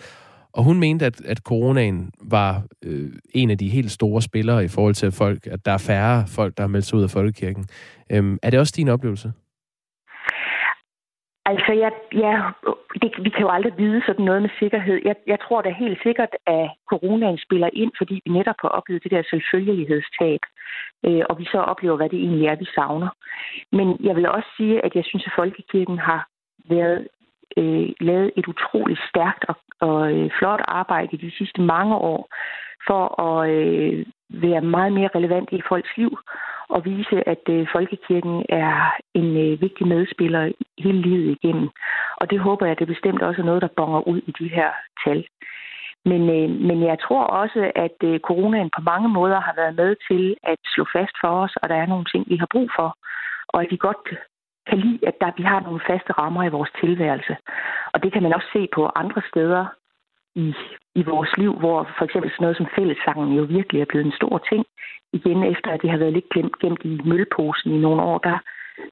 Og 0.53 0.63
hun 0.63 0.79
mente, 0.79 1.05
at, 1.05 1.21
at 1.25 1.37
coronaen 1.37 2.11
var 2.21 2.63
øh, 2.85 3.11
en 3.33 3.49
af 3.49 3.57
de 3.57 3.69
helt 3.69 3.91
store 3.91 4.21
spillere 4.21 4.65
i 4.65 4.67
forhold 4.67 4.93
til 4.93 5.07
at 5.07 5.13
folk, 5.13 5.47
at 5.47 5.65
der 5.65 5.71
er 5.71 5.85
færre 5.87 6.23
folk, 6.35 6.57
der 6.57 6.63
har 6.63 6.67
meldt 6.67 6.85
sig 6.85 6.97
ud 6.97 7.03
af 7.03 7.09
folkekirken. 7.09 7.65
Øhm, 8.11 8.37
er 8.43 8.49
det 8.49 8.59
også 8.59 8.73
din 8.77 8.89
oplevelse? 8.89 9.33
Altså, 11.45 11.71
ja, 11.83 11.89
ja 12.25 12.35
det, 13.01 13.09
vi 13.25 13.29
kan 13.29 13.41
jo 13.41 13.49
aldrig 13.49 13.73
vide 13.77 14.01
sådan 14.07 14.25
noget 14.25 14.41
med 14.41 14.49
sikkerhed. 14.59 15.01
Jeg, 15.05 15.15
jeg 15.27 15.39
tror 15.39 15.61
da 15.61 15.69
helt 15.69 15.99
sikkert, 16.03 16.33
at 16.47 16.69
coronaen 16.89 17.37
spiller 17.45 17.69
ind, 17.73 17.91
fordi 17.97 18.21
vi 18.25 18.31
netop 18.31 18.55
har 18.61 18.69
oplevet 18.69 19.03
det 19.03 19.11
der 19.11 19.23
selvfølgelighedstab, 19.29 20.41
øh, 21.05 21.23
og 21.29 21.39
vi 21.39 21.45
så 21.45 21.59
oplever, 21.71 21.95
hvad 21.97 22.09
det 22.09 22.19
egentlig 22.19 22.47
er, 22.47 22.55
vi 22.55 22.67
savner. 22.75 23.09
Men 23.71 23.87
jeg 24.07 24.15
vil 24.15 24.29
også 24.29 24.49
sige, 24.57 24.85
at 24.85 24.95
jeg 24.95 25.03
synes, 25.05 25.25
at 25.25 25.33
Folkekirken 25.35 25.97
har 25.99 26.27
været 26.69 27.07
øh, 27.57 27.89
lavet 27.99 28.31
et 28.37 28.47
utroligt 28.47 28.99
stærkt 29.09 29.45
og, 29.47 29.55
og 29.79 30.11
øh, 30.13 30.29
flot 30.39 30.61
arbejde 30.67 31.17
de 31.17 31.31
sidste 31.37 31.61
mange 31.61 31.95
år 31.95 32.29
for 32.87 33.21
at 33.27 33.49
øh, 33.49 34.05
være 34.29 34.61
meget 34.61 34.93
mere 34.93 35.09
relevant 35.15 35.49
i 35.51 35.61
folks 35.69 35.97
liv 35.97 36.17
og 36.69 36.85
vise, 36.85 37.29
at 37.29 37.43
øh, 37.49 37.67
folkekirken 37.71 38.45
er 38.49 38.95
en 39.13 39.37
øh, 39.37 39.61
vigtig 39.61 39.87
medspiller 39.87 40.51
hele 40.77 41.01
livet 41.01 41.37
igennem. 41.37 41.69
Og 42.17 42.29
det 42.29 42.39
håber 42.39 42.65
jeg, 42.65 42.79
det 42.79 42.87
bestemt 42.87 43.21
også 43.21 43.41
er 43.41 43.45
noget, 43.45 43.61
der 43.61 43.77
bonger 43.77 44.07
ud 44.07 44.21
i 44.27 44.33
de 44.39 44.47
her 44.47 44.71
tal. 45.05 45.25
Men, 46.05 46.21
øh, 46.37 46.49
men 46.67 46.83
jeg 46.83 46.97
tror 46.99 47.23
også, 47.23 47.71
at 47.75 47.97
øh, 48.03 48.19
coronaen 48.19 48.69
på 48.75 48.81
mange 48.81 49.09
måder 49.09 49.39
har 49.39 49.53
været 49.55 49.75
med 49.75 49.95
til 50.09 50.35
at 50.43 50.59
slå 50.73 50.85
fast 50.95 51.15
for 51.21 51.31
os, 51.43 51.53
og 51.61 51.69
der 51.69 51.75
er 51.75 51.85
nogle 51.85 52.05
ting, 52.05 52.23
vi 52.29 52.37
har 52.37 52.47
brug 52.51 52.69
for, 52.77 52.97
og 53.47 53.61
at 53.61 53.67
vi 53.71 53.77
godt 53.77 53.97
kan 54.67 54.77
lide, 54.79 55.07
at 55.07 55.15
der, 55.21 55.31
vi 55.37 55.43
har 55.43 55.59
nogle 55.59 55.81
faste 55.87 56.11
rammer 56.13 56.43
i 56.43 56.55
vores 56.57 56.71
tilværelse. 56.81 57.37
Og 57.93 58.03
det 58.03 58.13
kan 58.13 58.23
man 58.23 58.33
også 58.33 58.47
se 58.53 58.67
på 58.75 58.91
andre 58.95 59.21
steder 59.31 59.65
i, 60.35 60.55
i 60.95 61.03
vores 61.03 61.37
liv, 61.37 61.53
hvor 61.59 61.89
for 61.97 62.05
eksempel 62.05 62.31
sådan 62.31 62.43
noget 62.43 62.57
som 62.57 62.67
fællessangen 62.75 63.33
jo 63.37 63.43
virkelig 63.43 63.81
er 63.81 63.85
blevet 63.89 64.05
en 64.05 64.19
stor 64.21 64.37
ting. 64.49 64.65
Igen 65.13 65.43
efter, 65.43 65.71
at 65.71 65.81
det 65.81 65.89
har 65.89 65.97
været 65.97 66.13
lidt 66.13 66.29
glemt, 66.29 66.59
gemt 66.59 66.83
i 66.83 67.01
mølposen 67.05 67.71
i 67.71 67.77
nogle 67.77 68.01
år, 68.01 68.17
der 68.17 68.37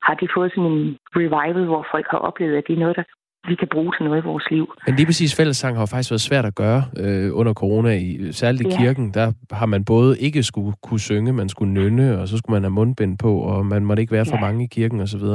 har 0.02 0.14
de 0.14 0.28
fået 0.36 0.52
sådan 0.52 0.72
en 0.72 0.98
revival, 1.16 1.66
hvor 1.66 1.86
folk 1.92 2.08
har 2.10 2.18
oplevet, 2.18 2.58
at 2.58 2.68
det 2.68 2.74
er 2.74 2.80
noget, 2.80 2.96
der 2.96 3.04
vi 3.48 3.56
kan 3.56 3.68
bruge 3.72 3.94
til 3.98 4.06
noget 4.06 4.22
i 4.22 4.26
vores 4.26 4.52
liv. 4.52 4.74
Men 4.86 4.96
lige 4.96 5.06
præcis 5.06 5.36
fællessang 5.36 5.78
har 5.78 5.86
faktisk 5.86 6.12
været 6.12 6.22
svært 6.22 6.46
at 6.46 6.56
gøre 6.56 6.84
øh, 6.98 7.30
under 7.40 7.54
corona, 7.54 7.90
i, 7.90 8.32
særligt 8.32 8.68
i 8.68 8.70
ja. 8.70 8.78
kirken. 8.78 9.14
Der 9.14 9.32
har 9.52 9.66
man 9.66 9.86
både 9.86 10.20
ikke 10.20 10.44
skulle 10.44 10.74
kunne 10.84 11.00
synge, 11.00 11.34
man 11.34 11.50
skulle 11.50 11.74
nynne, 11.74 12.20
og 12.20 12.28
så 12.28 12.38
skulle 12.38 12.54
man 12.54 12.64
have 12.64 12.72
mundbind 12.72 13.18
på, 13.18 13.40
og 13.40 13.66
man 13.66 13.86
måtte 13.86 14.02
ikke 14.02 14.14
være 14.14 14.26
for 14.26 14.36
ja. 14.36 14.42
mange 14.42 14.64
i 14.64 14.68
kirken 14.68 15.00
osv. 15.00 15.26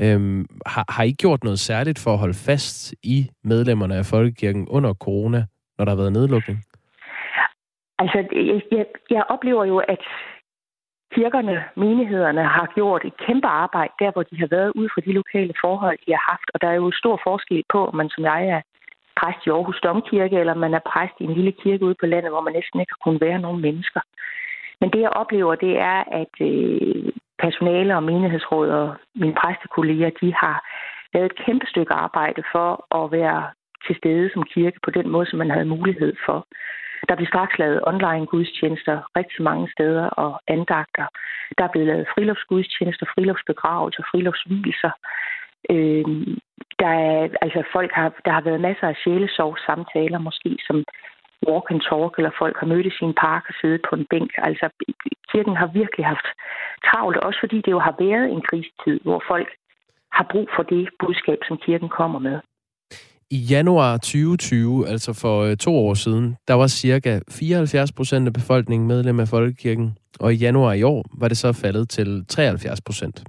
Øhm, 0.00 0.46
har, 0.66 0.84
har 0.88 1.04
I 1.04 1.12
gjort 1.12 1.44
noget 1.44 1.58
særligt 1.58 1.98
for 1.98 2.12
at 2.12 2.18
holde 2.18 2.38
fast 2.48 2.94
i 3.02 3.30
medlemmerne 3.44 3.94
af 3.94 4.04
Folkekirken 4.06 4.68
under 4.68 4.94
corona, 4.94 5.44
når 5.78 5.84
der 5.84 5.92
har 5.92 5.96
været 5.96 6.12
nedlukning? 6.12 6.58
Altså, 7.98 8.18
jeg, 8.32 8.60
jeg, 8.72 8.86
jeg 9.10 9.24
oplever 9.28 9.64
jo, 9.64 9.76
at 9.78 10.02
kirkerne, 11.14 11.64
menighederne 11.76 12.44
har 12.44 12.66
gjort 12.74 13.04
et 13.04 13.16
kæmpe 13.26 13.48
arbejde 13.48 13.92
der, 13.98 14.10
hvor 14.12 14.22
de 14.22 14.36
har 14.42 14.46
været 14.56 14.72
ud 14.74 14.88
fra 14.94 15.00
de 15.06 15.12
lokale 15.12 15.54
forhold, 15.64 15.98
de 16.06 16.12
har 16.16 16.24
haft. 16.32 16.48
Og 16.54 16.60
der 16.62 16.68
er 16.68 16.78
jo 16.82 16.90
stor 17.02 17.20
forskel 17.26 17.62
på, 17.72 17.86
om 17.86 17.94
man 17.96 18.10
som 18.14 18.24
jeg 18.24 18.42
er 18.54 18.60
præst 19.20 19.46
i 19.46 19.50
Aarhus 19.50 19.80
Domkirke, 19.84 20.36
eller 20.42 20.54
man 20.54 20.74
er 20.74 20.88
præst 20.92 21.16
i 21.20 21.24
en 21.24 21.34
lille 21.34 21.52
kirke 21.52 21.84
ude 21.84 22.00
på 22.00 22.06
landet, 22.06 22.30
hvor 22.32 22.40
man 22.46 22.54
næsten 22.58 22.80
ikke 22.80 22.94
har 22.94 23.02
kunnet 23.04 23.20
være 23.20 23.38
nogen 23.38 23.60
mennesker. 23.66 24.00
Men 24.80 24.90
det, 24.92 25.00
jeg 25.00 25.18
oplever, 25.22 25.54
det 25.54 25.78
er, 25.78 25.98
at 26.20 26.34
øh, 26.48 27.12
personale 27.38 27.96
og 27.96 28.02
menighedsråd 28.02 28.68
og 28.68 28.94
mine 29.14 29.34
præstekolleger, 29.40 30.10
de 30.20 30.34
har 30.34 30.56
lavet 31.14 31.30
et 31.30 31.40
kæmpe 31.44 31.66
stykke 31.66 31.92
arbejde 31.92 32.42
for 32.52 32.68
at 32.98 33.12
være 33.12 33.42
til 33.86 33.96
stede 33.96 34.30
som 34.32 34.42
kirke 34.42 34.78
på 34.84 34.90
den 34.90 35.08
måde, 35.08 35.26
som 35.26 35.38
man 35.38 35.50
havde 35.50 35.72
mulighed 35.76 36.12
for. 36.26 36.46
Der 37.08 37.14
blev 37.16 37.26
straks 37.26 37.58
lavet 37.58 37.80
online 37.86 38.26
gudstjenester 38.26 38.96
rigtig 39.16 39.42
mange 39.42 39.70
steder 39.74 40.06
og 40.06 40.40
andagter. 40.46 41.06
Der 41.58 41.68
blev 41.72 41.86
lavet 41.86 42.08
friluftsgudstjenester, 42.14 43.06
friluftsbegravelser, 43.14 44.02
friluftsvielser. 44.10 44.92
Øh, 45.70 46.04
der, 46.78 46.92
er, 47.08 47.28
altså 47.44 47.62
folk 47.72 47.92
har, 47.92 48.08
der 48.24 48.32
har 48.32 48.40
været 48.40 48.60
masser 48.60 48.88
af 48.88 48.96
sjælesov 49.04 49.56
samtaler, 49.66 50.18
måske 50.18 50.58
som 50.66 50.84
walk 51.48 51.66
and 51.70 51.80
talk, 51.88 52.12
eller 52.18 52.38
folk 52.38 52.56
har 52.60 52.66
mødt 52.66 52.86
i 52.86 52.98
sin 52.98 53.14
park 53.14 53.44
og 53.48 53.54
siddet 53.60 53.80
på 53.88 53.96
en 53.96 54.06
bænk. 54.10 54.30
Altså, 54.38 54.68
kirken 55.32 55.56
har 55.56 55.66
virkelig 55.66 56.06
haft 56.06 56.28
travlt, 56.86 57.16
også 57.16 57.38
fordi 57.40 57.56
det 57.56 57.70
jo 57.70 57.78
har 57.78 57.94
været 57.98 58.26
en 58.30 58.42
krisetid, 58.48 59.00
hvor 59.02 59.22
folk 59.28 59.48
har 60.12 60.26
brug 60.32 60.48
for 60.56 60.62
det 60.62 60.88
budskab, 61.00 61.38
som 61.48 61.56
kirken 61.56 61.88
kommer 61.88 62.18
med. 62.18 62.40
I 63.32 63.36
januar 63.36 63.96
2020, 63.96 64.88
altså 64.88 65.12
for 65.12 65.42
øh, 65.42 65.56
to 65.56 65.76
år 65.76 65.94
siden, 65.94 66.36
der 66.48 66.54
var 66.54 66.66
cirka 66.66 67.20
74 67.30 67.92
procent 67.92 68.26
af 68.26 68.32
befolkningen 68.32 68.88
medlem 68.88 69.20
af 69.20 69.28
Folkekirken, 69.28 69.98
og 70.20 70.34
i 70.34 70.36
januar 70.36 70.72
i 70.72 70.82
år 70.82 71.04
var 71.18 71.28
det 71.28 71.36
så 71.36 71.52
faldet 71.52 71.88
til 71.88 72.24
73 72.28 72.80
procent. 72.80 73.24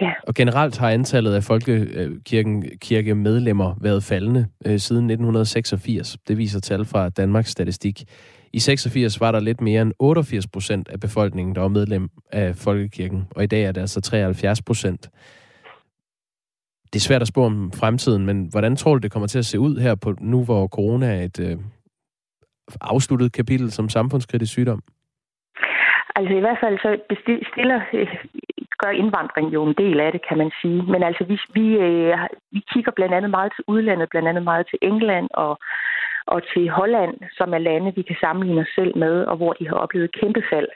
Ja. 0.00 0.10
Og 0.26 0.34
generelt 0.34 0.78
har 0.78 0.90
antallet 0.90 1.34
af 1.34 1.44
folkekirken 1.44 2.64
kirke 2.80 3.14
medlemmer 3.14 3.74
været 3.80 4.04
faldende 4.04 4.46
øh, 4.66 4.78
siden 4.78 5.10
1986. 5.10 6.16
Det 6.28 6.38
viser 6.38 6.60
tal 6.60 6.84
fra 6.84 7.08
Danmarks 7.08 7.50
Statistik. 7.50 8.04
I 8.52 8.58
86 8.58 9.20
var 9.20 9.32
der 9.32 9.40
lidt 9.40 9.60
mere 9.60 9.82
end 9.82 9.92
88 9.98 10.46
procent 10.46 10.88
af 10.88 11.00
befolkningen, 11.00 11.54
der 11.54 11.60
var 11.60 11.68
medlem 11.68 12.08
af 12.32 12.56
folkekirken, 12.56 13.22
og 13.30 13.44
i 13.44 13.46
dag 13.46 13.62
er 13.62 13.72
det 13.72 13.80
altså 13.80 14.00
73 14.00 14.62
procent. 14.62 15.10
Det 16.92 16.98
er 16.98 17.08
svært 17.08 17.22
at 17.22 17.28
spå 17.28 17.44
om 17.44 17.72
fremtiden, 17.72 18.26
men 18.26 18.48
hvordan 18.50 18.76
tror 18.76 18.94
du, 18.94 18.98
det 18.98 19.12
kommer 19.12 19.26
til 19.28 19.38
at 19.38 19.44
se 19.44 19.60
ud 19.60 19.76
her 19.76 19.94
på 19.94 20.14
nu, 20.20 20.44
hvor 20.44 20.66
corona 20.66 21.06
er 21.06 21.22
et 21.22 21.40
øh, 21.40 21.56
afsluttet 22.80 23.32
kapitel 23.32 23.70
som 23.70 23.88
samfundskritisk 23.88 24.52
sygdom? 24.52 24.82
Altså 26.16 26.34
i 26.34 26.40
hvert 26.40 26.60
fald 26.62 26.78
så 26.78 26.90
stiller, 27.52 27.80
øh, 27.92 28.08
gør 28.82 28.92
indvandring 29.02 29.48
jo 29.56 29.60
en 29.68 29.74
del 29.82 30.00
af 30.00 30.12
det, 30.12 30.22
kan 30.28 30.38
man 30.42 30.50
sige. 30.60 30.82
Men 30.92 31.02
altså 31.08 31.24
vi, 31.30 31.36
vi, 31.58 31.66
øh, 31.86 32.18
vi 32.52 32.60
kigger 32.72 32.92
blandt 32.96 33.14
andet 33.14 33.30
meget 33.30 33.52
til 33.56 33.64
udlandet, 33.72 34.08
blandt 34.10 34.28
andet 34.28 34.44
meget 34.50 34.66
til 34.70 34.78
England 34.82 35.28
og, 35.44 35.52
og 36.26 36.40
til 36.52 36.64
Holland, 36.78 37.14
som 37.38 37.48
er 37.54 37.66
lande, 37.68 37.94
vi 37.98 38.02
kan 38.02 38.16
sammenligne 38.20 38.60
os 38.60 38.72
selv 38.78 38.92
med, 39.04 39.14
og 39.30 39.36
hvor 39.36 39.52
de 39.52 39.68
har 39.68 39.76
oplevet 39.84 40.16
kæmpe 40.20 40.42
fald. 40.52 40.68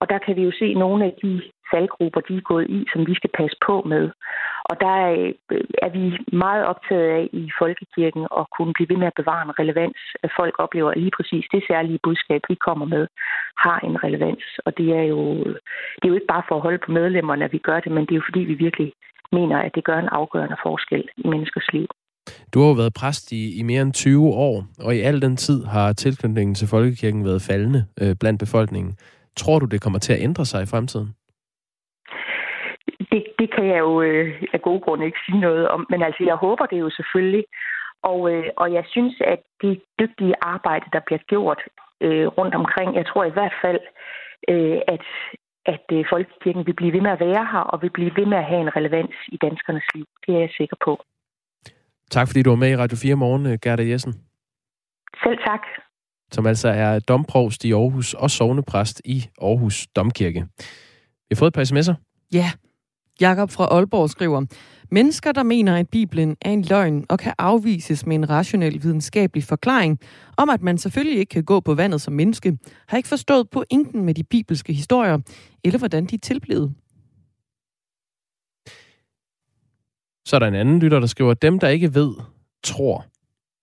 Og 0.00 0.06
der 0.12 0.18
kan 0.24 0.36
vi 0.36 0.42
jo 0.42 0.52
se 0.60 0.74
nogle 0.74 1.04
af 1.04 1.14
de 1.22 1.42
faldgrupper, 1.72 2.20
de 2.20 2.36
er 2.36 2.48
gået 2.52 2.66
i, 2.78 2.80
som 2.92 3.00
vi 3.06 3.14
skal 3.14 3.30
passe 3.40 3.56
på 3.66 3.76
med. 3.92 4.04
Og 4.70 4.74
der 4.84 4.94
er, 5.06 5.32
øh, 5.52 5.64
er 5.86 5.90
vi 5.96 6.04
meget 6.44 6.62
optaget 6.72 7.08
af 7.18 7.24
i 7.32 7.44
Folkekirken 7.60 8.24
at 8.40 8.44
kunne 8.56 8.72
blive 8.76 8.90
ved 8.92 8.98
med 9.02 9.10
at 9.10 9.18
bevare 9.20 9.42
en 9.46 9.58
relevans. 9.60 10.00
At 10.24 10.30
folk 10.38 10.54
oplever, 10.64 10.90
at 10.90 11.00
lige 11.04 11.16
præcis 11.18 11.44
det 11.54 11.62
særlige 11.70 12.00
budskab, 12.06 12.40
vi 12.48 12.56
kommer 12.66 12.86
med, 12.94 13.04
har 13.64 13.78
en 13.88 13.96
relevans. 14.04 14.44
Og 14.66 14.70
det 14.78 14.88
er 15.00 15.06
jo, 15.12 15.20
det 15.98 16.04
er 16.04 16.12
jo 16.12 16.18
ikke 16.18 16.32
bare 16.34 16.46
for 16.48 16.56
at 16.56 16.64
holde 16.66 16.84
på 16.84 16.90
medlemmerne, 17.00 17.44
at 17.44 17.52
vi 17.52 17.58
gør 17.68 17.80
det, 17.80 17.92
men 17.92 18.02
det 18.06 18.12
er 18.12 18.20
jo 18.20 18.28
fordi, 18.28 18.40
vi 18.40 18.54
virkelig 18.66 18.92
mener, 19.32 19.58
at 19.58 19.74
det 19.74 19.84
gør 19.84 19.98
en 19.98 20.14
afgørende 20.20 20.56
forskel 20.62 21.04
i 21.16 21.28
menneskers 21.28 21.68
liv. 21.72 21.88
Du 22.54 22.60
har 22.60 22.68
jo 22.68 22.74
været 22.82 22.94
præst 22.94 23.32
i, 23.32 23.58
i 23.60 23.62
mere 23.62 23.82
end 23.82 23.92
20 23.92 24.28
år, 24.28 24.64
og 24.84 24.96
i 24.96 25.00
al 25.00 25.22
den 25.22 25.36
tid 25.36 25.64
har 25.64 25.92
tilknytningen 25.92 26.54
til 26.54 26.68
Folkekirken 26.68 27.24
været 27.24 27.42
faldende 27.42 27.84
øh, 28.02 28.14
blandt 28.20 28.40
befolkningen. 28.40 28.96
Tror 29.42 29.58
du, 29.58 29.66
det 29.66 29.80
kommer 29.84 29.98
til 29.98 30.12
at 30.12 30.22
ændre 30.28 30.44
sig 30.44 30.62
i 30.62 30.70
fremtiden? 30.72 31.10
Det, 33.10 33.22
det 33.40 33.48
kan 33.54 33.64
jeg 33.72 33.78
jo 33.86 34.02
øh, 34.02 34.42
af 34.52 34.60
gode 34.62 34.80
grunde 34.80 35.06
ikke 35.06 35.24
sige 35.26 35.40
noget 35.40 35.68
om, 35.68 35.86
men 35.90 36.02
altså 36.02 36.22
jeg 36.30 36.36
håber 36.44 36.66
det 36.66 36.78
jo 36.80 36.90
selvfølgelig. 36.98 37.44
Og, 38.02 38.20
øh, 38.32 38.44
og 38.56 38.72
jeg 38.72 38.84
synes, 38.94 39.14
at 39.34 39.40
det 39.62 39.82
dygtige 40.00 40.34
arbejde, 40.42 40.86
der 40.92 41.00
bliver 41.06 41.22
gjort 41.32 41.60
øh, 42.00 42.26
rundt 42.38 42.54
omkring, 42.54 42.88
jeg 42.96 43.06
tror 43.06 43.24
i 43.24 43.36
hvert 43.36 43.56
fald, 43.62 43.80
øh, 44.52 44.78
at, 44.94 45.04
at 45.74 45.84
øh, 45.92 46.04
Folkekirken 46.12 46.66
vil 46.66 46.78
blive 46.80 46.92
ved 46.92 47.00
med 47.00 47.10
at 47.10 47.20
være 47.20 47.44
her, 47.52 47.64
og 47.72 47.82
vil 47.82 47.90
blive 47.90 48.12
ved 48.16 48.26
med 48.26 48.38
at 48.38 48.48
have 48.50 48.60
en 48.60 48.76
relevans 48.76 49.16
i 49.28 49.36
danskernes 49.44 49.88
liv. 49.94 50.06
Det 50.26 50.34
er 50.34 50.40
jeg 50.40 50.52
sikker 50.56 50.76
på. 50.84 50.92
Tak 52.10 52.26
fordi 52.28 52.42
du 52.42 52.50
var 52.50 52.62
med 52.64 52.70
i 52.70 52.76
Radio 52.76 52.96
4 53.02 53.14
morgen, 53.14 53.46
øh, 53.46 53.58
Gerda 53.62 53.84
Jessen. 53.90 54.12
Selv 55.24 55.38
tak 55.46 55.62
som 56.32 56.46
altså 56.46 56.68
er 56.68 56.98
domprovst 56.98 57.64
i 57.64 57.72
Aarhus 57.72 58.14
og 58.14 58.30
sovnepræst 58.30 59.02
i 59.04 59.26
Aarhus 59.42 59.86
Domkirke. 59.96 60.46
Vi 61.00 61.26
har 61.30 61.36
fået 61.36 61.50
et 61.50 61.54
par 61.54 61.64
sms'er. 61.64 61.94
Ja. 62.32 62.50
Jakob 63.20 63.50
fra 63.50 63.64
Aalborg 63.64 64.10
skriver, 64.10 64.46
Mennesker, 64.92 65.32
der 65.32 65.42
mener, 65.42 65.76
at 65.76 65.88
Bibelen 65.88 66.36
er 66.40 66.50
en 66.50 66.62
løgn 66.62 67.06
og 67.08 67.18
kan 67.18 67.34
afvises 67.38 68.06
med 68.06 68.16
en 68.16 68.30
rationel 68.30 68.82
videnskabelig 68.82 69.44
forklaring 69.44 69.98
om, 70.36 70.50
at 70.50 70.62
man 70.62 70.78
selvfølgelig 70.78 71.18
ikke 71.18 71.30
kan 71.30 71.44
gå 71.44 71.60
på 71.60 71.74
vandet 71.74 72.00
som 72.00 72.12
menneske, 72.12 72.58
har 72.88 72.96
ikke 72.96 73.08
forstået 73.08 73.50
pointen 73.50 74.04
med 74.04 74.14
de 74.14 74.24
bibelske 74.24 74.72
historier, 74.72 75.18
eller 75.64 75.78
hvordan 75.78 76.06
de 76.06 76.14
er 76.14 76.18
tilblevet. 76.18 76.74
Så 80.26 80.36
er 80.36 80.38
der 80.38 80.46
en 80.46 80.54
anden 80.54 80.78
lytter, 80.78 81.00
der 81.00 81.06
skriver, 81.06 81.34
dem, 81.34 81.58
der 81.58 81.68
ikke 81.68 81.94
ved, 81.94 82.14
tror. 82.62 83.06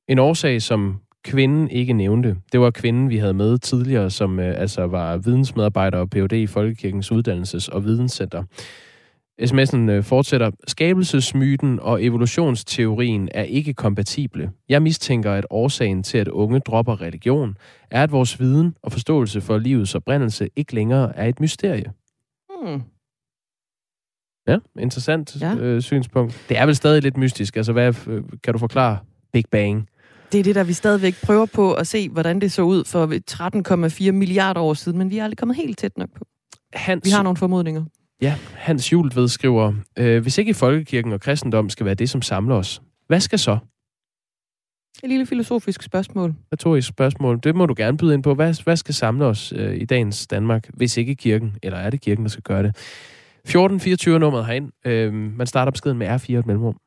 En 0.07 0.19
årsag, 0.19 0.61
som 0.61 1.01
kvinden 1.23 1.69
ikke 1.69 1.93
nævnte, 1.93 2.35
det 2.51 2.59
var 2.59 2.71
kvinden, 2.71 3.09
vi 3.09 3.17
havde 3.17 3.33
med 3.33 3.57
tidligere, 3.57 4.09
som 4.09 4.39
øh, 4.39 4.61
altså 4.61 4.87
var 4.87 5.17
vidensmedarbejder 5.17 5.97
og 5.97 6.09
Ph.D. 6.09 6.33
i 6.33 6.47
Folkekirkens 6.47 7.11
Uddannelses- 7.11 7.69
og 7.71 7.85
Videnscenter. 7.85 8.43
SMS'en 9.41 9.77
øh, 9.77 10.03
fortsætter. 10.03 10.51
Skabelsesmyten 10.67 11.79
og 11.79 12.03
evolutionsteorien 12.03 13.29
er 13.31 13.43
ikke 13.43 13.73
kompatible. 13.73 14.51
Jeg 14.69 14.81
mistænker, 14.81 15.33
at 15.33 15.45
årsagen 15.49 16.03
til, 16.03 16.17
at 16.17 16.27
unge 16.27 16.59
dropper 16.59 17.01
religion, 17.01 17.57
er, 17.91 18.03
at 18.03 18.11
vores 18.11 18.39
viden 18.39 18.75
og 18.81 18.91
forståelse 18.91 19.41
for 19.41 19.57
livets 19.57 19.95
oprindelse 19.95 20.49
ikke 20.55 20.75
længere 20.75 21.15
er 21.15 21.25
et 21.25 21.39
mysterie. 21.39 21.91
Hmm. 22.49 22.81
Ja, 24.47 24.57
interessant 24.79 25.41
ja. 25.41 25.55
Øh, 25.55 25.81
synspunkt. 25.81 26.45
Det 26.49 26.57
er 26.57 26.65
vel 26.65 26.75
stadig 26.75 27.03
lidt 27.03 27.17
mystisk. 27.17 27.55
Altså, 27.55 27.73
hvad 27.73 28.07
øh, 28.07 28.23
kan 28.43 28.53
du 28.53 28.59
forklare 28.59 28.97
Big 29.33 29.43
Bang? 29.51 29.89
Det 30.31 30.39
er 30.39 30.43
det, 30.43 30.55
der 30.55 30.63
vi 30.63 30.73
stadigvæk 30.73 31.15
prøver 31.23 31.45
på 31.45 31.73
at 31.73 31.87
se, 31.87 32.09
hvordan 32.09 32.41
det 32.41 32.51
så 32.51 32.61
ud 32.61 32.83
for 32.85 33.07
13,4 34.07 34.11
milliarder 34.11 34.61
år 34.61 34.73
siden, 34.73 34.97
men 34.97 35.09
vi 35.09 35.17
er 35.17 35.23
aldrig 35.23 35.37
kommet 35.37 35.57
helt 35.57 35.77
tæt 35.77 35.97
nok 35.97 36.09
på. 36.15 36.25
Hans... 36.73 37.05
Vi 37.05 37.09
har 37.09 37.23
nogle 37.23 37.37
formodninger. 37.37 37.83
Ja, 38.21 38.35
Hans 38.53 38.91
Jultved 38.91 39.27
skriver, 39.27 39.73
øh, 39.99 40.21
hvis 40.21 40.37
ikke 40.37 40.53
folkekirken 40.53 41.13
og 41.13 41.21
kristendom 41.21 41.69
skal 41.69 41.85
være 41.85 41.95
det, 41.95 42.09
som 42.09 42.21
samler 42.21 42.55
os, 42.55 42.81
hvad 43.07 43.19
skal 43.19 43.39
så? 43.39 43.57
Et 45.03 45.09
lille 45.09 45.25
filosofisk 45.25 45.81
spørgsmål. 45.81 46.35
Retorisk 46.53 46.87
spørgsmål. 46.87 47.39
Det 47.43 47.55
må 47.55 47.65
du 47.65 47.73
gerne 47.77 47.97
byde 47.97 48.13
ind 48.13 48.23
på. 48.23 48.33
Hvad, 48.33 48.63
hvad 48.63 48.77
skal 48.77 48.95
samle 48.95 49.25
os 49.25 49.53
øh, 49.55 49.75
i 49.75 49.85
dagens 49.85 50.27
Danmark, 50.27 50.69
hvis 50.73 50.97
ikke 50.97 51.15
kirken? 51.15 51.55
Eller 51.63 51.77
er 51.77 51.89
det 51.89 52.01
kirken, 52.01 52.23
der 52.23 52.29
skal 52.29 52.43
gøre 52.43 52.63
det? 52.63 52.69
1424 52.69 54.19
nummeret 54.19 54.45
herind. 54.45 54.71
Øh, 54.85 55.13
man 55.13 55.47
starter 55.47 55.71
beskeden 55.71 55.97
med 55.97 56.07
R4 56.07 56.33
et 56.33 56.45
mellemrum. 56.45 56.77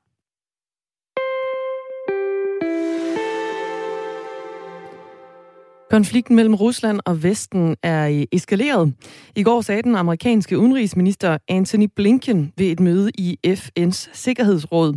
Konflikten 5.91 6.36
mellem 6.36 6.55
Rusland 6.55 7.01
og 7.05 7.22
Vesten 7.22 7.76
er 7.82 8.24
eskaleret. 8.32 8.95
I 9.36 9.43
går 9.43 9.61
sagde 9.61 9.82
den 9.82 9.97
amerikanske 9.97 10.59
udenrigsminister 10.59 11.38
Anthony 11.49 11.88
Blinken 11.97 12.53
ved 12.57 12.66
et 12.66 12.80
møde 12.80 13.11
i 13.18 13.38
FN's 13.47 14.11
Sikkerhedsråd, 14.12 14.97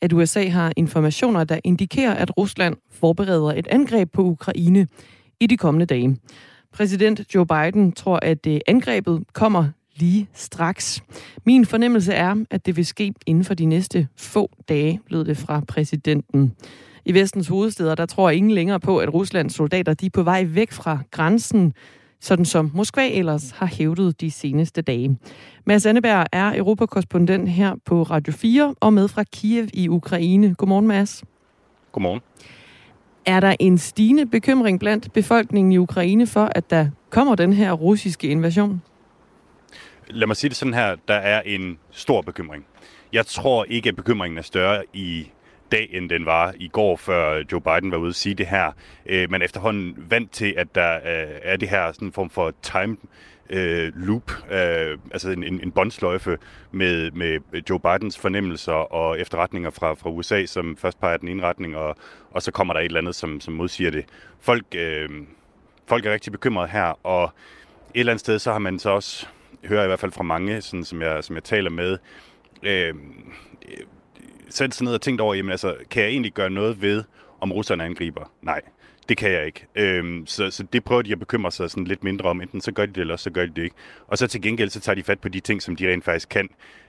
at 0.00 0.12
USA 0.12 0.48
har 0.48 0.72
informationer, 0.76 1.44
der 1.44 1.58
indikerer, 1.64 2.14
at 2.14 2.38
Rusland 2.38 2.76
forbereder 2.90 3.52
et 3.52 3.66
angreb 3.66 4.12
på 4.12 4.22
Ukraine 4.22 4.86
i 5.40 5.46
de 5.46 5.56
kommende 5.56 5.86
dage. 5.86 6.16
Præsident 6.72 7.34
Joe 7.34 7.46
Biden 7.46 7.92
tror, 7.92 8.18
at 8.22 8.46
øh, 8.46 8.60
angrebet 8.66 9.22
kommer 9.32 9.68
lige 9.96 10.28
straks. 10.34 11.02
Min 11.46 11.66
fornemmelse 11.66 12.12
er, 12.12 12.44
at 12.50 12.66
det 12.66 12.76
vil 12.76 12.86
ske 12.86 13.14
inden 13.26 13.44
for 13.44 13.54
de 13.54 13.64
næste 13.64 14.08
få 14.16 14.50
dage, 14.68 15.00
lød 15.08 15.24
det 15.24 15.36
fra 15.36 15.62
præsidenten. 15.68 16.52
I 17.06 17.14
vestens 17.14 17.48
hovedsteder, 17.48 17.94
der 17.94 18.06
tror 18.06 18.30
ingen 18.30 18.52
længere 18.52 18.80
på, 18.80 18.98
at 18.98 19.14
Ruslands 19.14 19.54
soldater 19.54 19.94
de 19.94 20.06
er 20.06 20.10
på 20.10 20.22
vej 20.22 20.44
væk 20.48 20.72
fra 20.72 20.98
grænsen, 21.10 21.74
sådan 22.20 22.44
som 22.44 22.70
Moskva 22.74 23.08
ellers 23.08 23.50
har 23.50 23.66
hævdet 23.66 24.20
de 24.20 24.30
seneste 24.30 24.82
dage. 24.82 25.18
Mads 25.64 25.86
Anneberg 25.86 26.26
er 26.32 26.58
europakorrespondent 26.58 27.48
her 27.48 27.74
på 27.84 28.02
Radio 28.02 28.32
4 28.32 28.74
og 28.80 28.92
med 28.92 29.08
fra 29.08 29.24
Kiev 29.32 29.68
i 29.72 29.88
Ukraine. 29.88 30.54
Godmorgen, 30.54 30.86
Mads. 30.86 31.24
Godmorgen. 31.92 32.20
Er 33.26 33.40
der 33.40 33.56
en 33.60 33.78
stigende 33.78 34.26
bekymring 34.26 34.80
blandt 34.80 35.12
befolkningen 35.12 35.72
i 35.72 35.78
Ukraine 35.78 36.26
for, 36.26 36.50
at 36.54 36.70
der 36.70 36.88
kommer 37.10 37.34
den 37.34 37.52
her 37.52 37.72
russiske 37.72 38.28
invasion? 38.28 38.82
Lad 40.10 40.26
mig 40.26 40.36
sige 40.36 40.48
det 40.48 40.56
sådan 40.56 40.74
her. 40.74 40.96
Der 41.08 41.14
er 41.14 41.40
en 41.40 41.78
stor 41.90 42.22
bekymring. 42.22 42.64
Jeg 43.12 43.26
tror 43.26 43.64
ikke, 43.64 43.88
at 43.88 43.96
bekymringen 43.96 44.38
er 44.38 44.42
større 44.42 44.82
i 44.92 45.30
dag, 45.72 45.88
end 45.92 46.10
den 46.10 46.26
var 46.26 46.54
i 46.56 46.68
går, 46.68 46.96
før 46.96 47.42
Joe 47.52 47.60
Biden 47.60 47.90
var 47.90 47.96
ude 47.96 48.08
at 48.08 48.14
sige 48.14 48.34
det 48.34 48.46
her. 48.46 48.72
Øh, 49.06 49.30
man 49.30 49.42
er 49.42 49.44
efterhånden 49.44 49.94
vant 49.96 50.32
til, 50.32 50.54
at 50.56 50.74
der 50.74 50.94
øh, 50.94 51.38
er 51.42 51.56
det 51.56 51.68
her 51.68 51.92
sådan 51.92 52.08
en 52.08 52.12
form 52.12 52.30
for 52.30 52.52
time 52.62 52.96
øh, 53.50 53.92
loop, 53.96 54.30
øh, 54.50 54.98
altså 55.12 55.30
en, 55.30 55.44
en, 55.44 55.60
en 55.60 55.72
bondsløjfe 55.72 56.38
med, 56.72 57.10
med 57.10 57.40
Joe 57.70 57.80
Bidens 57.80 58.18
fornemmelser 58.18 58.72
og 58.72 59.20
efterretninger 59.20 59.70
fra, 59.70 59.94
fra 59.94 60.10
USA, 60.10 60.46
som 60.46 60.76
først 60.76 61.00
peger 61.00 61.16
den 61.16 61.28
ene 61.28 61.42
retning, 61.42 61.76
og, 61.76 61.96
og 62.30 62.42
så 62.42 62.52
kommer 62.52 62.74
der 62.74 62.80
et 62.80 62.84
eller 62.84 63.00
andet, 63.00 63.14
som, 63.14 63.40
som 63.40 63.54
modsiger 63.54 63.90
det. 63.90 64.04
Folk, 64.40 64.64
øh, 64.74 65.08
folk 65.86 66.06
er 66.06 66.12
rigtig 66.12 66.32
bekymrede 66.32 66.68
her, 66.68 67.06
og 67.06 67.24
et 67.94 68.00
eller 68.00 68.12
andet 68.12 68.20
sted, 68.20 68.38
så 68.38 68.52
har 68.52 68.58
man 68.58 68.78
så 68.78 68.90
også, 68.90 69.26
hører 69.64 69.80
jeg 69.80 69.86
i 69.86 69.90
hvert 69.90 70.00
fald 70.00 70.12
fra 70.12 70.22
mange, 70.22 70.62
sådan, 70.62 70.84
som, 70.84 71.02
jeg, 71.02 71.24
som 71.24 71.36
jeg 71.36 71.44
taler 71.44 71.70
med, 71.70 71.98
øh, 72.62 72.94
sat 74.48 74.74
sig 74.74 74.84
ned 74.84 74.94
og 74.94 75.00
tænkt 75.00 75.20
over, 75.20 75.34
jamen 75.34 75.50
altså, 75.50 75.74
kan 75.90 76.02
jeg 76.02 76.10
egentlig 76.10 76.32
gøre 76.32 76.50
noget 76.50 76.82
ved, 76.82 77.04
om 77.40 77.52
russerne 77.52 77.84
angriber? 77.84 78.32
Nej, 78.42 78.60
det 79.08 79.16
kan 79.16 79.30
jeg 79.30 79.46
ikke. 79.46 79.66
Øhm, 79.74 80.26
så, 80.26 80.50
så 80.50 80.62
det 80.72 80.84
prøver 80.84 81.02
de 81.02 81.12
at 81.12 81.18
bekymre 81.18 81.52
sig 81.52 81.70
sådan 81.70 81.84
lidt 81.84 82.04
mindre 82.04 82.30
om. 82.30 82.40
Enten 82.40 82.60
så 82.60 82.72
gør 82.72 82.86
de 82.86 82.92
det, 82.92 83.00
eller 83.00 83.16
så 83.16 83.30
gør 83.30 83.46
de 83.46 83.52
det 83.56 83.62
ikke. 83.62 83.76
Og 84.06 84.18
så 84.18 84.26
til 84.26 84.42
gengæld, 84.42 84.70
så 84.70 84.80
tager 84.80 84.94
de 84.96 85.02
fat 85.02 85.20
på 85.20 85.28
de 85.28 85.40
ting, 85.40 85.62
som 85.62 85.76
de 85.76 85.92
rent 85.92 86.04
faktisk 86.04 86.28
kan 86.28 86.48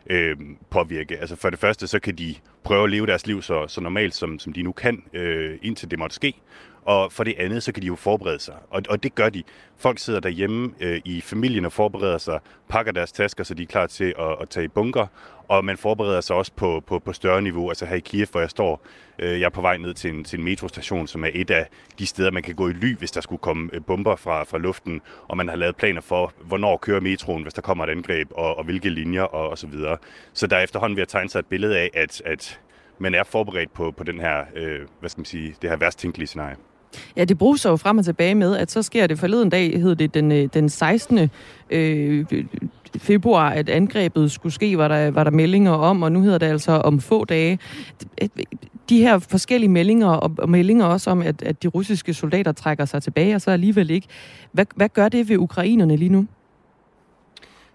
øhm, 0.09 0.57
påvirke. 0.69 1.17
Altså 1.17 1.35
for 1.35 1.49
det 1.49 1.59
første, 1.59 1.87
så 1.87 1.99
kan 1.99 2.15
de 2.15 2.35
prøve 2.63 2.83
at 2.83 2.89
leve 2.89 3.05
deres 3.05 3.27
liv 3.27 3.41
så, 3.41 3.67
så 3.67 3.81
normalt, 3.81 4.15
som, 4.15 4.39
som 4.39 4.53
de 4.53 4.61
nu 4.61 4.71
kan, 4.71 5.03
øh, 5.13 5.57
indtil 5.61 5.91
det 5.91 5.99
måtte 5.99 6.15
ske. 6.15 6.33
Og 6.85 7.11
for 7.11 7.23
det 7.23 7.35
andet, 7.37 7.63
så 7.63 7.71
kan 7.71 7.81
de 7.81 7.87
jo 7.87 7.95
forberede 7.95 8.39
sig. 8.39 8.55
Og, 8.69 8.81
og 8.89 9.03
det 9.03 9.15
gør 9.15 9.29
de. 9.29 9.43
Folk 9.77 9.99
sidder 9.99 10.19
derhjemme 10.19 10.73
øh, 10.79 11.01
i 11.05 11.21
familien 11.21 11.65
og 11.65 11.71
forbereder 11.71 12.17
sig, 12.17 12.39
pakker 12.69 12.91
deres 12.91 13.11
tasker, 13.11 13.43
så 13.43 13.53
de 13.53 13.63
er 13.63 13.67
klar 13.67 13.87
til 13.87 14.13
at, 14.19 14.35
at 14.41 14.49
tage 14.49 14.63
i 14.63 14.67
bunker. 14.67 15.07
Og 15.47 15.65
man 15.65 15.77
forbereder 15.77 16.21
sig 16.21 16.35
også 16.35 16.51
på, 16.55 16.83
på, 16.87 16.99
på 16.99 17.13
større 17.13 17.41
niveau. 17.41 17.69
Altså 17.69 17.85
her 17.85 17.95
i 17.95 17.99
Kiev, 17.99 18.27
hvor 18.31 18.39
jeg 18.39 18.49
står, 18.49 18.85
øh, 19.19 19.39
jeg 19.39 19.45
er 19.45 19.49
på 19.49 19.61
vej 19.61 19.77
ned 19.77 19.93
til 19.93 20.13
en, 20.13 20.23
til 20.23 20.39
en 20.39 20.45
metrostation, 20.45 21.07
som 21.07 21.23
er 21.23 21.29
et 21.33 21.51
af 21.51 21.67
de 21.99 22.05
steder, 22.05 22.31
man 22.31 22.43
kan 22.43 22.55
gå 22.55 22.69
i 22.69 22.73
ly, 22.73 22.97
hvis 22.97 23.11
der 23.11 23.21
skulle 23.21 23.39
komme 23.39 23.69
øh, 23.73 23.81
bomber 23.87 24.15
fra, 24.15 24.43
fra 24.43 24.57
luften. 24.57 25.01
Og 25.27 25.37
man 25.37 25.49
har 25.49 25.55
lavet 25.55 25.75
planer 25.75 26.01
for, 26.01 26.33
hvornår 26.41 26.77
kører 26.77 27.01
metroen, 27.01 27.43
hvis 27.43 27.53
der 27.53 27.61
kommer 27.61 27.83
et 27.83 27.89
angreb, 27.89 28.31
og, 28.31 28.57
og 28.57 28.63
hvilke 28.63 28.89
linjer 28.89 29.23
og, 29.23 29.49
og 29.49 29.57
så 29.57 29.67
videre. 29.67 29.97
Så 30.33 30.47
der 30.47 30.57
er 30.57 30.61
efterhånden 30.61 30.95
ved 30.95 31.01
at 31.01 31.07
tegne 31.07 31.29
sig 31.29 31.39
et 31.39 31.45
billede 31.45 31.77
af, 31.77 31.89
at, 31.93 32.21
at 32.25 32.59
man 32.99 33.15
er 33.15 33.23
forberedt 33.23 33.73
på, 33.73 33.91
på 33.91 34.03
den 34.03 34.19
her, 34.19 34.45
øh, 34.55 34.79
hvad 34.99 35.09
skal 35.09 35.19
man 35.19 35.25
sige, 35.25 35.55
det 35.61 35.69
her 35.69 35.77
værst 35.77 35.99
tænkelige 35.99 36.27
scenarie. 36.27 36.55
Ja, 37.17 37.23
det 37.23 37.37
bruges 37.37 37.65
jo 37.65 37.75
frem 37.75 37.97
og 37.97 38.05
tilbage 38.05 38.35
med, 38.35 38.57
at 38.57 38.71
så 38.71 38.81
sker 38.81 39.07
det 39.07 39.19
forleden 39.19 39.49
dag, 39.49 39.79
hed 39.79 39.95
det 39.95 40.13
den, 40.13 40.31
øh, 40.31 40.49
den 40.53 40.69
16. 40.69 41.29
Øh, 41.69 42.25
februar, 42.97 43.49
at 43.49 43.69
angrebet 43.69 44.31
skulle 44.31 44.53
ske, 44.53 44.77
var 44.77 44.87
der, 44.87 45.11
var 45.11 45.23
der 45.23 45.31
meldinger 45.31 45.71
om, 45.71 46.03
og 46.03 46.11
nu 46.11 46.21
hedder 46.21 46.37
det 46.37 46.45
altså 46.45 46.71
om 46.71 46.99
få 46.99 47.25
dage. 47.25 47.59
De 48.89 48.99
her 48.99 49.19
forskellige 49.19 49.69
meldinger, 49.69 50.07
og, 50.07 50.31
og 50.37 50.49
meldinger 50.49 50.85
også 50.85 51.09
om, 51.09 51.21
at, 51.21 51.43
at 51.43 51.63
de 51.63 51.67
russiske 51.67 52.13
soldater 52.13 52.51
trækker 52.51 52.85
sig 52.85 53.03
tilbage, 53.03 53.35
og 53.35 53.41
så 53.41 53.51
alligevel 53.51 53.89
ikke. 53.89 54.07
Hvad, 54.51 54.65
hvad 54.75 54.89
gør 54.89 55.09
det 55.09 55.29
ved 55.29 55.37
ukrainerne 55.37 55.95
lige 55.95 56.09
nu? 56.09 56.27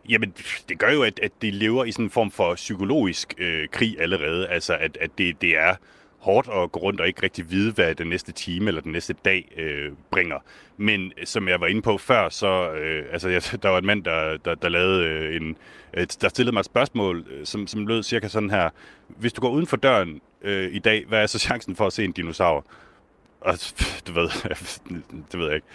Jamen, 0.08 0.32
det 0.68 0.78
gør 0.78 0.90
jo, 0.92 1.02
at, 1.02 1.20
at 1.22 1.32
de 1.42 1.50
lever 1.50 1.84
i 1.84 1.92
sådan 1.92 2.04
en 2.04 2.10
form 2.10 2.30
for 2.30 2.54
psykologisk 2.54 3.34
øh, 3.38 3.68
krig 3.72 3.96
allerede. 4.00 4.48
Altså, 4.48 4.76
at, 4.80 4.98
at 5.00 5.10
det, 5.18 5.42
det 5.42 5.56
er 5.58 5.74
hårdt 6.20 6.48
at 6.48 6.72
gå 6.72 6.80
rundt 6.80 7.00
og 7.00 7.06
ikke 7.06 7.22
rigtig 7.22 7.50
vide, 7.50 7.72
hvad 7.72 7.94
den 7.94 8.06
næste 8.06 8.32
time 8.32 8.68
eller 8.68 8.80
den 8.80 8.92
næste 8.92 9.14
dag 9.24 9.52
øh, 9.56 9.92
bringer. 10.10 10.38
Men 10.76 11.12
øh, 11.18 11.26
som 11.26 11.48
jeg 11.48 11.60
var 11.60 11.66
inde 11.66 11.82
på 11.82 11.98
før, 11.98 12.28
så 12.28 12.72
øh, 12.72 13.04
altså, 13.12 13.28
jeg, 13.28 13.42
der 13.62 13.68
var 13.68 13.78
en 13.78 13.86
mand, 13.86 14.04
der, 14.04 14.36
der, 14.36 14.54
der 14.54 14.68
lavede 14.68 15.04
øh, 15.04 15.36
en, 15.36 15.56
øh, 15.94 16.06
der 16.20 16.28
stillede 16.28 16.52
mig 16.52 16.60
et 16.60 16.66
spørgsmål, 16.66 17.26
øh, 17.30 17.46
som, 17.46 17.66
som 17.66 17.86
lød 17.86 18.02
cirka 18.02 18.28
sådan 18.28 18.50
her. 18.50 18.70
Hvis 19.08 19.32
du 19.32 19.40
går 19.40 19.50
uden 19.50 19.66
for 19.66 19.76
døren 19.76 20.20
øh, 20.42 20.74
i 20.74 20.78
dag, 20.78 21.04
hvad 21.08 21.22
er 21.22 21.26
så 21.26 21.38
chancen 21.38 21.76
for 21.76 21.86
at 21.86 21.92
se 21.92 22.04
en 22.04 22.12
dinosaur? 22.12 22.66
Og 23.40 23.54
du 24.06 24.12
ved, 24.12 24.28
det 25.32 25.40
ved 25.40 25.46
jeg 25.46 25.54
ikke. 25.54 25.66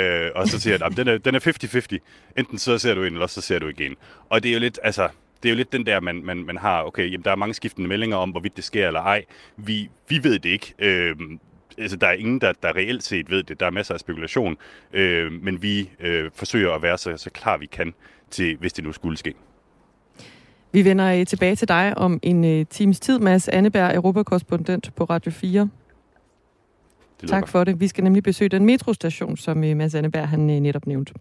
Øh, 0.00 0.30
og 0.34 0.48
så 0.48 0.60
siger 0.60 0.78
jeg, 0.80 0.96
den 0.96 1.08
er, 1.08 1.18
den 1.18 1.34
er 1.34 1.98
50-50. 1.98 1.98
Enten 2.38 2.58
så 2.58 2.78
ser 2.78 2.94
du 2.94 3.04
en, 3.04 3.12
eller 3.12 3.26
så 3.26 3.40
ser 3.40 3.58
du 3.58 3.68
ikke 3.68 3.86
en. 3.86 3.96
Og 4.28 4.42
det 4.42 4.48
er 4.48 4.52
jo 4.52 4.60
lidt, 4.60 4.78
altså, 4.82 5.08
det 5.42 5.48
er 5.48 5.52
jo 5.52 5.56
lidt 5.56 5.72
den 5.72 5.86
der, 5.86 6.00
man, 6.00 6.24
man, 6.24 6.36
man 6.36 6.56
har, 6.56 6.82
okay, 6.82 7.12
jamen, 7.12 7.24
der 7.24 7.30
er 7.30 7.36
mange 7.36 7.54
skiftende 7.54 7.88
meldinger 7.88 8.16
om, 8.16 8.30
hvorvidt 8.30 8.56
det 8.56 8.64
sker 8.64 8.86
eller 8.86 9.00
ej. 9.00 9.24
Vi, 9.56 9.90
vi 10.08 10.24
ved 10.24 10.38
det 10.38 10.48
ikke. 10.48 10.74
Øh, 10.78 11.16
altså, 11.78 11.96
der 11.96 12.06
er 12.06 12.12
ingen, 12.12 12.40
der, 12.40 12.52
der 12.62 12.76
reelt 12.76 13.02
set 13.02 13.30
ved 13.30 13.42
det. 13.42 13.60
Der 13.60 13.66
er 13.66 13.70
masser 13.70 13.94
af 13.94 14.00
spekulation. 14.00 14.56
Øh, 14.92 15.32
men 15.32 15.62
vi 15.62 15.90
øh, 16.00 16.30
forsøger 16.34 16.72
at 16.72 16.82
være 16.82 16.98
så, 16.98 17.16
så 17.16 17.30
klar 17.30 17.56
vi 17.56 17.66
kan, 17.66 17.94
til, 18.30 18.56
hvis 18.56 18.72
det 18.72 18.84
nu 18.84 18.92
skulle 18.92 19.16
ske. 19.16 19.34
Vi 20.72 20.84
vender 20.84 21.20
øh, 21.20 21.26
tilbage 21.26 21.56
til 21.56 21.68
dig 21.68 21.98
om 21.98 22.20
en 22.22 22.60
uh, 22.60 22.66
times 22.70 23.00
tid, 23.00 23.18
Mads 23.18 23.48
Anneberg, 23.48 23.94
europakorrespondent 23.94 24.94
på 24.96 25.04
Radio 25.04 25.30
4. 25.30 25.68
Tak 27.26 27.48
for 27.48 27.64
det. 27.64 27.80
Vi 27.80 27.88
skal 27.88 28.04
nemlig 28.04 28.22
besøge 28.22 28.48
den 28.48 28.64
metrostation, 28.64 29.36
som 29.36 29.58
uh, 29.58 29.76
Mads 29.76 29.94
Anneberg 29.94 30.28
han, 30.28 30.40
netop 30.40 30.86
nævnte. 30.86 31.14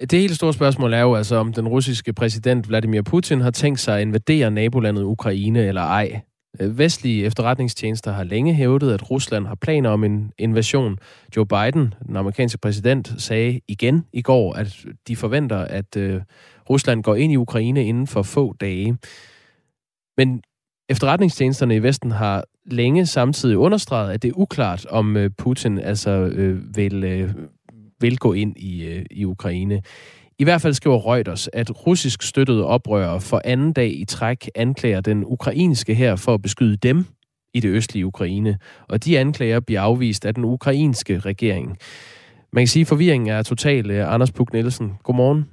Det 0.00 0.20
helt 0.20 0.36
store 0.36 0.52
spørgsmål 0.52 0.92
er 0.92 1.00
jo 1.00 1.14
altså, 1.14 1.36
om 1.36 1.52
den 1.52 1.68
russiske 1.68 2.12
præsident 2.12 2.68
Vladimir 2.68 3.02
Putin 3.02 3.40
har 3.40 3.50
tænkt 3.50 3.80
sig 3.80 3.96
at 3.96 4.00
invadere 4.00 4.50
nabolandet 4.50 5.02
Ukraine 5.02 5.66
eller 5.66 5.82
ej. 5.82 6.20
Øh, 6.60 6.78
vestlige 6.78 7.24
efterretningstjenester 7.24 8.12
har 8.12 8.24
længe 8.24 8.54
hævdet, 8.54 8.92
at 8.92 9.10
Rusland 9.10 9.46
har 9.46 9.54
planer 9.54 9.90
om 9.90 10.04
en 10.04 10.32
invasion. 10.38 10.98
Joe 11.36 11.46
Biden, 11.46 11.94
den 12.06 12.16
amerikanske 12.16 12.58
præsident, 12.58 13.12
sagde 13.18 13.60
igen 13.68 14.04
i 14.12 14.22
går, 14.22 14.52
at 14.52 14.84
de 15.08 15.16
forventer, 15.16 15.58
at 15.58 15.96
øh, 15.96 16.22
Rusland 16.70 17.02
går 17.02 17.14
ind 17.14 17.32
i 17.32 17.36
Ukraine 17.36 17.84
inden 17.84 18.06
for 18.06 18.22
få 18.22 18.54
dage. 18.60 18.96
Men 20.16 20.42
efterretningstjenesterne 20.88 21.76
i 21.76 21.82
Vesten 21.82 22.10
har 22.10 22.44
længe 22.66 23.06
samtidig 23.06 23.58
understreget, 23.58 24.12
at 24.12 24.22
det 24.22 24.28
er 24.28 24.38
uklart, 24.38 24.86
om 24.86 25.16
øh, 25.16 25.30
Putin 25.38 25.78
altså 25.78 26.10
øh, 26.10 26.76
vil 26.76 27.04
øh, 27.04 27.34
vil 28.00 28.18
gå 28.18 28.32
ind 28.32 28.56
i, 28.56 28.84
øh, 28.84 29.04
i 29.10 29.24
Ukraine. 29.24 29.82
I 30.38 30.44
hvert 30.44 30.62
fald 30.62 30.74
skriver 30.74 31.12
Reuters, 31.12 31.48
at 31.52 31.86
russisk 31.86 32.22
støttede 32.22 32.66
oprørere 32.66 33.20
for 33.20 33.42
anden 33.44 33.72
dag 33.72 34.00
i 34.00 34.04
træk 34.04 34.48
anklager 34.54 35.00
den 35.00 35.24
ukrainske 35.26 35.94
her 35.94 36.16
for 36.16 36.34
at 36.34 36.42
beskyde 36.42 36.76
dem 36.76 37.04
i 37.54 37.60
det 37.60 37.68
østlige 37.68 38.06
Ukraine, 38.06 38.58
og 38.88 39.04
de 39.04 39.18
anklager 39.18 39.60
bliver 39.60 39.80
afvist 39.80 40.26
af 40.26 40.34
den 40.34 40.44
ukrainske 40.44 41.18
regering. 41.18 41.78
Man 42.52 42.62
kan 42.62 42.68
sige, 42.68 42.80
at 42.80 42.86
forvirringen 42.86 43.28
er 43.28 43.42
total. 43.42 43.90
Øh, 43.90 44.12
Anders 44.12 44.32
Puk 44.32 44.52
Nielsen, 44.52 44.92
godmorgen. 45.02 45.48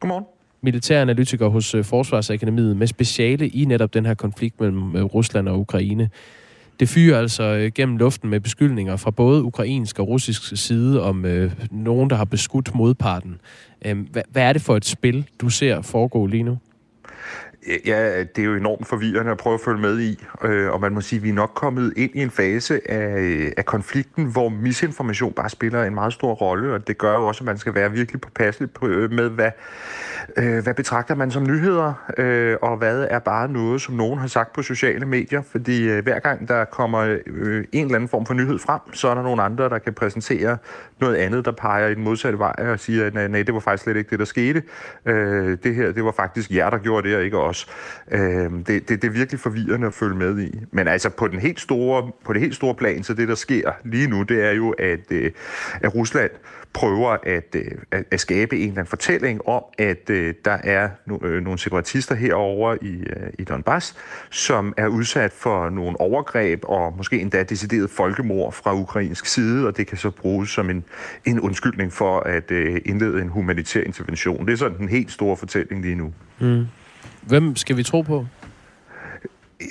Godmorgen. 0.00 0.24
Militæranalytiker 0.62 1.48
hos 1.48 1.74
øh, 1.74 1.84
Forsvarsakademiet 1.84 2.76
med 2.76 2.86
speciale 2.86 3.48
i 3.48 3.64
netop 3.64 3.94
den 3.94 4.06
her 4.06 4.14
konflikt 4.14 4.60
mellem 4.60 5.06
Rusland 5.06 5.48
og 5.48 5.60
Ukraine. 5.60 6.10
Det 6.80 6.88
fyrer 6.88 7.18
altså 7.18 7.42
øh, 7.42 7.72
gennem 7.74 7.96
luften 7.96 8.30
med 8.30 8.40
beskyldninger 8.40 8.96
fra 8.96 9.10
både 9.10 9.42
ukrainsk 9.42 9.98
og 9.98 10.08
russisk 10.08 10.56
side 10.56 11.02
om 11.02 11.24
øh, 11.24 11.52
nogen, 11.70 12.10
der 12.10 12.16
har 12.16 12.24
beskudt 12.24 12.74
modparten. 12.74 13.40
Øh, 13.84 13.98
hvad, 14.10 14.22
hvad 14.30 14.42
er 14.42 14.52
det 14.52 14.62
for 14.62 14.76
et 14.76 14.84
spil, 14.84 15.26
du 15.40 15.48
ser 15.48 15.82
foregå 15.82 16.26
lige 16.26 16.42
nu? 16.42 16.58
Ja, 17.86 18.22
det 18.22 18.38
er 18.38 18.44
jo 18.44 18.54
enormt 18.54 18.86
forvirrende 18.86 19.30
at 19.30 19.38
prøve 19.38 19.54
at 19.54 19.60
følge 19.60 19.80
med 19.80 20.00
i, 20.00 20.24
øh, 20.44 20.70
og 20.72 20.80
man 20.80 20.92
må 20.92 21.00
sige, 21.00 21.16
at 21.16 21.22
vi 21.22 21.28
er 21.28 21.34
nok 21.34 21.50
kommet 21.54 21.92
ind 21.96 22.10
i 22.14 22.22
en 22.22 22.30
fase 22.30 22.90
af, 22.90 23.52
af 23.56 23.64
konflikten, 23.64 24.24
hvor 24.24 24.48
misinformation 24.48 25.32
bare 25.32 25.50
spiller 25.50 25.84
en 25.84 25.94
meget 25.94 26.12
stor 26.12 26.34
rolle, 26.34 26.74
og 26.74 26.88
det 26.88 26.98
gør 26.98 27.12
jo 27.12 27.26
også, 27.26 27.40
at 27.44 27.46
man 27.46 27.58
skal 27.58 27.74
være 27.74 27.92
virkelig 27.92 28.20
påpasselig 28.20 28.68
øh, 28.82 29.12
med, 29.12 29.30
hvad, 29.30 29.50
øh, 30.36 30.62
hvad 30.62 30.74
betragter 30.74 31.14
man 31.14 31.30
som 31.30 31.42
nyheder, 31.42 32.12
øh, 32.18 32.56
og 32.62 32.76
hvad 32.76 33.06
er 33.10 33.18
bare 33.18 33.48
noget, 33.48 33.80
som 33.80 33.94
nogen 33.94 34.18
har 34.18 34.26
sagt 34.26 34.52
på 34.52 34.62
sociale 34.62 35.06
medier, 35.06 35.42
fordi 35.42 35.88
øh, 35.88 36.02
hver 36.02 36.18
gang 36.18 36.48
der 36.48 36.64
kommer 36.64 37.18
øh, 37.26 37.64
en 37.72 37.84
eller 37.84 37.94
anden 37.94 38.08
form 38.08 38.26
for 38.26 38.34
nyhed 38.34 38.58
frem, 38.58 38.80
så 38.92 39.08
er 39.08 39.14
der 39.14 39.22
nogle 39.22 39.42
andre, 39.42 39.68
der 39.68 39.78
kan 39.78 39.94
præsentere 39.94 40.58
noget 41.00 41.16
andet, 41.16 41.44
der 41.44 41.52
peger 41.52 41.88
i 41.88 41.94
den 41.94 42.04
modsatte 42.04 42.38
vej 42.38 42.54
og 42.58 42.80
siger, 42.80 43.06
at 43.06 43.14
nej, 43.14 43.28
nej 43.28 43.42
det 43.42 43.54
var 43.54 43.60
faktisk 43.60 43.84
slet 43.84 43.96
ikke 43.96 44.10
det, 44.10 44.18
der 44.18 44.24
skete. 44.24 44.62
Øh, 45.06 45.58
det 45.62 45.74
her, 45.74 45.92
det 45.92 46.04
var 46.04 46.12
faktisk 46.12 46.50
jer, 46.50 46.70
der 46.70 46.78
gjorde 46.78 47.08
det, 47.08 47.16
og 47.16 47.22
ikke 47.22 47.38
os. 47.38 47.49
Øh, 48.10 48.20
det, 48.20 48.66
det, 48.66 48.88
det 48.88 49.04
er 49.04 49.10
virkelig 49.10 49.40
forvirrende 49.40 49.86
at 49.86 49.94
følge 49.94 50.16
med 50.16 50.38
i. 50.40 50.60
Men 50.70 50.88
altså 50.88 51.08
på, 51.08 51.28
den 51.28 51.38
helt 51.38 51.60
store, 51.60 52.10
på 52.24 52.32
det 52.32 52.40
helt 52.40 52.54
store 52.54 52.74
plan, 52.74 53.02
så 53.02 53.14
det, 53.14 53.28
der 53.28 53.34
sker 53.34 53.72
lige 53.84 54.06
nu, 54.06 54.22
det 54.22 54.44
er 54.44 54.52
jo, 54.52 54.70
at, 54.70 55.00
øh, 55.10 55.30
at 55.82 55.94
Rusland 55.94 56.30
prøver 56.72 57.16
at, 57.22 57.54
øh, 57.54 57.64
at, 57.90 58.04
at 58.10 58.20
skabe 58.20 58.56
en 58.56 58.62
eller 58.62 58.72
anden 58.72 58.86
fortælling 58.86 59.48
om, 59.48 59.64
at 59.78 60.10
øh, 60.10 60.34
der 60.44 60.58
er 60.64 60.88
no, 61.06 61.18
øh, 61.22 61.42
nogle 61.42 61.58
separatister 61.58 62.14
herover 62.14 62.76
i, 62.82 62.94
øh, 62.94 63.30
i 63.38 63.44
Donbass, 63.44 63.96
som 64.30 64.74
er 64.76 64.86
udsat 64.86 65.32
for 65.32 65.70
nogle 65.70 66.00
overgreb 66.00 66.60
og 66.62 66.94
måske 66.96 67.20
endda 67.20 67.42
decideret 67.42 67.90
folkemord 67.90 68.52
fra 68.52 68.74
ukrainsk 68.74 69.26
side, 69.26 69.66
og 69.66 69.76
det 69.76 69.86
kan 69.86 69.98
så 69.98 70.10
bruges 70.10 70.50
som 70.50 70.70
en, 70.70 70.84
en 71.24 71.40
undskyldning 71.40 71.92
for 71.92 72.20
at 72.20 72.50
øh, 72.50 72.80
indlede 72.84 73.22
en 73.22 73.28
humanitær 73.28 73.80
intervention. 73.80 74.46
Det 74.46 74.52
er 74.52 74.56
sådan 74.56 74.78
den 74.78 74.88
helt 74.88 75.12
store 75.12 75.36
fortælling 75.36 75.82
lige 75.82 75.94
nu. 75.94 76.12
Mm. 76.38 76.66
Hvem 77.22 77.56
skal 77.56 77.76
vi 77.76 77.82
tro 77.82 78.00
på? 78.02 78.26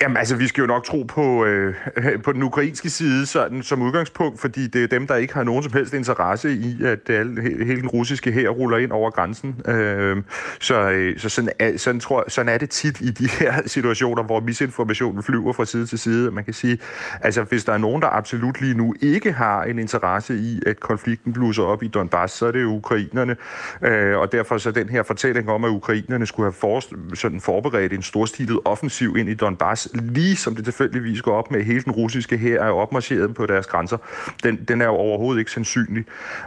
Jamen 0.02 0.16
altså, 0.16 0.36
vi 0.36 0.46
skal 0.46 0.60
jo 0.60 0.66
nok 0.66 0.84
tro 0.84 1.02
på, 1.02 1.44
øh, 1.44 1.74
på 2.24 2.32
den 2.32 2.42
ukrainske 2.42 2.90
side 2.90 3.26
sådan, 3.26 3.62
som 3.62 3.82
udgangspunkt, 3.82 4.40
fordi 4.40 4.66
det 4.66 4.82
er 4.82 4.86
dem, 4.86 5.06
der 5.06 5.16
ikke 5.16 5.34
har 5.34 5.44
nogen 5.44 5.62
som 5.62 5.72
helst 5.72 5.94
interesse 5.94 6.52
i, 6.52 6.84
at 6.84 7.10
alle, 7.10 7.42
hele 7.42 7.80
den 7.80 7.88
russiske 7.88 8.32
her 8.32 8.48
ruller 8.48 8.78
ind 8.78 8.92
over 8.92 9.10
grænsen. 9.10 9.60
Øh, 9.66 10.22
så 10.60 10.90
øh, 10.90 11.18
så 11.18 11.28
sådan, 11.28 11.50
er, 11.58 11.76
sådan, 11.76 12.00
tror, 12.00 12.24
sådan 12.28 12.54
er 12.54 12.58
det 12.58 12.70
tit 12.70 13.00
i 13.00 13.10
de 13.10 13.28
her 13.28 13.62
situationer, 13.66 14.22
hvor 14.22 14.40
misinformationen 14.40 15.22
flyver 15.22 15.52
fra 15.52 15.64
side 15.64 15.86
til 15.86 15.98
side. 15.98 16.30
Man 16.30 16.44
kan 16.44 16.54
sige, 16.54 16.78
altså 17.20 17.42
hvis 17.42 17.64
der 17.64 17.72
er 17.72 17.78
nogen, 17.78 18.02
der 18.02 18.08
absolut 18.08 18.60
lige 18.60 18.74
nu 18.74 18.94
ikke 19.02 19.32
har 19.32 19.62
en 19.62 19.78
interesse 19.78 20.34
i, 20.36 20.60
at 20.66 20.80
konflikten 20.80 21.32
blusser 21.32 21.62
op 21.62 21.82
i 21.82 21.88
Donbass, 21.88 22.34
så 22.34 22.46
er 22.46 22.52
det 22.52 22.62
jo 22.62 22.68
ukrainerne. 22.68 23.36
Øh, 23.82 24.18
og 24.18 24.32
derfor 24.32 24.58
så 24.58 24.70
den 24.70 24.88
her 24.88 25.02
fortælling 25.02 25.50
om, 25.50 25.64
at 25.64 25.68
ukrainerne 25.68 26.26
skulle 26.26 26.46
have 26.46 26.52
for, 26.52 27.14
sådan 27.14 27.40
forberedt 27.40 27.92
en 27.92 28.02
storstilet 28.02 28.58
offensiv 28.64 29.16
ind 29.16 29.28
i 29.28 29.34
Donbass, 29.34 29.79
lige 29.94 30.36
som 30.36 30.56
det 30.56 30.64
tilfældigvis 30.64 31.22
går 31.22 31.32
op 31.32 31.50
med, 31.50 31.64
hele 31.64 31.82
den 31.82 31.92
russiske 31.92 32.36
her 32.36 32.60
er 32.60 32.70
opmarcheret 32.70 33.34
på 33.34 33.46
deres 33.46 33.66
grænser, 33.66 33.96
den, 34.42 34.64
den 34.68 34.80
er 34.80 34.84
jo 34.84 34.92
overhovedet 34.92 35.38
ikke 35.38 35.50
sandsynlig. 35.50 36.04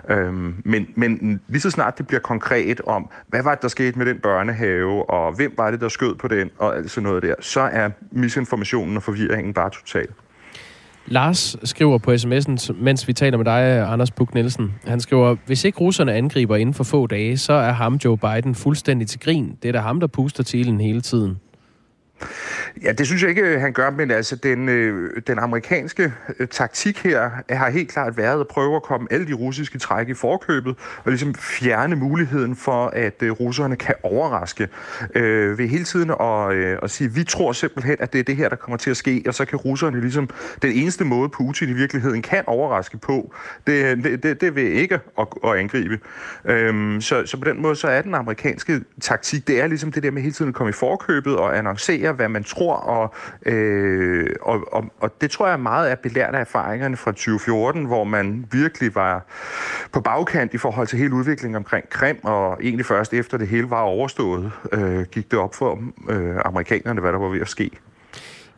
Øhm, 0.10 0.56
men, 0.66 0.88
men 0.96 1.42
lige 1.48 1.62
så 1.62 1.70
snart 1.70 1.98
det 1.98 2.08
bliver 2.08 2.20
konkret 2.20 2.82
om, 2.82 3.10
hvad 3.28 3.44
var 3.44 3.52
det, 3.56 3.62
der 3.62 3.68
skete 3.68 3.98
med 3.98 4.06
den 4.06 4.20
børnehave, 4.20 5.10
og 5.10 5.36
hvem 5.36 5.54
var 5.58 5.72
det, 5.72 5.82
der 5.82 5.90
skød 5.90 6.16
på 6.16 6.28
den, 6.28 6.50
og 6.58 6.76
alt 6.78 6.92
sådan 6.92 7.10
noget 7.10 7.24
der, 7.24 7.36
så 7.40 7.62
er 7.62 7.90
misinformationen 8.12 8.98
og 8.98 9.04
forvirringen 9.04 9.54
bare 9.54 9.70
total. 9.70 10.08
Lars 11.06 11.58
skriver 11.64 11.98
på 11.98 12.12
sms'en, 12.12 12.74
mens 12.84 13.08
vi 13.08 13.14
taler 13.14 13.38
med 13.38 13.46
dig, 13.46 13.92
Anders 13.92 14.12
Buk 14.12 14.34
Nielsen. 14.34 14.74
Han 14.88 15.00
skriver, 15.00 15.36
hvis 15.46 15.66
ikke 15.66 15.80
russerne 15.80 16.14
angriber 16.14 16.56
inden 16.56 16.74
for 16.74 16.84
få 16.84 17.08
dage, 17.08 17.38
så 17.38 17.54
er 17.54 17.72
ham 17.72 17.96
Joe 17.96 18.18
Biden 18.18 18.56
fuldstændig 18.56 19.08
til 19.08 19.20
grin. 19.20 19.58
Det 19.64 19.68
er 19.68 19.72
da 19.72 19.80
ham, 19.80 20.00
der 20.00 20.08
puster 20.08 20.44
til 20.44 20.82
hele 20.82 21.02
tiden. 21.02 21.38
Ja, 22.84 22.92
det 22.92 23.08
synes 23.08 23.22
jeg 23.22 23.30
ikke, 23.30 23.42
øh, 23.42 23.62
han 23.62 23.74
gør, 23.74 23.90
men 23.90 24.12
altså 24.12 24.36
den, 24.36 24.70
øh, 24.70 25.22
den 25.28 25.40
amerikanske 25.40 26.14
øh, 26.40 26.48
taktik 26.48 27.04
her 27.04 27.30
har 27.50 27.70
helt 27.70 27.92
klart 27.92 28.18
været 28.18 28.40
at 28.40 28.48
prøve 28.48 28.76
at 28.76 28.84
komme 28.84 29.08
alle 29.12 29.28
de 29.28 29.34
russiske 29.34 29.80
træk 29.80 30.10
i 30.10 30.14
forkøbet 30.14 30.76
og 31.04 31.12
ligesom 31.12 31.36
fjerne 31.36 31.96
muligheden 31.96 32.56
for, 32.56 32.88
at 32.88 33.24
øh, 33.24 33.32
russerne 33.32 33.76
kan 33.76 33.96
overraske 34.04 34.68
øh, 35.16 35.58
ved 35.58 35.68
hele 35.68 35.84
tiden 35.84 36.12
at, 36.12 36.54
øh, 36.54 36.78
og 36.82 36.90
sige, 36.90 37.12
vi 37.12 37.24
tror 37.24 37.52
simpelthen, 37.52 37.98
at 38.00 38.14
det 38.14 38.20
er 38.20 38.24
det 38.24 38.36
her, 38.36 38.50
der 38.50 38.56
kommer 38.56 38.78
til 38.78 38.90
at 38.90 38.98
ske, 38.98 39.24
og 39.28 39.34
så 39.34 39.46
kan 39.46 39.60
russerne 39.60 40.02
ligesom, 40.02 40.30
den 40.62 40.72
eneste 40.72 41.06
måde 41.06 41.30
Putin 41.30 41.70
i 41.70 41.74
virkeligheden 41.74 42.22
kan 42.22 42.44
overraske 42.48 42.98
på, 42.98 43.34
det, 43.68 44.04
det, 44.04 44.24
det, 44.24 44.42
det 44.42 44.56
vil 44.56 44.72
ikke 44.72 45.00
at, 45.20 45.28
at 45.44 45.56
angribe. 45.56 46.00
Øhm, 46.46 47.02
så, 47.02 47.26
så 47.26 47.38
på 47.38 47.46
den 47.46 47.62
måde, 47.62 47.76
så 47.76 47.88
er 47.88 48.02
den 48.02 48.16
amerikanske 48.16 48.82
taktik, 49.02 49.48
det 49.48 49.62
er 49.62 49.68
ligesom 49.68 49.92
det 49.92 50.04
der 50.04 50.12
med 50.12 50.22
hele 50.22 50.34
tiden 50.34 50.50
at 50.50 50.56
komme 50.56 50.70
i 50.70 50.74
forkøbet 50.74 51.36
og 51.36 51.58
annoncere, 51.58 52.03
hvad 52.12 52.30
man 52.30 52.44
tror, 52.44 52.76
og, 52.76 53.14
øh, 53.46 54.30
og, 54.42 54.74
og, 54.74 54.86
og 55.00 55.22
det 55.22 55.32
tror 55.32 55.48
jeg 55.48 55.60
meget 55.60 55.92
er 55.92 55.96
belært 55.96 56.36
af 56.36 56.42
erfaringerne 56.42 56.98
fra 56.98 57.12
2014, 57.12 57.86
hvor 57.86 58.04
man 58.04 58.46
virkelig 58.52 58.96
var 58.96 59.26
på 59.92 60.02
bagkant 60.02 60.54
i 60.54 60.58
forhold 60.58 60.88
til 60.88 61.00
hele 61.00 61.14
udviklingen 61.14 61.56
omkring 61.56 61.90
Krim, 61.90 62.20
og 62.24 62.58
egentlig 62.64 62.86
først 62.86 63.14
efter 63.14 63.38
det 63.38 63.48
hele 63.48 63.70
var 63.70 63.82
overstået, 63.82 64.52
øh, 64.72 65.06
gik 65.12 65.32
det 65.32 65.40
op 65.40 65.56
for 65.56 65.80
øh, 66.10 66.36
amerikanerne, 66.46 67.02
hvad 67.02 67.12
der 67.12 67.20
var 67.20 67.30
ved 67.30 67.42
at 67.42 67.50
ske. 67.50 67.72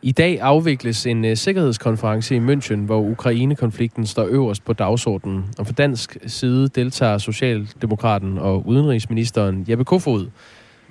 I 0.02 0.12
dag 0.12 0.40
afvikles 0.40 1.06
en 1.06 1.24
uh, 1.24 1.34
sikkerhedskonference 1.34 2.36
i 2.36 2.38
München, 2.38 2.76
hvor 2.76 3.00
Ukraine-konflikten 3.00 4.06
står 4.06 4.26
øverst 4.30 4.64
på 4.64 4.72
dagsordenen. 4.72 5.44
Og 5.58 5.66
fra 5.66 5.72
dansk 5.72 6.16
side 6.26 6.68
deltager 6.68 7.18
Socialdemokraten 7.18 8.38
og 8.38 8.66
udenrigsministeren 8.66 9.64
Jeppe 9.68 9.84
Kofod. 9.84 10.26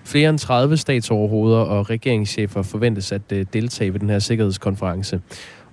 Flere 0.06 0.30
end 0.30 0.40
30 0.40 0.78
statsoverhoveder 0.78 1.58
og 1.58 1.90
regeringschefer 1.90 2.62
forventes 2.62 3.12
at 3.12 3.22
øh, 3.34 3.46
deltage 3.54 3.94
ved 3.94 4.00
den 4.00 4.10
her 4.10 4.20
sikkerhedskonference. 4.20 5.22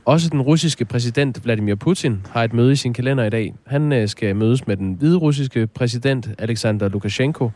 Også 0.04 0.28
den 0.28 0.42
russiske 0.42 0.84
præsident 0.84 1.44
Vladimir 1.44 1.74
Putin 1.74 2.26
har 2.30 2.44
et 2.44 2.52
møde 2.52 2.72
i 2.72 2.76
sin 2.76 2.92
kalender 2.92 3.24
i 3.24 3.30
dag. 3.30 3.54
Han 3.66 3.92
øh, 3.92 4.08
skal 4.08 4.36
mødes 4.36 4.66
med 4.66 4.76
den 4.76 4.92
hvide 4.92 5.16
russiske 5.16 5.66
præsident 5.66 6.28
Alexander 6.38 6.88
Lukashenko, 6.88 7.50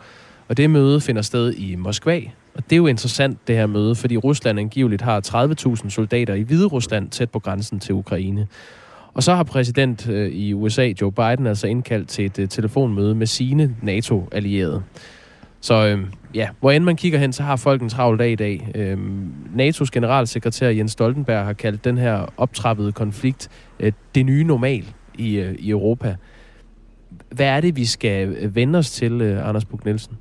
og 0.49 0.57
det 0.57 0.71
møde 0.71 1.01
finder 1.01 1.23
sted 1.23 1.55
i 1.55 1.75
Moskva. 1.75 2.21
Og 2.55 2.65
det 2.65 2.73
er 2.73 2.77
jo 2.77 2.87
interessant, 2.87 3.49
det 3.49 3.57
her 3.57 3.67
møde, 3.67 3.95
fordi 3.95 4.17
Rusland 4.17 4.59
angiveligt 4.59 5.03
har 5.03 5.21
30.000 5.85 5.91
soldater 5.91 6.35
i 6.35 6.43
Hvide 6.43 6.67
Rusland 6.67 7.11
tæt 7.11 7.31
på 7.31 7.39
grænsen 7.39 7.81
til 7.81 7.95
Ukraine. 7.95 8.47
Og 9.15 9.23
så 9.23 9.35
har 9.35 9.43
præsident 9.43 10.09
øh, 10.09 10.31
i 10.31 10.53
USA, 10.53 10.93
Joe 11.01 11.13
Biden, 11.13 11.47
altså 11.47 11.67
indkaldt 11.67 12.09
til 12.09 12.31
et 12.39 12.51
telefonmøde 12.51 13.15
med 13.15 13.27
sine 13.27 13.77
NATO-allierede. 13.83 14.83
Så 15.67 15.87
øh, 15.87 16.07
ja, 16.35 16.49
hvor 16.61 16.71
end 16.71 16.85
man 16.85 16.97
kigger 16.97 17.19
hen, 17.19 17.33
så 17.33 17.43
har 17.43 17.57
folk 17.57 17.83
en 17.83 17.89
travl 17.89 18.19
dag 18.19 18.33
i 18.33 18.35
dag. 18.35 18.69
Øh, 18.75 18.99
NATO's 19.57 19.89
generalsekretær 19.93 20.69
Jens 20.69 20.93
Stoltenberg 20.93 21.45
har 21.45 21.53
kaldt 21.53 21.85
den 21.85 21.99
her 21.99 22.27
optrappede 22.37 22.93
konflikt 22.93 23.49
øh, 23.81 23.93
det 24.15 24.27
nye 24.27 24.45
normal 24.45 24.85
i, 25.19 25.37
øh, 25.37 25.55
i 25.59 25.71
Europa. 25.71 26.17
Hvad 27.31 27.47
er 27.47 27.61
det, 27.61 27.77
vi 27.77 27.85
skal 27.85 28.29
øh, 28.29 28.55
vende 28.55 28.79
os 28.79 28.91
til, 28.91 29.21
øh, 29.21 29.49
Anders 29.49 29.65
Bug 29.65 29.81
Nielsen? 29.85 30.17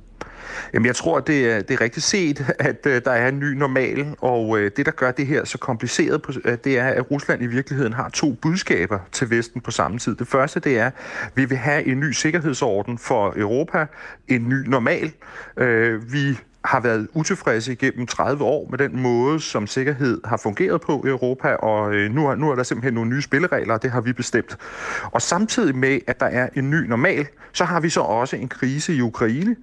Jamen, 0.74 0.86
jeg 0.86 0.96
tror, 0.96 1.20
det 1.20 1.50
er, 1.50 1.60
det 1.60 1.70
er 1.74 1.80
rigtigt 1.80 2.06
set, 2.06 2.46
at 2.58 2.86
øh, 2.86 3.02
der 3.04 3.10
er 3.10 3.28
en 3.28 3.38
ny 3.38 3.52
normal, 3.52 4.06
og 4.18 4.58
øh, 4.58 4.70
det, 4.76 4.86
der 4.86 4.92
gør 4.92 5.10
det 5.10 5.26
her 5.26 5.44
så 5.44 5.58
kompliceret, 5.58 6.22
på, 6.22 6.32
øh, 6.44 6.58
det 6.64 6.78
er, 6.78 6.88
at 6.88 7.10
Rusland 7.10 7.42
i 7.42 7.46
virkeligheden 7.46 7.92
har 7.92 8.08
to 8.08 8.32
budskaber 8.32 8.98
til 9.12 9.30
Vesten 9.30 9.60
på 9.60 9.70
samme 9.70 9.98
tid. 9.98 10.14
Det 10.14 10.28
første, 10.28 10.60
det 10.60 10.78
er, 10.78 10.86
at 10.86 10.92
vi 11.34 11.44
vil 11.44 11.58
have 11.58 11.86
en 11.86 12.00
ny 12.00 12.12
sikkerhedsorden 12.12 12.98
for 12.98 13.34
Europa, 13.36 13.86
en 14.28 14.48
ny 14.48 14.68
normal. 14.68 15.12
Øh, 15.56 16.12
vi 16.12 16.38
har 16.66 16.80
været 16.80 17.08
utilfredse 17.14 17.72
igennem 17.72 18.06
30 18.06 18.44
år 18.44 18.66
med 18.70 18.78
den 18.78 19.02
måde, 19.02 19.40
som 19.40 19.66
sikkerhed 19.66 20.20
har 20.24 20.36
fungeret 20.36 20.80
på 20.80 21.02
i 21.06 21.08
Europa, 21.08 21.48
og 21.48 21.94
øh, 21.94 22.10
nu, 22.10 22.28
er, 22.28 22.34
nu 22.34 22.50
er 22.50 22.54
der 22.54 22.62
simpelthen 22.62 22.94
nogle 22.94 23.10
nye 23.10 23.22
spilleregler, 23.22 23.74
og 23.74 23.82
det 23.82 23.90
har 23.90 24.00
vi 24.00 24.12
bestemt. 24.12 24.56
Og 25.02 25.22
samtidig 25.22 25.76
med, 25.76 25.98
at 26.06 26.20
der 26.20 26.26
er 26.26 26.48
en 26.54 26.70
ny 26.70 26.86
normal, 26.86 27.26
så 27.52 27.64
har 27.64 27.80
vi 27.80 27.88
så 27.88 28.00
også 28.00 28.36
en 28.36 28.48
krise 28.48 28.94
i 28.94 29.00
Ukraine, 29.00 29.56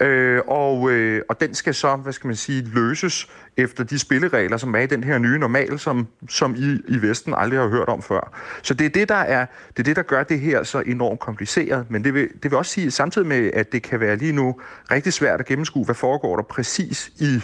øh, 0.00 0.40
og, 0.46 0.90
øh, 0.90 1.22
og 1.28 1.40
den 1.40 1.54
skal 1.54 1.74
så, 1.74 1.96
hvad 1.96 2.12
skal 2.12 2.28
man 2.28 2.36
sige, 2.36 2.62
løses 2.74 3.28
efter 3.56 3.84
de 3.84 3.98
spilleregler, 3.98 4.56
som 4.56 4.74
er 4.74 4.78
i 4.78 4.86
den 4.86 5.04
her 5.04 5.18
nye 5.18 5.38
normal, 5.38 5.78
som, 5.78 6.06
som 6.28 6.54
I 6.54 6.80
i 6.88 7.02
Vesten 7.02 7.34
aldrig 7.36 7.60
har 7.60 7.68
hørt 7.68 7.88
om 7.88 8.02
før. 8.02 8.38
Så 8.62 8.74
det 8.74 8.84
er 8.84 8.90
det, 8.90 9.08
der, 9.08 9.14
er, 9.14 9.46
det 9.68 9.78
er 9.78 9.82
det, 9.82 9.96
der 9.96 10.02
gør 10.02 10.22
det 10.22 10.40
her 10.40 10.62
så 10.62 10.82
enormt 10.86 11.20
kompliceret. 11.20 11.86
Men 11.90 12.04
det 12.04 12.14
vil, 12.14 12.28
det 12.42 12.50
vil 12.50 12.54
også 12.54 12.72
sige, 12.72 12.90
samtidig 12.90 13.28
med, 13.28 13.50
at 13.54 13.72
det 13.72 13.82
kan 13.82 14.00
være 14.00 14.16
lige 14.16 14.32
nu 14.32 14.60
rigtig 14.90 15.12
svært 15.12 15.40
at 15.40 15.46
gennemskue, 15.46 15.84
hvad 15.84 15.94
foregår 15.94 16.36
der 16.36 16.42
præcis 16.42 17.12
i 17.18 17.42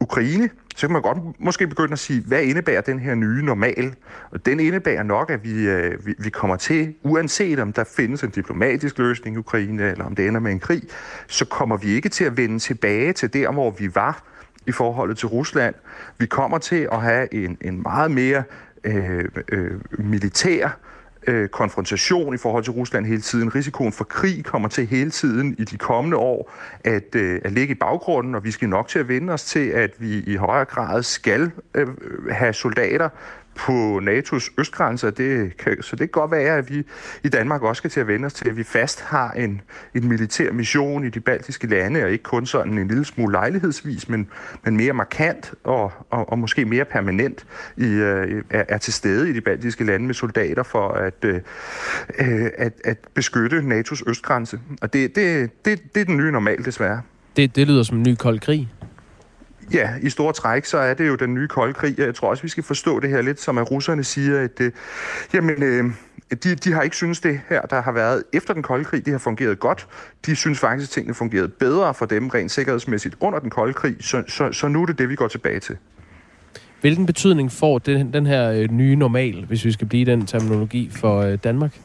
Ukraine, 0.00 0.50
så 0.76 0.86
kan 0.86 0.92
man 0.92 1.02
godt 1.02 1.18
måske 1.40 1.66
begynde 1.66 1.92
at 1.92 1.98
sige, 1.98 2.22
hvad 2.26 2.42
indebærer 2.42 2.80
den 2.80 2.98
her 2.98 3.14
nye 3.14 3.44
normal? 3.44 3.94
Og 4.30 4.46
den 4.46 4.60
indebærer 4.60 5.02
nok, 5.02 5.30
at 5.30 5.44
vi, 5.44 5.68
øh, 5.68 6.06
vi, 6.06 6.14
vi 6.18 6.30
kommer 6.30 6.56
til, 6.56 6.94
uanset 7.02 7.58
om 7.58 7.72
der 7.72 7.84
findes 7.96 8.22
en 8.22 8.30
diplomatisk 8.30 8.98
løsning 8.98 9.36
i 9.36 9.38
Ukraine, 9.38 9.90
eller 9.90 10.04
om 10.04 10.14
det 10.14 10.26
ender 10.26 10.40
med 10.40 10.52
en 10.52 10.60
krig, 10.60 10.82
så 11.26 11.44
kommer 11.44 11.76
vi 11.76 11.88
ikke 11.88 12.08
til 12.08 12.24
at 12.24 12.36
vende 12.36 12.58
tilbage 12.58 13.12
til 13.12 13.32
der, 13.32 13.52
hvor 13.52 13.70
vi 13.70 13.94
var 13.94 14.31
i 14.66 14.72
forholdet 14.72 15.18
til 15.18 15.28
Rusland. 15.28 15.74
Vi 16.18 16.26
kommer 16.26 16.58
til 16.58 16.88
at 16.92 17.00
have 17.00 17.34
en, 17.34 17.58
en 17.60 17.82
meget 17.82 18.10
mere 18.10 18.42
øh, 18.84 19.24
øh, 19.48 19.80
militær 19.90 20.78
øh, 21.26 21.48
konfrontation 21.48 22.34
i 22.34 22.38
forhold 22.38 22.64
til 22.64 22.72
Rusland 22.72 23.06
hele 23.06 23.20
tiden. 23.20 23.54
Risikoen 23.54 23.92
for 23.92 24.04
krig 24.04 24.44
kommer 24.44 24.68
til 24.68 24.86
hele 24.86 25.10
tiden 25.10 25.54
i 25.58 25.64
de 25.64 25.78
kommende 25.78 26.16
år 26.16 26.52
at, 26.84 27.14
øh, 27.14 27.40
at 27.44 27.52
ligge 27.52 27.72
i 27.72 27.78
baggrunden, 27.78 28.34
og 28.34 28.44
vi 28.44 28.50
skal 28.50 28.68
nok 28.68 28.88
til 28.88 28.98
at 28.98 29.08
vende 29.08 29.32
os 29.32 29.44
til, 29.44 29.68
at 29.68 29.90
vi 29.98 30.18
i 30.18 30.36
højere 30.36 30.64
grad 30.64 31.02
skal 31.02 31.50
øh, 31.74 31.88
have 32.30 32.52
soldater 32.52 33.08
på 33.54 34.00
NATO's 34.02 34.48
østgrænse, 34.58 35.10
Det 35.10 35.56
kan, 35.56 35.82
så 35.82 35.90
det 35.90 35.98
kan 35.98 36.20
godt 36.20 36.30
være, 36.30 36.56
at 36.56 36.70
vi 36.70 36.82
i 37.24 37.28
Danmark 37.28 37.62
også 37.62 37.80
skal 37.80 37.90
til 37.90 38.00
at 38.00 38.08
vende 38.08 38.26
os 38.26 38.32
til, 38.32 38.48
at 38.48 38.56
vi 38.56 38.62
fast 38.62 39.00
har 39.00 39.30
en, 39.30 39.60
en 39.94 40.08
militær 40.08 40.52
mission 40.52 41.04
i 41.04 41.08
de 41.08 41.20
baltiske 41.20 41.66
lande, 41.66 42.04
og 42.04 42.10
ikke 42.10 42.22
kun 42.22 42.46
sådan 42.46 42.78
en 42.78 42.88
lille 42.88 43.04
smule 43.04 43.32
lejlighedsvis, 43.32 44.08
men, 44.08 44.28
men 44.64 44.76
mere 44.76 44.92
markant 44.92 45.52
og, 45.64 45.92
og, 46.10 46.32
og 46.32 46.38
måske 46.38 46.64
mere 46.64 46.84
permanent 46.84 47.46
i, 47.76 47.84
øh, 47.84 48.42
er, 48.50 48.64
er 48.68 48.78
til 48.78 48.92
stede 48.92 49.30
i 49.30 49.32
de 49.32 49.40
baltiske 49.40 49.84
lande 49.84 50.06
med 50.06 50.14
soldater 50.14 50.62
for 50.62 50.88
at, 50.88 51.24
øh, 51.24 51.40
øh 52.18 52.50
at, 52.58 52.72
at 52.84 52.98
beskytte 53.14 53.58
NATO's 53.58 54.02
østgrænse. 54.10 54.60
Og 54.80 54.92
det, 54.92 55.16
det, 55.16 55.50
det, 55.64 55.94
det 55.94 56.00
er 56.00 56.04
den 56.04 56.16
nye 56.16 56.32
normal, 56.32 56.64
desværre. 56.64 57.02
Det, 57.36 57.56
det 57.56 57.66
lyder 57.66 57.82
som 57.82 57.96
en 57.96 58.02
ny 58.02 58.14
kold 58.14 58.40
krig. 58.40 58.68
Ja, 59.72 59.90
i 60.02 60.10
store 60.10 60.32
træk, 60.32 60.64
så 60.64 60.78
er 60.78 60.94
det 60.94 61.08
jo 61.08 61.14
den 61.14 61.34
nye 61.34 61.48
kolde 61.48 61.74
krig. 61.74 61.98
Jeg 61.98 62.14
tror 62.14 62.28
også, 62.28 62.42
vi 62.42 62.48
skal 62.48 62.64
forstå 62.64 63.00
det 63.00 63.10
her 63.10 63.22
lidt, 63.22 63.40
som 63.40 63.58
at 63.58 63.70
russerne 63.70 64.04
siger, 64.04 64.40
at 64.40 64.60
øh, 64.60 64.72
jamen, 65.34 65.62
øh, 65.62 65.84
de, 66.44 66.54
de 66.54 66.72
har 66.72 66.82
ikke 66.82 66.96
synes 66.96 67.20
det 67.20 67.40
her, 67.48 67.62
der 67.62 67.82
har 67.82 67.92
været 67.92 68.22
efter 68.32 68.54
den 68.54 68.62
kolde 68.62 68.84
krig, 68.84 69.04
det 69.04 69.12
har 69.12 69.18
fungeret 69.18 69.60
godt. 69.60 69.86
De 70.26 70.36
synes 70.36 70.58
faktisk, 70.58 70.90
at 70.90 70.92
tingene 70.92 71.14
fungerede 71.14 71.48
bedre 71.48 71.94
for 71.94 72.06
dem 72.06 72.28
rent 72.28 72.50
sikkerhedsmæssigt 72.50 73.16
under 73.20 73.38
den 73.38 73.50
kolde 73.50 73.72
krig, 73.72 73.96
så, 74.00 74.22
så, 74.28 74.52
så 74.52 74.68
nu 74.68 74.82
er 74.82 74.86
det 74.86 74.98
det, 74.98 75.08
vi 75.08 75.14
går 75.14 75.28
tilbage 75.28 75.60
til. 75.60 75.76
Hvilken 76.80 77.06
betydning 77.06 77.52
får 77.52 77.78
den, 77.78 78.12
den 78.12 78.26
her 78.26 78.50
øh, 78.50 78.70
nye 78.70 78.96
normal, 78.96 79.44
hvis 79.44 79.64
vi 79.64 79.72
skal 79.72 79.86
blive 79.86 80.04
den 80.04 80.26
terminologi 80.26 80.90
for 80.92 81.20
øh, 81.20 81.38
Danmark? 81.44 81.78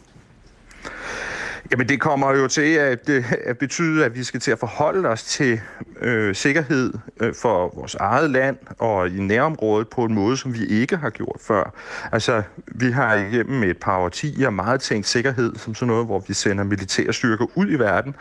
Jamen 1.72 1.90
det 1.90 2.00
kommer 2.00 2.36
jo 2.36 2.48
til 2.48 2.76
at, 2.76 3.10
øh, 3.10 3.34
at 3.46 3.58
betyde, 3.58 4.06
at 4.06 4.16
vi 4.16 4.24
skal 4.24 4.40
til 4.40 4.52
at 4.52 4.60
forholde 4.60 5.10
os 5.10 5.24
til 5.24 5.62
øh, 6.02 6.36
sikkerhed 6.36 6.94
øh, 7.20 7.34
for 7.34 7.74
vores 7.76 7.96
eget 7.96 8.30
land 8.30 8.58
og 8.80 9.10
i 9.10 9.20
nærområdet 9.20 9.88
på 9.90 10.04
en 10.04 10.14
måde, 10.14 10.38
som 10.38 10.54
vi 10.54 10.66
ikke 10.66 10.98
har 10.98 11.10
gjort 11.10 11.38
før. 11.42 11.74
Altså, 12.12 12.44
vi 12.66 12.92
har 12.92 13.16
igennem 13.16 13.64
et 13.64 13.78
par 13.78 13.98
årtier 13.98 14.50
meget 14.50 14.82
tænkt 14.82 15.08
sikkerhed 15.08 15.56
som 15.56 15.76
sådan 15.76 15.88
noget, 15.88 16.06
hvor 16.06 16.24
vi 16.28 16.34
sender 16.34 16.64
militære 16.64 17.14
styrker 17.14 17.46
ud 17.56 17.70
i 17.70 17.76
verden, 17.76 18.16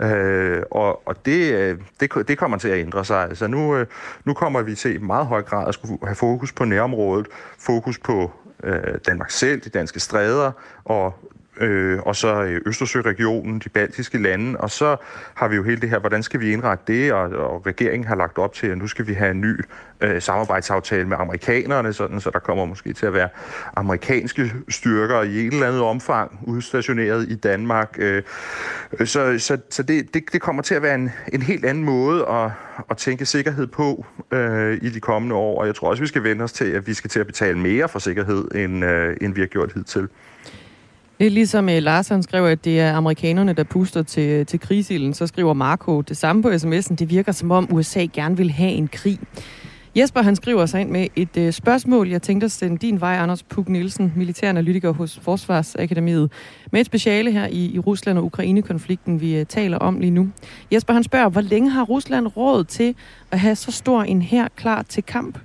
øh, 0.00 0.62
og, 0.70 1.08
og 1.08 1.26
det, 1.26 1.52
øh, 1.52 1.78
det, 2.00 2.28
det 2.28 2.38
kommer 2.38 2.58
til 2.58 2.68
at 2.68 2.78
ændre 2.78 3.04
sig. 3.04 3.22
Altså, 3.22 3.46
nu, 3.46 3.76
øh, 3.76 3.86
nu 4.24 4.34
kommer 4.34 4.62
vi 4.62 4.74
til 4.74 4.94
i 4.94 4.98
meget 4.98 5.26
høj 5.26 5.42
grad 5.42 5.68
at 5.68 5.74
skulle 5.74 5.98
have 6.04 6.16
fokus 6.16 6.52
på 6.52 6.64
nærområdet, 6.64 7.26
fokus 7.58 7.98
på 7.98 8.30
øh, 8.64 8.98
Danmark 9.06 9.30
selv, 9.30 9.60
de 9.60 9.70
danske 9.70 10.00
stræder 10.00 10.52
og 10.84 11.29
øh, 11.60 11.98
og 11.98 12.16
så 12.16 12.42
øh, 12.42 12.60
Østersøregionen, 12.66 13.58
de 13.58 13.68
baltiske 13.68 14.18
lande, 14.18 14.60
og 14.60 14.70
så 14.70 14.96
har 15.34 15.48
vi 15.48 15.56
jo 15.56 15.62
hele 15.62 15.80
det 15.80 15.90
her, 15.90 15.98
hvordan 15.98 16.22
skal 16.22 16.40
vi 16.40 16.52
indrette 16.52 16.84
det, 16.92 17.12
og, 17.12 17.30
og 17.30 17.66
regeringen 17.66 18.06
har 18.06 18.14
lagt 18.16 18.38
op 18.38 18.54
til, 18.54 18.66
at 18.66 18.78
nu 18.78 18.86
skal 18.86 19.06
vi 19.06 19.12
have 19.12 19.30
en 19.30 19.40
ny 19.40 19.60
øh, 20.00 20.22
samarbejdsaftale 20.22 21.08
med 21.08 21.16
amerikanerne, 21.20 21.92
sådan, 21.92 22.20
så 22.20 22.30
der 22.30 22.38
kommer 22.38 22.64
måske 22.64 22.92
til 22.92 23.06
at 23.06 23.14
være 23.14 23.28
amerikanske 23.76 24.52
styrker 24.68 25.22
i 25.22 25.46
et 25.46 25.52
eller 25.52 25.66
andet 25.66 25.82
omfang 25.82 26.38
udstationeret 26.46 27.28
i 27.28 27.34
Danmark. 27.34 27.96
Øh, 27.98 28.22
så 29.04 29.38
så, 29.38 29.58
så 29.70 29.82
det, 29.82 30.14
det, 30.14 30.32
det 30.32 30.40
kommer 30.40 30.62
til 30.62 30.74
at 30.74 30.82
være 30.82 30.94
en, 30.94 31.10
en 31.32 31.42
helt 31.42 31.64
anden 31.64 31.84
måde 31.84 32.26
at, 32.28 32.50
at 32.90 32.96
tænke 32.96 33.26
sikkerhed 33.26 33.66
på 33.66 34.06
øh, 34.30 34.78
i 34.82 34.90
de 34.90 35.00
kommende 35.00 35.34
år, 35.34 35.60
og 35.60 35.66
jeg 35.66 35.74
tror 35.74 35.90
også, 35.90 36.02
vi 36.02 36.06
skal 36.06 36.22
vende 36.22 36.44
os 36.44 36.52
til, 36.52 36.64
at 36.64 36.86
vi 36.86 36.94
skal 36.94 37.10
til 37.10 37.20
at 37.20 37.26
betale 37.26 37.58
mere 37.58 37.88
for 37.88 37.98
sikkerhed, 37.98 38.44
end, 38.54 38.84
øh, 38.84 39.16
end 39.20 39.34
vi 39.34 39.40
har 39.40 39.46
gjort 39.46 39.72
hidtil. 39.72 40.08
Det 41.20 41.32
ligesom 41.32 41.68
øh, 41.68 41.76
eh, 41.76 41.82
Lars 41.82 42.08
han 42.08 42.22
skrev, 42.22 42.44
at 42.44 42.64
det 42.64 42.80
er 42.80 42.94
amerikanerne, 42.94 43.52
der 43.52 43.64
puster 43.64 44.02
til, 44.02 44.28
øh, 44.28 44.46
til 44.46 44.60
krigsilden. 44.60 45.14
Så 45.14 45.26
skriver 45.26 45.54
Marco 45.54 46.00
det 46.00 46.16
samme 46.16 46.42
på 46.42 46.48
sms'en. 46.48 46.94
Det 46.94 47.10
virker 47.10 47.32
som 47.32 47.50
om 47.50 47.68
USA 47.72 48.06
gerne 48.12 48.36
vil 48.36 48.50
have 48.50 48.70
en 48.70 48.88
krig. 48.88 49.18
Jesper 49.96 50.22
han 50.22 50.36
skriver 50.36 50.66
sig 50.66 50.80
ind 50.80 50.90
med 50.90 51.06
et 51.16 51.36
øh, 51.36 51.52
spørgsmål. 51.52 52.08
Jeg 52.08 52.22
tænkte 52.22 52.44
at 52.44 52.52
sende 52.52 52.78
din 52.78 53.00
vej, 53.00 53.14
Anders 53.14 53.42
Puk 53.42 53.68
Nielsen, 53.68 54.12
militæranalytiker 54.16 54.90
hos 54.90 55.18
Forsvarsakademiet, 55.22 56.32
med 56.72 56.80
et 56.80 56.86
speciale 56.86 57.32
her 57.32 57.46
i, 57.46 57.74
i 57.74 57.78
Rusland 57.78 58.18
og 58.18 58.24
Ukraine-konflikten, 58.24 59.20
vi 59.20 59.36
øh, 59.36 59.46
taler 59.46 59.78
om 59.78 60.00
lige 60.00 60.10
nu. 60.10 60.28
Jesper 60.72 60.92
han 60.92 61.04
spørger, 61.04 61.28
hvor 61.28 61.40
længe 61.40 61.70
har 61.70 61.82
Rusland 61.82 62.36
råd 62.36 62.64
til 62.64 62.94
at 63.30 63.40
have 63.40 63.56
så 63.56 63.72
stor 63.72 64.02
en 64.02 64.22
her 64.22 64.48
klar 64.56 64.82
til 64.82 65.02
kamp? 65.02 65.38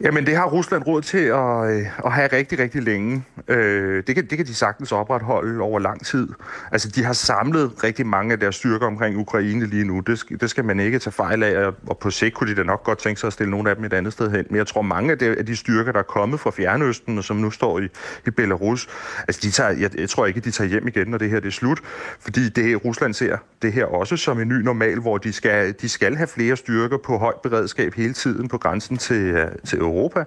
Jamen, 0.00 0.26
det 0.26 0.36
har 0.36 0.46
Rusland 0.46 0.86
råd 0.86 1.02
til 1.02 1.18
at, 1.18 1.70
øh, 1.70 1.86
at 2.04 2.12
have 2.12 2.28
rigtig, 2.32 2.58
rigtig 2.58 2.82
længe. 2.82 3.24
Øh, 3.48 4.02
det, 4.06 4.14
kan, 4.14 4.26
det 4.26 4.38
kan 4.38 4.46
de 4.46 4.54
sagtens 4.54 4.92
opretholde 4.92 5.60
over 5.60 5.78
lang 5.78 6.06
tid. 6.06 6.28
Altså, 6.72 6.88
de 6.88 7.04
har 7.04 7.12
samlet 7.12 7.84
rigtig 7.84 8.06
mange 8.06 8.32
af 8.32 8.40
deres 8.40 8.54
styrker 8.54 8.86
omkring 8.86 9.16
Ukraine 9.16 9.66
lige 9.66 9.84
nu. 9.84 10.00
Det, 10.00 10.24
det 10.40 10.50
skal 10.50 10.64
man 10.64 10.80
ikke 10.80 10.98
tage 10.98 11.12
fejl 11.12 11.42
af, 11.42 11.72
og 11.86 11.98
på 11.98 12.10
sigt 12.10 12.34
kunne 12.34 12.50
de 12.50 12.56
da 12.56 12.62
nok 12.62 12.84
godt 12.84 12.98
tænke 12.98 13.20
sig 13.20 13.26
at 13.26 13.32
stille 13.32 13.50
nogle 13.50 13.70
af 13.70 13.76
dem 13.76 13.84
et 13.84 13.92
andet 13.92 14.12
sted 14.12 14.30
hen. 14.30 14.46
Men 14.50 14.56
jeg 14.56 14.66
tror, 14.66 14.82
mange 14.82 15.12
af 15.12 15.18
de, 15.18 15.26
af 15.38 15.46
de 15.46 15.56
styrker, 15.56 15.92
der 15.92 15.98
er 15.98 16.02
kommet 16.02 16.40
fra 16.40 16.50
Fjernøsten, 16.50 17.18
og 17.18 17.24
som 17.24 17.36
nu 17.36 17.50
står 17.50 17.78
i, 17.78 17.88
i 18.26 18.30
Belarus, 18.30 18.88
altså, 19.28 19.40
de 19.44 19.50
tager, 19.50 19.70
jeg, 19.70 20.00
jeg 20.00 20.08
tror 20.08 20.26
ikke, 20.26 20.40
de 20.40 20.50
tager 20.50 20.68
hjem 20.68 20.88
igen, 20.88 21.08
når 21.08 21.18
det 21.18 21.30
her 21.30 21.40
det 21.40 21.48
er 21.48 21.52
slut. 21.52 21.80
Fordi 22.20 22.48
det, 22.48 22.84
Rusland 22.84 23.14
ser 23.14 23.36
det 23.62 23.72
her 23.72 23.84
også 23.84 24.16
som 24.16 24.40
en 24.40 24.48
ny 24.48 24.62
normal, 24.62 24.98
hvor 24.98 25.18
de 25.18 25.32
skal, 25.32 25.74
de 25.80 25.88
skal 25.88 26.16
have 26.16 26.26
flere 26.26 26.56
styrker 26.56 26.96
på 26.96 27.18
højt 27.18 27.40
beredskab 27.42 27.94
hele 27.94 28.12
tiden 28.12 28.48
på 28.48 28.58
grænsen 28.58 28.96
til, 28.96 29.22
øh, 29.22 29.48
til 29.64 29.78
Europa. 29.88 30.24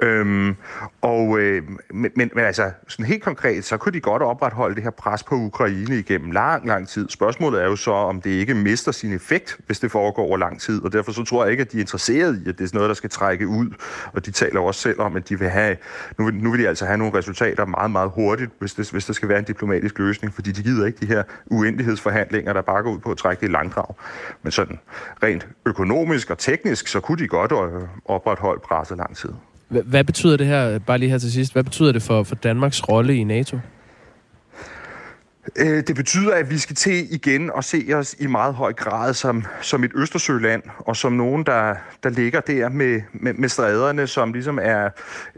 Øhm, 0.00 0.56
og, 1.02 1.38
øh, 1.38 1.62
men, 1.90 2.10
men, 2.16 2.30
men 2.34 2.44
altså, 2.44 2.70
sådan 2.88 3.06
helt 3.06 3.22
konkret, 3.22 3.64
så 3.64 3.76
kunne 3.76 3.92
de 3.92 4.00
godt 4.00 4.22
opretholde 4.22 4.74
det 4.74 4.82
her 4.82 4.90
pres 4.90 5.22
på 5.22 5.34
Ukraine 5.34 5.98
igennem 5.98 6.30
lang, 6.30 6.66
lang 6.66 6.88
tid. 6.88 7.08
Spørgsmålet 7.08 7.62
er 7.62 7.66
jo 7.66 7.76
så, 7.76 7.90
om 7.90 8.20
det 8.20 8.30
ikke 8.30 8.54
mister 8.54 8.92
sin 8.92 9.12
effekt, 9.12 9.58
hvis 9.66 9.80
det 9.80 9.90
foregår 9.90 10.22
over 10.22 10.36
lang 10.36 10.60
tid. 10.60 10.84
Og 10.84 10.92
derfor 10.92 11.12
så 11.12 11.24
tror 11.24 11.44
jeg 11.44 11.50
ikke, 11.50 11.60
at 11.60 11.72
de 11.72 11.76
er 11.76 11.80
interesseret 11.80 12.42
i, 12.46 12.48
at 12.48 12.58
det 12.58 12.64
er 12.64 12.74
noget, 12.74 12.88
der 12.88 12.94
skal 12.94 13.10
trække 13.10 13.48
ud. 13.48 13.74
Og 14.12 14.26
de 14.26 14.30
taler 14.30 14.60
også 14.60 14.80
selv 14.80 15.00
om, 15.00 15.16
at 15.16 15.28
de 15.28 15.38
vil 15.38 15.48
have, 15.48 15.76
nu, 16.18 16.30
nu 16.30 16.50
vil 16.50 16.60
de 16.60 16.68
altså 16.68 16.86
have 16.86 16.98
nogle 16.98 17.18
resultater 17.18 17.64
meget, 17.64 17.90
meget 17.90 18.10
hurtigt, 18.14 18.50
hvis, 18.58 18.74
det, 18.74 18.90
hvis 18.90 19.06
der 19.06 19.12
skal 19.12 19.28
være 19.28 19.38
en 19.38 19.44
diplomatisk 19.44 19.98
løsning, 19.98 20.34
fordi 20.34 20.52
de 20.52 20.62
gider 20.62 20.86
ikke 20.86 20.98
de 21.00 21.06
her 21.06 21.22
uendelighedsforhandlinger, 21.46 22.52
der 22.52 22.62
bare 22.62 22.82
går 22.82 22.90
ud 22.90 22.98
på 22.98 23.10
at 23.10 23.16
trække 23.16 23.40
det 23.40 23.48
i 23.48 23.52
langdrag. 23.52 23.94
Men 24.42 24.52
sådan 24.52 24.78
rent 25.22 25.48
økonomisk 25.66 26.30
og 26.30 26.38
teknisk, 26.38 26.88
så 26.88 27.00
kunne 27.00 27.18
de 27.18 27.28
godt 27.28 27.52
øh, 27.52 27.88
opretholde 28.04 28.60
presset 28.60 28.93
lang 28.96 29.16
tid. 29.16 29.30
Hvad 29.68 30.04
betyder 30.04 30.36
det 30.36 30.46
her, 30.46 30.78
bare 30.78 30.98
lige 30.98 31.10
her 31.10 31.18
til 31.18 31.32
sidst, 31.32 31.52
hvad 31.52 31.64
betyder 31.64 31.92
det 31.92 32.02
for, 32.02 32.22
for 32.22 32.34
Danmarks 32.34 32.88
rolle 32.88 33.16
i 33.16 33.24
NATO? 33.24 33.58
Øh, 35.56 35.82
det 35.86 35.96
betyder, 35.96 36.34
at 36.34 36.50
vi 36.50 36.58
skal 36.58 36.76
til 36.76 37.14
igen 37.14 37.50
og 37.50 37.64
se 37.64 37.90
os 37.94 38.16
i 38.18 38.26
meget 38.26 38.54
høj 38.54 38.72
grad 38.72 39.14
som, 39.14 39.44
som 39.60 39.84
et 39.84 39.90
Østersøland, 39.94 40.62
og 40.78 40.96
som 40.96 41.12
nogen, 41.12 41.46
der, 41.46 41.74
der 42.02 42.10
ligger 42.10 42.40
der 42.40 42.68
med, 42.68 43.00
med, 43.12 43.34
med 43.34 43.48
stræderne, 43.48 44.06
som 44.06 44.32
ligesom 44.32 44.58
er 44.62 44.90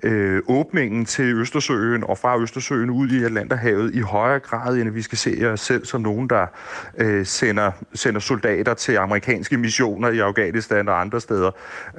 øh, 0.02 0.42
åbningen 0.46 1.04
til 1.04 1.24
Østersøen 1.24 2.04
og 2.04 2.18
fra 2.18 2.40
Østersøen 2.40 2.90
ud 2.90 3.09
i 3.09 3.24
Atlanterhavet 3.24 3.94
i 3.94 4.00
højere 4.00 4.38
grad, 4.38 4.76
end 4.76 4.88
at 4.88 4.94
vi 4.94 5.02
skal 5.02 5.18
se 5.18 5.50
os 5.52 5.61
selv 5.61 5.84
som 5.84 6.00
nogen, 6.00 6.28
der 6.30 6.46
øh, 6.98 7.26
sender, 7.26 7.70
sender 7.94 8.20
soldater 8.20 8.74
til 8.74 8.96
amerikanske 8.96 9.57
missioner 9.57 10.09
i 10.09 10.18
Afghanistan 10.18 10.88
og 10.88 11.00
andre 11.00 11.20
steder. 11.20 11.50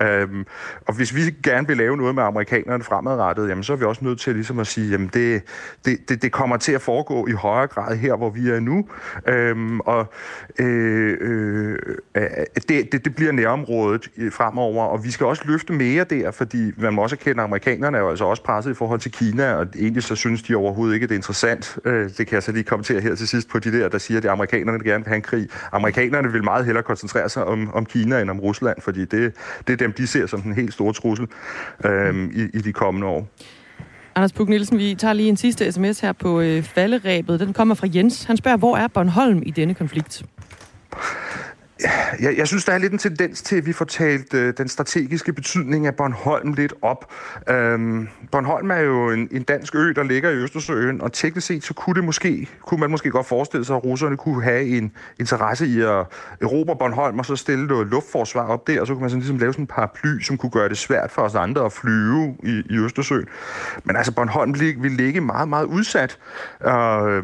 Øhm, 0.01 0.45
og 0.87 0.93
hvis 0.93 1.15
vi 1.15 1.21
gerne 1.43 1.67
vil 1.67 1.77
lave 1.77 1.97
noget 1.97 2.15
med 2.15 2.23
amerikanerne 2.23 2.83
fremadrettet, 2.83 3.49
jamen, 3.49 3.63
så 3.63 3.73
er 3.73 3.77
vi 3.77 3.85
også 3.85 4.05
nødt 4.05 4.19
til 4.19 4.35
ligesom 4.35 4.59
at 4.59 4.67
sige, 4.67 4.93
at 4.93 4.99
det, 5.13 5.43
det, 5.85 6.09
det, 6.09 6.21
det 6.21 6.31
kommer 6.31 6.57
til 6.57 6.71
at 6.71 6.81
foregå 6.81 7.27
i 7.27 7.31
højere 7.31 7.67
grad 7.67 7.96
her, 7.97 8.15
hvor 8.15 8.29
vi 8.29 8.49
er 8.49 8.59
nu. 8.59 8.85
Øhm, 9.27 9.79
og 9.79 10.13
øh, 10.59 11.17
øh, 11.21 11.77
øh 12.15 12.23
det, 12.69 12.91
det, 12.91 13.05
det 13.05 13.15
bliver 13.15 13.31
nærområdet 13.31 14.09
fremover, 14.31 14.85
og 14.85 15.03
vi 15.03 15.11
skal 15.11 15.25
også 15.25 15.43
løfte 15.45 15.73
mere 15.73 16.03
der, 16.03 16.31
fordi 16.31 16.71
man 16.77 16.93
må 16.93 17.01
også 17.01 17.15
erkende, 17.15 17.41
at 17.41 17.43
amerikanerne 17.43 17.97
er 17.97 18.01
jo 18.01 18.09
altså 18.09 18.25
også 18.25 18.43
presset 18.43 18.71
i 18.71 18.73
forhold 18.73 18.99
til 18.99 19.11
Kina, 19.11 19.53
og 19.53 19.67
egentlig 19.75 20.03
så 20.03 20.15
synes 20.15 20.43
de 20.43 20.55
overhovedet 20.55 20.93
ikke, 20.93 21.03
at 21.03 21.09
det 21.09 21.15
er 21.15 21.19
interessant. 21.19 21.77
Øh, 21.85 22.09
det 22.17 22.27
kan 22.27 22.35
jeg 22.35 22.43
så 22.43 22.51
lige 22.51 22.63
kommentere 22.63 23.01
her 23.01 23.15
til 23.15 23.27
sidst 23.27 23.49
på 23.49 23.59
de 23.59 23.71
der, 23.71 23.89
der 23.89 23.97
siger, 23.97 24.17
at 24.17 24.23
det 24.23 24.29
amerikanerne 24.29 24.83
gerne 24.83 25.03
vil 25.03 25.07
have 25.07 25.15
en 25.15 25.21
krig. 25.21 25.49
Amerikanerne 25.71 26.31
vil 26.31 26.43
meget 26.43 26.65
hellere 26.65 26.83
koncentrere 26.83 27.29
sig 27.29 27.43
om, 27.43 27.73
om 27.73 27.85
Kina 27.85 28.21
end 28.21 28.29
om 28.29 28.39
Rusland, 28.39 28.81
fordi 28.81 29.05
det, 29.05 29.35
det 29.67 29.73
er 29.73 29.77
dem, 29.77 29.93
de 29.93 30.07
ser 30.07 30.27
som 30.27 30.41
den 30.41 30.53
helt 30.53 30.73
store 30.73 30.93
trussel 30.93 31.27
øh, 31.85 32.29
i, 32.33 32.49
i 32.53 32.59
de 32.59 32.73
kommende 32.73 33.07
år. 33.07 33.27
Anders 34.17 34.33
Puk 34.33 34.49
Nielsen, 34.49 34.77
vi 34.77 34.95
tager 34.95 35.13
lige 35.13 35.29
en 35.29 35.37
sidste 35.37 35.71
sms 35.71 35.99
her 35.99 36.11
på 36.11 36.39
øh, 36.39 36.63
falderæbet. 36.63 37.39
Den 37.39 37.53
kommer 37.53 37.75
fra 37.75 37.87
Jens. 37.95 38.23
Han 38.23 38.37
spørger, 38.37 38.57
hvor 38.57 38.77
er 38.77 38.87
Bornholm 38.87 39.43
i 39.45 39.51
denne 39.51 39.73
konflikt? 39.73 40.23
Jeg, 42.19 42.37
jeg 42.37 42.47
synes, 42.47 42.65
der 42.65 42.73
er 42.73 42.77
lidt 42.77 42.93
en 42.93 42.99
tendens 42.99 43.41
til, 43.41 43.55
at 43.55 43.65
vi 43.65 43.73
får 43.73 43.85
talt 43.85 44.33
øh, 44.33 44.53
den 44.57 44.67
strategiske 44.67 45.33
betydning 45.33 45.87
af 45.87 45.95
Bornholm 45.95 46.53
lidt 46.53 46.73
op. 46.81 47.13
Øhm, 47.49 48.07
Bornholm 48.31 48.71
er 48.71 48.79
jo 48.79 49.11
en, 49.11 49.27
en 49.31 49.43
dansk 49.43 49.75
ø, 49.75 49.93
der 49.95 50.03
ligger 50.03 50.29
i 50.29 50.33
Østersøen, 50.33 51.01
og 51.01 51.13
teknisk 51.13 51.47
set 51.47 51.63
så 51.63 51.73
kunne, 51.73 51.93
det 51.95 52.03
måske, 52.03 52.49
kunne 52.61 52.79
man 52.79 52.91
måske 52.91 53.09
godt 53.09 53.25
forestille 53.25 53.65
sig, 53.65 53.75
at 53.75 53.83
russerne 53.83 54.17
kunne 54.17 54.43
have 54.43 54.65
en 54.65 54.91
interesse 55.19 55.67
i 55.67 55.81
at 55.81 56.05
erobre 56.41 56.75
Bornholm, 56.75 57.19
og 57.19 57.25
så 57.25 57.35
stille 57.35 57.67
noget 57.67 57.87
luftforsvar 57.87 58.47
op 58.47 58.67
der, 58.67 58.81
og 58.81 58.87
så 58.87 58.93
kunne 58.93 59.01
man 59.01 59.09
sådan 59.09 59.19
ligesom 59.19 59.37
lave 59.37 59.53
sådan 59.53 59.63
en 59.63 59.67
paraply, 59.67 60.21
som 60.21 60.37
kunne 60.37 60.49
gøre 60.49 60.69
det 60.69 60.77
svært 60.77 61.11
for 61.11 61.21
os 61.21 61.35
andre 61.35 61.65
at 61.65 61.71
flyve 61.71 62.35
i, 62.43 62.63
i 62.69 62.77
Østersøen. 62.77 63.27
Men 63.83 63.95
altså, 63.95 64.11
Bornholm 64.11 64.59
vil 64.59 64.91
ligge 64.91 65.21
meget, 65.21 65.49
meget 65.49 65.65
udsat. 65.65 66.17
Øh, 66.65 67.23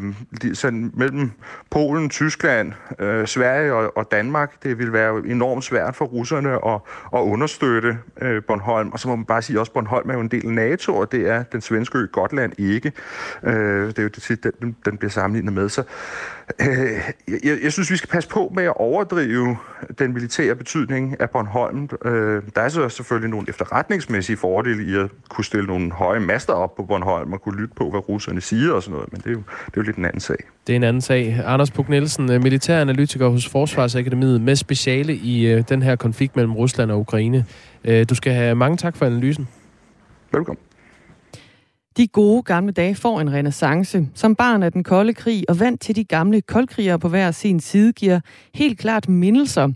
sådan 0.54 0.90
mellem 0.94 1.30
Polen, 1.70 2.10
Tyskland, 2.10 2.72
øh, 2.98 3.26
Sverige 3.26 3.74
og, 3.74 3.96
og 3.96 4.08
Danmark, 4.10 4.43
Danmark. 4.46 4.62
Det 4.62 4.78
vil 4.78 4.92
være 4.92 5.22
enormt 5.26 5.64
svært 5.64 5.96
for 5.96 6.04
russerne 6.04 6.52
at, 6.54 6.80
at 7.14 7.20
understøtte 7.20 7.98
øh, 8.20 8.42
Bornholm. 8.42 8.92
Og 8.92 9.00
så 9.00 9.08
må 9.08 9.16
man 9.16 9.24
bare 9.24 9.42
sige, 9.42 9.56
at 9.56 9.60
også 9.60 9.72
Bornholm 9.72 10.10
er 10.10 10.14
jo 10.14 10.20
en 10.20 10.28
del 10.28 10.46
af 10.46 10.52
NATO, 10.52 10.96
og 10.96 11.12
det 11.12 11.28
er 11.28 11.42
den 11.42 11.60
svenske 11.60 11.98
ø 11.98 12.06
Gotland 12.12 12.52
ikke. 12.58 12.92
Øh, 13.42 13.86
det 13.86 13.98
er 13.98 14.02
jo 14.02 14.08
det, 14.08 14.50
den, 14.60 14.76
den 14.84 14.96
bliver 14.98 15.10
sammenlignet 15.10 15.52
med. 15.52 15.68
Så 15.68 15.82
øh, 16.60 16.66
jeg, 17.44 17.58
jeg 17.62 17.72
synes, 17.72 17.90
vi 17.90 17.96
skal 17.96 18.08
passe 18.08 18.28
på 18.28 18.52
med 18.54 18.64
at 18.64 18.72
overdrive 18.76 19.56
den 19.98 20.14
militære 20.14 20.54
betydning 20.54 21.20
af 21.20 21.30
Bornholm. 21.30 21.88
Øh, 22.04 22.42
der 22.56 22.62
er 22.62 22.68
så 22.68 22.88
selvfølgelig 22.88 23.30
nogle 23.30 23.48
efterretningsmæssige 23.48 24.36
fordele 24.36 24.84
i 24.84 24.94
at 24.94 25.10
kunne 25.28 25.44
stille 25.44 25.66
nogle 25.66 25.92
høje 25.92 26.20
master 26.20 26.52
op 26.52 26.76
på 26.76 26.82
Bornholm 26.82 27.32
og 27.32 27.42
kunne 27.42 27.60
lytte 27.60 27.74
på, 27.74 27.90
hvad 27.90 28.08
russerne 28.08 28.40
siger 28.40 28.72
og 28.72 28.82
sådan 28.82 28.94
noget, 28.94 29.12
men 29.12 29.20
det 29.20 29.26
er 29.26 29.30
jo, 29.30 29.42
det 29.66 29.66
er 29.66 29.76
jo 29.76 29.82
lidt 29.82 29.96
en 29.96 30.04
anden 30.04 30.20
sag. 30.20 30.36
Det 30.66 30.72
er 30.72 30.76
en 30.76 30.82
anden 30.82 31.02
sag. 31.02 31.42
Anders 31.44 31.70
Puk 31.70 31.88
Nielsen, 31.88 32.32
øh, 32.32 32.42
militæranalytiker 32.42 33.28
hos 33.28 33.48
Forsvarsakademiet 33.48 34.40
med 34.40 34.56
speciale 34.56 35.14
i 35.14 35.46
øh, 35.46 35.64
den 35.68 35.82
her 35.82 35.96
konflikt 35.96 36.36
mellem 36.36 36.52
Rusland 36.52 36.90
og 36.90 37.00
Ukraine. 37.00 37.46
Øh, 37.84 38.06
du 38.08 38.14
skal 38.14 38.32
have 38.32 38.54
mange 38.54 38.76
tak 38.76 38.96
for 38.96 39.06
analysen. 39.06 39.48
Velkommen. 40.32 40.58
De 41.96 42.06
gode 42.06 42.42
gamle 42.42 42.72
dage 42.72 42.94
får 42.94 43.20
en 43.20 43.32
renaissance. 43.32 44.08
Som 44.14 44.36
barn 44.36 44.62
af 44.62 44.72
den 44.72 44.84
kolde 44.84 45.14
krig 45.14 45.44
og 45.48 45.60
vant 45.60 45.80
til 45.80 45.96
de 45.96 46.04
gamle 46.04 46.40
koldkrigere 46.40 46.98
på 46.98 47.08
hver 47.08 47.30
sin 47.30 47.60
side 47.60 47.92
giver 47.92 48.20
helt 48.54 48.78
klart 48.78 49.08
mindelser. 49.08 49.68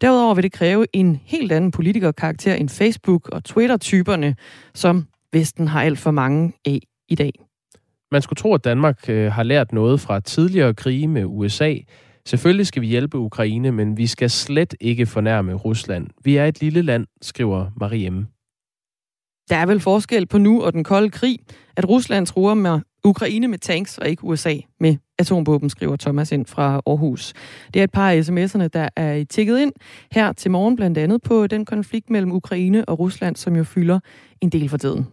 Derudover 0.00 0.34
vil 0.34 0.44
det 0.44 0.52
kræve 0.52 0.86
en 0.92 1.20
helt 1.24 1.52
anden 1.52 1.70
politikerkarakter 1.70 2.54
end 2.54 2.68
Facebook- 2.70 3.28
og 3.28 3.44
Twitter-typerne, 3.44 4.36
som 4.74 5.06
Vesten 5.32 5.68
har 5.68 5.82
alt 5.82 5.98
for 5.98 6.10
mange 6.10 6.52
af 6.66 6.80
i 7.08 7.14
dag. 7.14 7.32
Man 8.10 8.22
skulle 8.22 8.36
tro, 8.36 8.54
at 8.54 8.64
Danmark 8.64 9.08
øh, 9.08 9.32
har 9.32 9.42
lært 9.42 9.72
noget 9.72 10.00
fra 10.00 10.20
tidligere 10.20 10.74
krige 10.74 11.08
med 11.08 11.24
USA. 11.26 11.74
Selvfølgelig 12.26 12.66
skal 12.66 12.82
vi 12.82 12.86
hjælpe 12.86 13.18
Ukraine, 13.18 13.72
men 13.72 13.96
vi 13.96 14.06
skal 14.06 14.30
slet 14.30 14.74
ikke 14.80 15.06
fornærme 15.06 15.54
Rusland. 15.54 16.06
Vi 16.24 16.36
er 16.36 16.44
et 16.44 16.60
lille 16.60 16.82
land, 16.82 17.06
skriver 17.22 17.66
Marie 17.76 18.10
M. 18.10 18.26
Der 19.50 19.56
er 19.56 19.66
vel 19.66 19.80
forskel 19.80 20.26
på 20.26 20.38
nu 20.38 20.62
og 20.62 20.72
den 20.72 20.84
kolde 20.84 21.10
krig, 21.10 21.38
at 21.76 21.88
Rusland 21.88 22.26
truer 22.26 22.54
med 22.54 22.80
Ukraine 23.04 23.48
med 23.48 23.58
tanks 23.58 23.98
og 23.98 24.08
ikke 24.08 24.24
USA 24.24 24.54
med 24.80 24.96
atombomben, 25.18 25.70
skriver 25.70 25.96
Thomas 25.96 26.32
ind 26.32 26.46
fra 26.46 26.80
Aarhus. 26.86 27.32
Det 27.74 27.80
er 27.80 27.84
et 27.84 27.90
par 27.90 28.10
af 28.10 28.20
sms'erne, 28.20 28.66
der 28.66 28.88
er 28.96 29.24
tækket 29.30 29.58
ind 29.58 29.72
her 30.12 30.32
til 30.32 30.50
morgen, 30.50 30.76
blandt 30.76 30.98
andet 30.98 31.22
på 31.22 31.46
den 31.46 31.64
konflikt 31.64 32.10
mellem 32.10 32.32
Ukraine 32.32 32.84
og 32.84 32.98
Rusland, 32.98 33.36
som 33.36 33.56
jo 33.56 33.64
fylder 33.64 34.00
en 34.40 34.48
del 34.48 34.68
for 34.68 34.76
tiden. 34.76 35.06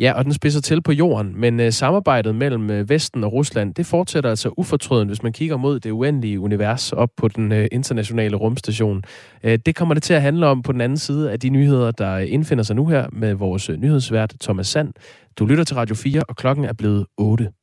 Ja, 0.00 0.12
og 0.12 0.24
den 0.24 0.32
spidser 0.32 0.60
til 0.60 0.82
på 0.82 0.92
jorden, 0.92 1.40
men 1.40 1.60
øh, 1.60 1.72
samarbejdet 1.72 2.34
mellem 2.34 2.70
øh, 2.70 2.88
Vesten 2.88 3.24
og 3.24 3.32
Rusland, 3.32 3.74
det 3.74 3.86
fortsætter 3.86 4.30
altså 4.30 4.50
ufortrødent, 4.56 5.10
hvis 5.10 5.22
man 5.22 5.32
kigger 5.32 5.56
mod 5.56 5.80
det 5.80 5.90
uendelige 5.90 6.40
univers 6.40 6.92
op 6.92 7.08
på 7.16 7.28
den 7.28 7.52
øh, 7.52 7.68
internationale 7.72 8.36
rumstation. 8.36 9.02
Øh, 9.42 9.58
det 9.66 9.76
kommer 9.76 9.94
det 9.94 10.02
til 10.02 10.14
at 10.14 10.22
handle 10.22 10.46
om 10.46 10.62
på 10.62 10.72
den 10.72 10.80
anden 10.80 10.98
side 10.98 11.32
af 11.32 11.40
de 11.40 11.48
nyheder, 11.48 11.90
der 11.90 12.18
indfinder 12.18 12.64
sig 12.64 12.76
nu 12.76 12.86
her 12.86 13.06
med 13.12 13.34
vores 13.34 13.70
øh, 13.70 13.76
nyhedsvært 13.76 14.34
Thomas 14.40 14.66
Sand. 14.66 14.92
Du 15.38 15.46
lytter 15.46 15.64
til 15.64 15.76
Radio 15.76 15.94
4, 15.94 16.22
og 16.28 16.36
klokken 16.36 16.64
er 16.64 16.72
blevet 16.72 17.06
8. 17.16 17.61